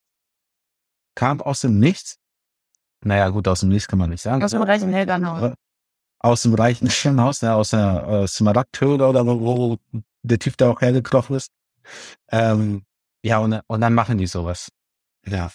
kam 1.16 1.42
aus 1.42 1.62
dem 1.62 1.80
Nichts. 1.80 2.19
Naja, 3.04 3.30
gut, 3.30 3.48
aus 3.48 3.62
dem 3.62 3.70
Nichts 3.70 3.88
kann 3.88 4.00
man 4.00 4.10
nicht 4.10 4.22
sagen. 4.22 4.44
Aus 4.44 4.52
dem 4.52 4.62
reichen 4.62 4.94
Elternhaus. 4.94 5.54
Aus 6.20 6.42
dem 6.42 6.54
reichen 6.54 6.88
Elternhaus, 6.88 7.42
ne, 7.42 7.54
aus 7.54 7.70
der 7.70 8.08
äh, 8.08 8.28
Smaragdhöhle 8.28 9.08
oder 9.08 9.26
wo, 9.26 9.40
wo 9.40 9.78
der 10.24 10.40
Typ 10.40 10.58
da 10.58 10.70
auch 10.70 10.82
hergekrochen 10.82 11.36
ist. 11.36 11.52
Ähm, 12.30 12.84
ja, 13.24 13.40
und, 13.40 13.60
und 13.68 13.82
dann 13.82 13.94
machen 13.94 14.18
die 14.18 14.28
sowas. 14.28 14.70
Ja. 15.26 15.50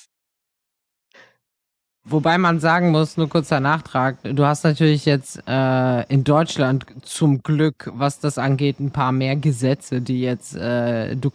Wobei 2.06 2.36
man 2.36 2.60
sagen 2.60 2.90
muss, 2.90 3.16
nur 3.16 3.30
kurzer 3.30 3.60
Nachtrag, 3.60 4.18
du 4.22 4.44
hast 4.44 4.62
natürlich 4.62 5.06
jetzt 5.06 5.42
äh, 5.46 6.02
in 6.12 6.22
Deutschland 6.22 6.84
zum 7.02 7.42
Glück, 7.42 7.90
was 7.94 8.20
das 8.20 8.36
angeht, 8.36 8.78
ein 8.78 8.90
paar 8.90 9.10
mehr 9.10 9.36
Gesetze, 9.36 10.02
die 10.02 10.20
jetzt, 10.20 10.54
äh, 10.54 11.16
du 11.16 11.30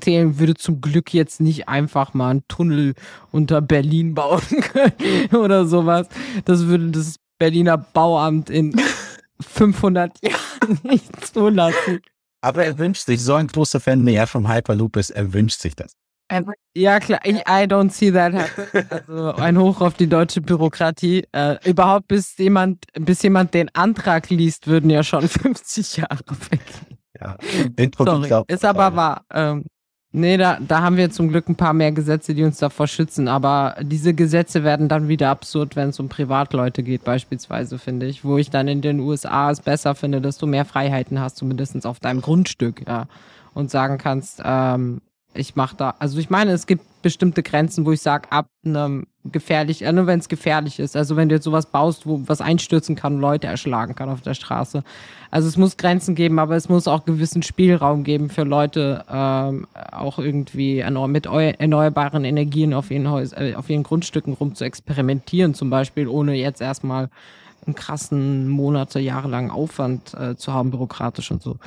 Thelen 0.00 0.38
würde 0.38 0.54
zum 0.54 0.80
Glück 0.80 1.12
jetzt 1.12 1.40
nicht 1.40 1.68
einfach 1.68 2.14
mal 2.14 2.30
einen 2.30 2.48
Tunnel 2.48 2.94
unter 3.30 3.60
Berlin 3.60 4.14
bauen 4.14 4.40
können 4.60 5.28
oder 5.34 5.66
sowas. 5.66 6.08
Das 6.44 6.66
würde 6.66 6.90
das 6.90 7.16
Berliner 7.38 7.78
Bauamt 7.78 8.50
in 8.50 8.80
500 9.40 10.12
Jahren 10.22 10.78
nicht 10.84 11.26
zulassen. 11.26 12.00
Aber 12.40 12.64
er 12.64 12.78
wünscht 12.78 13.06
sich, 13.06 13.22
so 13.22 13.34
ein 13.34 13.46
großer 13.46 13.80
Fan, 13.80 14.04
wie 14.06 14.14
er 14.14 14.26
vom 14.26 14.52
Hyperloop 14.52 14.96
ist, 14.96 15.10
er 15.10 15.32
wünscht 15.32 15.60
sich 15.60 15.76
das. 15.76 15.96
Ja, 16.74 16.98
klar, 16.98 17.20
ich, 17.24 17.36
I 17.40 17.66
don't 17.66 17.90
see 17.90 18.10
that 18.10 18.32
happen. 18.32 18.88
Also 18.90 19.32
ein 19.34 19.58
Hoch 19.58 19.80
auf 19.82 19.94
die 19.94 20.06
deutsche 20.06 20.40
Bürokratie. 20.40 21.24
Äh, 21.32 21.56
überhaupt 21.68 22.08
bis 22.08 22.36
jemand, 22.38 22.86
bis 22.94 23.22
jemand 23.22 23.52
den 23.52 23.68
Antrag 23.74 24.30
liest, 24.30 24.66
würden 24.66 24.88
ja 24.88 25.02
schon 25.02 25.28
50 25.28 25.98
Jahre 25.98 26.24
vergehen. 26.24 26.91
Ja, 27.22 27.36
Sorry, 27.98 28.26
glaub, 28.28 28.50
ist 28.50 28.64
aber 28.64 28.96
wahr. 28.96 29.24
Ähm, 29.32 29.64
nee, 30.12 30.36
da, 30.36 30.58
da 30.60 30.82
haben 30.82 30.96
wir 30.96 31.10
zum 31.10 31.28
Glück 31.28 31.48
ein 31.48 31.56
paar 31.56 31.72
mehr 31.72 31.92
Gesetze, 31.92 32.34
die 32.34 32.42
uns 32.42 32.58
davor 32.58 32.86
schützen. 32.86 33.28
Aber 33.28 33.76
diese 33.80 34.14
Gesetze 34.14 34.64
werden 34.64 34.88
dann 34.88 35.08
wieder 35.08 35.30
absurd, 35.30 35.76
wenn 35.76 35.90
es 35.90 36.00
um 36.00 36.08
Privatleute 36.08 36.82
geht, 36.82 37.04
beispielsweise, 37.04 37.78
finde 37.78 38.06
ich. 38.06 38.24
Wo 38.24 38.38
ich 38.38 38.50
dann 38.50 38.68
in 38.68 38.80
den 38.80 39.00
USA 39.00 39.50
es 39.50 39.60
besser 39.60 39.94
finde, 39.94 40.20
dass 40.20 40.38
du 40.38 40.46
mehr 40.46 40.64
Freiheiten 40.64 41.20
hast, 41.20 41.36
zumindest 41.36 41.86
auf 41.86 42.00
deinem 42.00 42.20
Grundstück, 42.20 42.86
ja. 42.86 43.06
Und 43.54 43.70
sagen 43.70 43.98
kannst, 43.98 44.40
ähm, 44.44 45.02
ich 45.34 45.56
mache 45.56 45.76
da, 45.76 45.94
also 45.98 46.18
ich 46.18 46.30
meine, 46.30 46.52
es 46.52 46.66
gibt 46.66 46.84
bestimmte 47.02 47.42
Grenzen, 47.42 47.84
wo 47.86 47.92
ich 47.92 48.00
sage, 48.00 48.30
ab 48.30 48.46
einem 48.64 49.06
gefährlich, 49.24 49.82
äh, 49.82 49.92
nur 49.92 50.06
wenn 50.06 50.18
es 50.18 50.28
gefährlich 50.28 50.78
ist. 50.78 50.96
Also 50.96 51.16
wenn 51.16 51.28
du 51.28 51.36
jetzt 51.36 51.44
sowas 51.44 51.66
baust, 51.66 52.06
wo 52.06 52.22
was 52.26 52.40
einstürzen 52.40 52.96
kann, 52.96 53.20
Leute 53.20 53.46
erschlagen 53.46 53.94
kann 53.94 54.08
auf 54.08 54.22
der 54.22 54.34
Straße. 54.34 54.82
Also 55.30 55.48
es 55.48 55.56
muss 55.56 55.76
Grenzen 55.76 56.14
geben, 56.14 56.38
aber 56.38 56.56
es 56.56 56.68
muss 56.68 56.88
auch 56.88 57.04
gewissen 57.04 57.42
Spielraum 57.42 58.04
geben 58.04 58.28
für 58.28 58.42
Leute, 58.42 59.04
ähm, 59.10 59.66
auch 59.92 60.18
irgendwie 60.18 60.84
mit 61.06 61.26
erneuerbaren 61.26 62.24
Energien 62.24 62.74
auf 62.74 62.90
ihren, 62.90 63.10
Häus 63.10 63.32
äh, 63.32 63.54
auf 63.56 63.70
ihren 63.70 63.84
Grundstücken 63.84 64.34
rum 64.34 64.54
zu 64.54 64.64
experimentieren, 64.64 65.54
zum 65.54 65.70
Beispiel, 65.70 66.08
ohne 66.08 66.34
jetzt 66.34 66.60
erstmal 66.60 67.08
einen 67.64 67.76
krassen 67.76 68.48
Monate, 68.48 68.98
jahrelangen 68.98 69.52
Aufwand 69.52 70.14
äh, 70.14 70.36
zu 70.36 70.52
haben, 70.52 70.72
bürokratisch 70.72 71.30
und 71.30 71.42
so. 71.42 71.58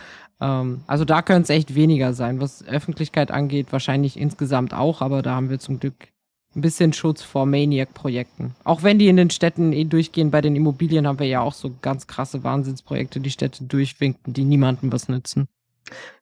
Ähm, 0.41 0.81
also 0.87 1.05
da 1.05 1.21
könnte 1.21 1.43
es 1.43 1.49
echt 1.49 1.73
weniger 1.73 2.13
sein. 2.13 2.41
Was 2.41 2.65
Öffentlichkeit 2.67 3.31
angeht, 3.31 3.67
wahrscheinlich 3.71 4.19
insgesamt 4.19 4.73
auch, 4.73 5.01
aber 5.01 5.21
da 5.21 5.35
haben 5.35 5.49
wir 5.49 5.59
zum 5.59 5.79
Glück 5.79 6.09
ein 6.55 6.61
bisschen 6.61 6.93
Schutz 6.93 7.21
vor 7.21 7.45
Maniac-Projekten. 7.45 8.55
Auch 8.63 8.83
wenn 8.83 8.97
die 8.97 9.07
in 9.07 9.17
den 9.17 9.29
Städten 9.29 9.73
eh 9.73 9.83
durchgehen, 9.83 10.31
bei 10.31 10.41
den 10.41 10.55
Immobilien 10.55 11.07
haben 11.07 11.19
wir 11.19 11.27
ja 11.27 11.41
auch 11.41 11.53
so 11.53 11.71
ganz 11.81 12.07
krasse 12.07 12.43
Wahnsinnsprojekte, 12.43 13.19
die 13.19 13.31
Städte 13.31 13.63
durchwinken, 13.63 14.33
die 14.33 14.45
niemandem 14.45 14.91
was 14.91 15.09
nützen. 15.09 15.47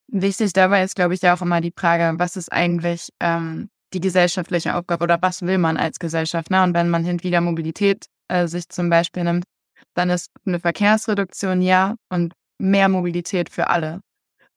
Wichtig 0.08 0.54
dabei 0.54 0.84
ist, 0.84 0.96
glaube 0.96 1.14
ich, 1.14 1.22
ja 1.22 1.36
auch 1.36 1.42
immer 1.42 1.62
die 1.62 1.74
Frage, 1.76 2.20
was 2.20 2.36
ist 2.36 2.52
eigentlich 2.52 3.10
ähm, 3.20 3.70
die 3.94 4.02
gesellschaftliche 4.02 4.76
Aufgabe 4.76 5.04
oder 5.04 5.22
was 5.22 5.42
will 5.44 5.58
man 5.58 5.78
als 5.78 6.00
Gesellschaft? 6.00 6.50
Ne? 6.50 6.64
Und 6.64 6.74
wenn 6.74 6.90
man 6.90 7.04
hin 7.04 7.24
wieder 7.24 7.42
Mobilität 7.42 8.06
äh, 8.28 8.48
sich 8.48 8.68
zum 8.70 8.90
Beispiel 8.90 9.24
nimmt, 9.24 9.46
dann 9.94 10.10
ist 10.10 10.32
eine 10.46 10.60
Verkehrsreduktion 10.60 11.62
ja 11.62 11.96
und 12.10 12.34
mehr 12.58 12.90
Mobilität 12.90 13.50
für 13.50 13.70
alle. 13.70 14.02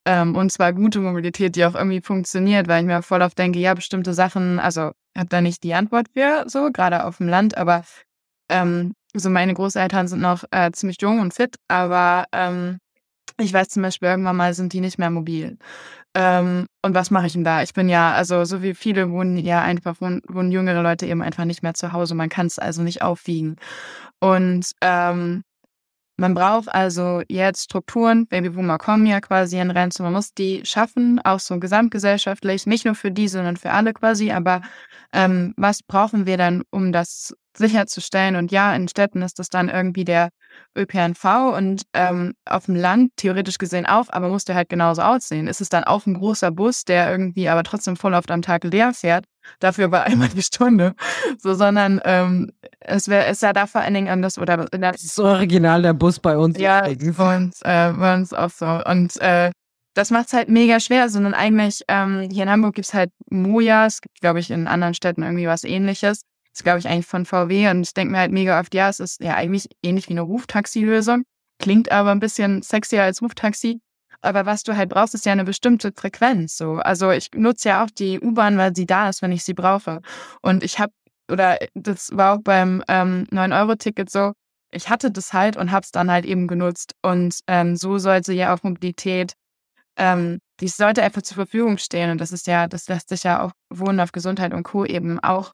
Ähm, 0.06 0.36
und 0.36 0.52
zwar 0.52 0.72
gute 0.72 1.00
Mobilität, 1.00 1.56
die 1.56 1.64
auch 1.64 1.74
irgendwie 1.74 2.00
funktioniert, 2.00 2.68
weil 2.68 2.82
ich 2.82 2.86
mir 2.86 3.02
voll 3.02 3.22
oft 3.22 3.36
denke, 3.36 3.58
ja, 3.58 3.74
bestimmte 3.74 4.14
Sachen, 4.14 4.60
also 4.60 4.92
habe 5.16 5.28
da 5.28 5.40
nicht 5.40 5.64
die 5.64 5.74
Antwort 5.74 6.06
für, 6.14 6.44
so, 6.46 6.70
gerade 6.72 7.04
auf 7.04 7.16
dem 7.18 7.28
Land, 7.28 7.56
aber 7.56 7.84
ähm, 8.48 8.94
so 9.14 9.30
meine 9.30 9.52
Großeltern 9.52 10.06
sind 10.06 10.20
noch 10.20 10.44
äh, 10.52 10.70
ziemlich 10.70 10.98
jung 11.00 11.18
und 11.18 11.34
fit, 11.34 11.56
aber 11.66 12.26
ähm, 12.32 12.78
ich 13.38 13.52
weiß 13.52 13.68
zum 13.68 13.82
Beispiel, 13.82 14.08
irgendwann 14.08 14.36
mal 14.36 14.54
sind 14.54 14.72
die 14.72 14.80
nicht 14.80 14.98
mehr 14.98 15.10
mobil. 15.10 15.58
Ähm, 16.14 16.66
und 16.82 16.94
was 16.94 17.10
mache 17.10 17.26
ich 17.26 17.34
denn 17.34 17.44
da? 17.44 17.62
Ich 17.62 17.74
bin 17.74 17.88
ja, 17.88 18.12
also 18.12 18.44
so 18.44 18.62
wie 18.62 18.74
viele 18.74 19.10
wohnen 19.10 19.36
ja 19.36 19.60
einfach, 19.60 20.00
wohnen, 20.00 20.22
wohnen 20.28 20.52
jüngere 20.52 20.82
Leute 20.82 21.06
eben 21.06 21.20
einfach 21.20 21.44
nicht 21.44 21.62
mehr 21.62 21.74
zu 21.74 21.92
Hause. 21.92 22.14
Man 22.14 22.28
kann 22.30 22.46
es 22.46 22.58
also 22.58 22.82
nicht 22.82 23.02
aufwiegen. 23.02 23.56
Und 24.20 24.70
ähm, 24.80 25.42
man 26.16 26.34
braucht 26.34 26.68
also 26.68 27.22
jetzt 27.28 27.64
Strukturen, 27.64 28.26
Babyboomer 28.26 28.78
kommen 28.78 29.06
ja 29.06 29.20
quasi 29.20 29.58
in 29.58 29.70
Rente, 29.70 30.02
man 30.02 30.12
muss 30.12 30.32
die 30.32 30.62
schaffen, 30.64 31.20
auch 31.24 31.40
so 31.40 31.58
gesamtgesellschaftlich, 31.58 32.66
nicht 32.66 32.84
nur 32.84 32.94
für 32.94 33.10
die, 33.10 33.28
sondern 33.28 33.56
für 33.56 33.72
alle 33.72 33.92
quasi, 33.92 34.32
aber 34.32 34.62
ähm, 35.12 35.52
was 35.56 35.82
brauchen 35.82 36.26
wir 36.26 36.36
dann, 36.36 36.62
um 36.70 36.92
das 36.92 37.34
sicherzustellen? 37.56 38.36
Und 38.36 38.50
ja, 38.52 38.74
in 38.74 38.88
Städten 38.88 39.22
ist 39.22 39.38
das 39.38 39.48
dann 39.48 39.68
irgendwie 39.68 40.04
der 40.04 40.30
ÖPNV 40.76 41.24
und 41.56 41.82
ähm, 41.92 42.34
auf 42.44 42.66
dem 42.66 42.76
Land 42.76 43.12
theoretisch 43.16 43.58
gesehen 43.58 43.86
auch, 43.86 44.06
aber 44.10 44.28
muss 44.28 44.44
der 44.44 44.54
halt 44.54 44.68
genauso 44.68 45.02
aussehen. 45.02 45.46
Ist 45.48 45.60
es 45.60 45.68
dann 45.68 45.84
auch 45.84 46.06
ein 46.06 46.14
großer 46.14 46.50
Bus, 46.50 46.84
der 46.84 47.10
irgendwie 47.10 47.48
aber 47.48 47.62
trotzdem 47.62 47.96
voll 47.96 48.14
oft 48.14 48.30
am 48.30 48.42
Tag 48.42 48.64
leer 48.64 48.92
fährt, 48.92 49.24
dafür 49.60 49.86
aber 49.86 50.02
einmal 50.04 50.28
die 50.28 50.42
Stunde, 50.42 50.94
so, 51.38 51.54
sondern 51.54 52.00
ähm, 52.04 52.52
es 52.80 53.08
wäre, 53.08 53.26
es 53.26 53.40
ja 53.40 53.52
da 53.52 53.66
vor 53.66 53.80
allen 53.80 53.94
Dingen 53.94 54.08
anders 54.08 54.38
oder 54.38 54.66
das 54.66 55.02
ist 55.02 55.14
so 55.14 55.24
original 55.24 55.82
der 55.82 55.94
Bus 55.94 56.20
bei 56.20 56.36
uns. 56.36 56.58
Ja, 56.58 56.82
bei 56.82 57.36
uns, 57.36 57.62
äh, 57.62 57.92
bei 57.92 58.14
uns 58.14 58.32
auch 58.32 58.50
so 58.50 58.66
und 58.84 59.20
äh, 59.20 59.50
das 59.96 60.10
macht 60.10 60.26
es 60.26 60.34
halt 60.34 60.50
mega 60.50 60.78
schwer, 60.78 61.08
sondern 61.08 61.32
eigentlich 61.32 61.80
ähm, 61.88 62.28
hier 62.30 62.42
in 62.42 62.50
Hamburg 62.50 62.74
gibt's 62.74 62.92
halt 62.92 63.10
Moja, 63.30 63.86
es 63.86 64.02
gibt, 64.02 64.20
glaube 64.20 64.40
ich, 64.40 64.50
in 64.50 64.66
anderen 64.66 64.92
Städten 64.92 65.22
irgendwie 65.22 65.46
was 65.46 65.64
ähnliches. 65.64 66.20
Das 66.56 66.64
glaube 66.64 66.78
ich 66.78 66.88
eigentlich 66.88 67.06
von 67.06 67.26
VW 67.26 67.68
und 67.68 67.82
ich 67.82 67.92
denke 67.92 68.12
mir 68.12 68.18
halt 68.18 68.32
mega 68.32 68.58
oft, 68.58 68.72
ja, 68.72 68.88
es 68.88 68.98
ist 68.98 69.20
ja 69.20 69.34
eigentlich 69.34 69.68
ähnlich 69.82 70.08
wie 70.08 70.14
eine 70.14 70.22
Ruftaxi-Lösung, 70.22 71.24
klingt 71.58 71.92
aber 71.92 72.12
ein 72.12 72.18
bisschen 72.18 72.62
sexier 72.62 73.02
als 73.02 73.20
Ruftaxi. 73.20 73.82
Aber 74.22 74.46
was 74.46 74.62
du 74.62 74.74
halt 74.74 74.88
brauchst, 74.88 75.14
ist 75.14 75.26
ja 75.26 75.32
eine 75.32 75.44
bestimmte 75.44 75.92
Frequenz. 75.94 76.56
So. 76.56 76.76
Also 76.76 77.10
ich 77.10 77.28
nutze 77.34 77.68
ja 77.68 77.84
auch 77.84 77.90
die 77.90 78.18
U-Bahn, 78.20 78.56
weil 78.56 78.74
sie 78.74 78.86
da 78.86 79.10
ist, 79.10 79.20
wenn 79.20 79.32
ich 79.32 79.44
sie 79.44 79.52
brauche. 79.52 80.00
Und 80.40 80.64
ich 80.64 80.78
habe, 80.78 80.94
oder 81.30 81.58
das 81.74 82.16
war 82.16 82.36
auch 82.38 82.42
beim 82.42 82.82
ähm, 82.88 83.26
9-Euro-Ticket 83.30 84.08
so, 84.08 84.32
ich 84.70 84.88
hatte 84.88 85.10
das 85.10 85.34
halt 85.34 85.58
und 85.58 85.70
habe 85.72 85.84
es 85.84 85.90
dann 85.90 86.10
halt 86.10 86.24
eben 86.24 86.46
genutzt. 86.46 86.94
Und 87.02 87.38
ähm, 87.48 87.76
so 87.76 87.98
sollte 87.98 88.32
ja 88.32 88.54
auch 88.54 88.62
Mobilität, 88.62 89.34
ähm, 89.98 90.38
die 90.60 90.68
sollte 90.68 91.02
einfach 91.02 91.20
zur 91.20 91.34
Verfügung 91.34 91.76
stehen. 91.76 92.10
Und 92.10 92.18
das 92.22 92.32
ist 92.32 92.46
ja, 92.46 92.66
das 92.66 92.88
lässt 92.88 93.10
sich 93.10 93.24
ja 93.24 93.42
auf 93.42 93.52
Wohnen, 93.68 94.00
auf 94.00 94.12
Gesundheit 94.12 94.54
und 94.54 94.62
Co. 94.62 94.86
eben 94.86 95.20
auch 95.20 95.52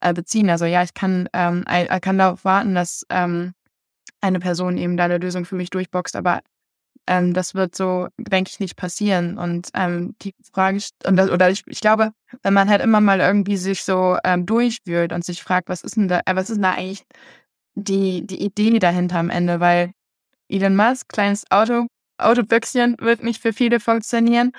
äh, 0.00 0.12
beziehen. 0.12 0.50
Also 0.50 0.64
ja, 0.64 0.82
ich 0.82 0.94
kann, 0.94 1.28
ähm, 1.32 1.64
ich 1.70 2.00
kann 2.00 2.18
darauf 2.18 2.44
warten, 2.44 2.74
dass 2.74 3.04
ähm, 3.10 3.54
eine 4.20 4.40
Person 4.40 4.78
eben 4.78 4.96
da 4.96 5.04
eine 5.04 5.18
Lösung 5.18 5.44
für 5.44 5.54
mich 5.56 5.70
durchboxt, 5.70 6.16
aber 6.16 6.40
ähm, 7.06 7.34
das 7.34 7.54
wird 7.54 7.74
so, 7.74 8.08
denke 8.18 8.50
ich, 8.52 8.60
nicht 8.60 8.76
passieren. 8.76 9.38
Und 9.38 9.70
ähm, 9.74 10.14
die 10.22 10.34
Frage, 10.52 10.80
und 11.06 11.16
das, 11.16 11.30
oder 11.30 11.50
ich, 11.50 11.62
ich 11.66 11.80
glaube, 11.80 12.12
wenn 12.42 12.54
man 12.54 12.68
halt 12.68 12.82
immer 12.82 13.00
mal 13.00 13.20
irgendwie 13.20 13.56
sich 13.56 13.84
so 13.84 14.16
ähm, 14.24 14.46
durchwühlt 14.46 15.12
und 15.12 15.24
sich 15.24 15.42
fragt, 15.42 15.68
was 15.68 15.82
ist 15.82 15.96
denn 15.96 16.08
da, 16.08 16.20
äh, 16.26 16.36
was 16.36 16.50
ist 16.50 16.56
denn 16.56 16.62
da 16.62 16.72
eigentlich 16.72 17.04
die, 17.74 18.26
die 18.26 18.42
Idee 18.42 18.78
dahinter 18.78 19.18
am 19.18 19.30
Ende, 19.30 19.60
weil 19.60 19.92
Elon 20.48 20.76
Musk, 20.76 21.08
kleines 21.08 21.44
Auto, 21.50 21.86
Autobüchschen 22.18 22.96
wird 23.00 23.22
nicht 23.22 23.40
für 23.40 23.52
viele 23.52 23.80
funktionieren. 23.80 24.52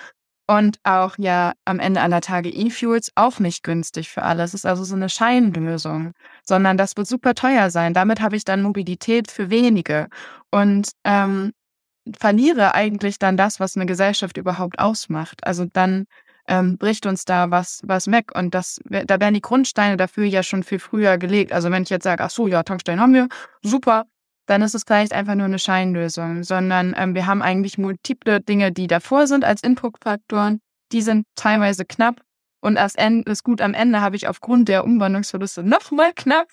Und 0.51 0.79
auch 0.83 1.15
ja 1.17 1.53
am 1.63 1.79
Ende 1.79 2.01
aller 2.01 2.19
Tage 2.19 2.49
E-Fuels 2.49 3.13
auch 3.15 3.39
nicht 3.39 3.63
günstig 3.63 4.09
für 4.09 4.23
alle. 4.23 4.43
Es 4.43 4.53
ist 4.53 4.65
also 4.65 4.83
so 4.83 4.97
eine 4.97 5.07
Scheinlösung, 5.07 6.11
sondern 6.43 6.75
das 6.75 6.97
wird 6.97 7.07
super 7.07 7.35
teuer 7.35 7.69
sein. 7.69 7.93
Damit 7.93 8.19
habe 8.19 8.35
ich 8.35 8.43
dann 8.43 8.61
Mobilität 8.61 9.31
für 9.31 9.49
wenige. 9.49 10.09
Und 10.49 10.89
ähm, 11.05 11.53
verliere 12.19 12.75
eigentlich 12.75 13.17
dann 13.17 13.37
das, 13.37 13.61
was 13.61 13.77
eine 13.77 13.85
Gesellschaft 13.85 14.35
überhaupt 14.35 14.77
ausmacht. 14.77 15.47
Also 15.47 15.67
dann 15.71 16.03
ähm, 16.49 16.77
bricht 16.77 17.05
uns 17.05 17.23
da 17.23 17.49
was, 17.49 17.79
was 17.85 18.11
weg. 18.11 18.35
Und 18.35 18.53
das, 18.53 18.81
da 18.83 19.21
werden 19.21 19.35
die 19.35 19.39
Grundsteine 19.39 19.95
dafür 19.95 20.25
ja 20.25 20.43
schon 20.43 20.63
viel 20.63 20.79
früher 20.79 21.17
gelegt. 21.17 21.53
Also 21.53 21.71
wenn 21.71 21.83
ich 21.83 21.89
jetzt 21.89 22.03
sage, 22.03 22.25
ach 22.25 22.29
so, 22.29 22.47
ja, 22.47 22.63
Tankstellen 22.63 22.99
haben 22.99 23.13
wir, 23.13 23.29
super, 23.63 24.03
dann 24.51 24.61
ist 24.61 24.75
es 24.75 24.83
vielleicht 24.85 25.13
einfach 25.13 25.35
nur 25.35 25.45
eine 25.45 25.59
Scheinlösung, 25.59 26.43
sondern 26.43 26.93
ähm, 26.97 27.15
wir 27.15 27.25
haben 27.25 27.41
eigentlich 27.41 27.77
multiple 27.77 28.41
Dinge, 28.41 28.71
die 28.71 28.87
davor 28.87 29.27
sind 29.27 29.45
als 29.45 29.63
Inputfaktoren. 29.63 30.59
Die 30.91 31.01
sind 31.01 31.25
teilweise 31.35 31.85
knapp 31.85 32.21
und 32.61 32.75
das, 32.75 32.95
Ende, 32.95 33.23
das 33.25 33.43
Gut 33.43 33.61
am 33.61 33.73
Ende 33.73 34.01
habe 34.01 34.15
ich 34.15 34.27
aufgrund 34.27 34.67
der 34.67 34.83
Umwandlungsverluste 34.83 35.63
nochmal 35.63 36.11
knapp. 36.13 36.47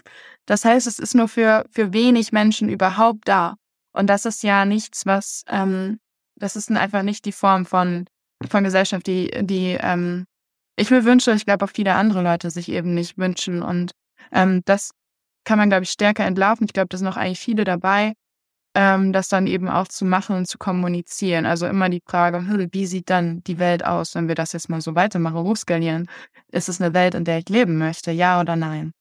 Das 0.46 0.64
heißt, 0.64 0.86
es 0.86 0.98
ist 0.98 1.14
nur 1.14 1.28
für, 1.28 1.66
für 1.70 1.92
wenig 1.92 2.32
Menschen 2.32 2.68
überhaupt 2.68 3.26
da. 3.26 3.56
Und 3.92 4.06
das 4.06 4.24
ist 4.24 4.42
ja 4.42 4.64
nichts, 4.64 5.04
was, 5.04 5.42
ähm, 5.48 5.98
das 6.36 6.56
ist 6.56 6.70
einfach 6.70 7.02
nicht 7.02 7.24
die 7.24 7.32
Form 7.32 7.66
von 7.66 8.06
von 8.46 8.64
Gesellschaft, 8.64 9.06
die, 9.06 9.30
die 9.42 9.76
ähm, 9.80 10.24
ich 10.76 10.90
mir 10.90 11.04
wünsche, 11.04 11.32
ich 11.32 11.44
glaube 11.44 11.64
auch 11.64 11.70
viele 11.70 11.94
andere 11.94 12.22
Leute 12.22 12.50
sich 12.50 12.68
eben 12.68 12.94
nicht 12.94 13.18
wünschen. 13.18 13.62
Und 13.62 13.92
ähm, 14.32 14.62
das 14.64 14.92
kann 15.48 15.58
man, 15.58 15.70
glaube 15.70 15.84
ich, 15.84 15.90
stärker 15.90 16.26
entlarven. 16.26 16.66
Ich 16.66 16.74
glaube, 16.74 16.88
da 16.90 16.98
sind 16.98 17.06
noch 17.06 17.16
eigentlich 17.16 17.40
viele 17.40 17.64
dabei, 17.64 18.12
ähm, 18.74 19.14
das 19.14 19.28
dann 19.28 19.46
eben 19.46 19.66
auch 19.66 19.88
zu 19.88 20.04
machen 20.04 20.36
und 20.36 20.46
zu 20.46 20.58
kommunizieren. 20.58 21.46
Also 21.46 21.66
immer 21.66 21.88
die 21.88 22.02
Frage, 22.04 22.36
hm, 22.36 22.68
wie 22.70 22.84
sieht 22.84 23.08
dann 23.08 23.42
die 23.44 23.58
Welt 23.58 23.82
aus, 23.82 24.14
wenn 24.14 24.28
wir 24.28 24.34
das 24.34 24.52
jetzt 24.52 24.68
mal 24.68 24.82
so 24.82 24.94
weitermachen, 24.94 25.38
hochskalieren? 25.38 26.06
Ist 26.52 26.68
es 26.68 26.82
eine 26.82 26.92
Welt, 26.92 27.14
in 27.14 27.24
der 27.24 27.38
ich 27.38 27.48
leben 27.48 27.78
möchte, 27.78 28.10
ja 28.10 28.42
oder 28.42 28.56
nein? 28.56 28.92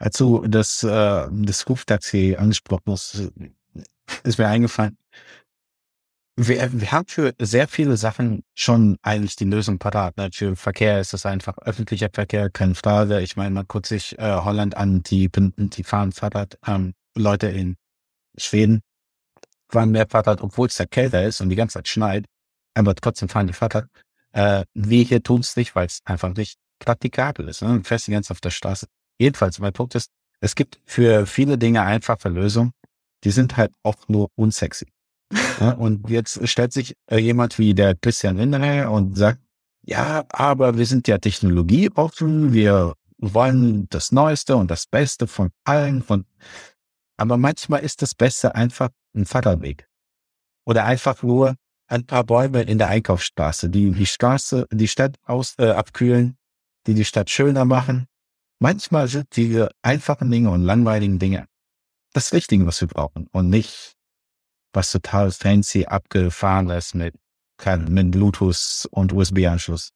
Als 0.00 0.16
du 0.16 0.44
das, 0.48 0.82
äh, 0.82 1.28
das 1.30 1.68
Ruftaxi 1.68 2.34
angesprochen 2.36 2.90
hast, 2.90 3.30
ist 4.24 4.38
mir 4.38 4.48
eingefallen, 4.48 4.98
wir, 6.38 6.70
wir 6.72 6.92
haben 6.92 7.06
für 7.08 7.34
sehr 7.40 7.66
viele 7.66 7.96
Sachen 7.96 8.44
schon 8.54 8.96
eigentlich 9.02 9.34
die 9.34 9.44
Lösung 9.44 9.78
parat. 9.78 10.16
Ne? 10.16 10.30
Für 10.32 10.54
Verkehr 10.54 11.00
ist 11.00 11.12
es 11.12 11.26
einfach 11.26 11.58
öffentlicher 11.58 12.10
Verkehr, 12.12 12.48
keine 12.48 12.76
Frage. 12.76 13.20
Ich 13.20 13.36
meine, 13.36 13.50
man 13.50 13.66
guckt 13.66 13.86
sich 13.86 14.16
äh, 14.18 14.36
Holland 14.36 14.76
an, 14.76 15.02
die, 15.02 15.28
die 15.32 15.84
fahren 15.84 16.12
Fahrrad. 16.12 16.56
Ähm, 16.64 16.94
Leute 17.16 17.48
in 17.48 17.76
Schweden 18.36 18.82
fahren 19.68 19.90
mehr 19.90 20.06
Fahrrad, 20.08 20.40
obwohl 20.40 20.68
es 20.68 20.76
da 20.76 20.86
kälter 20.86 21.24
ist 21.24 21.40
und 21.40 21.48
die 21.48 21.56
ganze 21.56 21.74
Zeit 21.74 21.88
schneit. 21.88 22.26
Aber 22.74 22.94
trotzdem 22.94 23.28
fahren 23.28 23.48
die 23.48 23.52
Fahrrad. 23.52 23.88
Äh, 24.30 24.64
wir 24.74 25.02
hier 25.02 25.22
tun 25.22 25.40
es 25.40 25.56
nicht, 25.56 25.74
weil 25.74 25.86
es 25.86 26.00
einfach 26.04 26.32
nicht 26.34 26.56
praktikabel 26.78 27.48
ist. 27.48 27.62
Ne? 27.62 27.82
Fährst 27.82 28.06
die 28.06 28.12
ganze 28.12 28.30
auf 28.30 28.40
der 28.40 28.50
Straße. 28.50 28.86
Jedenfalls, 29.18 29.58
mein 29.58 29.72
Punkt 29.72 29.96
ist, 29.96 30.10
es 30.40 30.54
gibt 30.54 30.78
für 30.86 31.26
viele 31.26 31.58
Dinge 31.58 31.82
einfache 31.82 32.28
Lösungen. 32.28 32.70
Die 33.24 33.32
sind 33.32 33.56
halt 33.56 33.72
auch 33.82 34.06
nur 34.06 34.30
unsexy. 34.36 34.86
Ja, 35.60 35.72
und 35.72 36.08
jetzt 36.08 36.46
stellt 36.48 36.72
sich 36.72 36.94
äh, 37.10 37.18
jemand 37.18 37.58
wie 37.58 37.74
der 37.74 37.94
Christian 37.94 38.36
Lindner 38.36 38.90
und 38.90 39.16
sagt, 39.16 39.40
ja, 39.82 40.24
aber 40.28 40.76
wir 40.76 40.86
sind 40.86 41.08
ja 41.08 41.18
Technologie 41.18 41.90
offen, 41.94 42.52
wir 42.52 42.94
wollen 43.18 43.88
das 43.90 44.12
Neueste 44.12 44.56
und 44.56 44.70
das 44.70 44.86
Beste 44.86 45.26
von 45.26 45.50
allen. 45.64 46.02
Von, 46.02 46.24
aber 47.16 47.36
manchmal 47.36 47.80
ist 47.80 48.02
das 48.02 48.14
Beste 48.14 48.54
einfach 48.54 48.90
ein 49.14 49.26
Fahrradweg. 49.26 49.88
Oder 50.66 50.84
einfach 50.84 51.22
nur 51.22 51.56
ein 51.88 52.04
paar 52.06 52.24
Bäume 52.24 52.62
in 52.62 52.78
der 52.78 52.88
Einkaufsstraße, 52.88 53.70
die 53.70 53.90
die 53.90 54.06
Straße, 54.06 54.66
die 54.70 54.88
Stadt 54.88 55.16
aus, 55.24 55.54
äh, 55.58 55.70
abkühlen, 55.70 56.36
die 56.86 56.94
die 56.94 57.04
Stadt 57.04 57.30
schöner 57.30 57.64
machen. 57.64 58.06
Manchmal 58.60 59.08
sind 59.08 59.34
die 59.36 59.64
einfachen 59.82 60.30
Dinge 60.30 60.50
und 60.50 60.62
langweiligen 60.62 61.18
Dinge 61.18 61.46
das 62.12 62.32
Richtige, 62.32 62.66
was 62.66 62.80
wir 62.80 62.88
brauchen 62.88 63.28
und 63.32 63.48
nicht 63.48 63.94
was 64.72 64.90
total 64.92 65.30
fancy 65.30 65.86
abgefahren 65.86 66.70
ist 66.70 66.94
mit, 66.94 67.14
mit 67.88 68.10
Bluetooth 68.10 68.86
und 68.90 69.12
USB-Anschluss. 69.12 69.90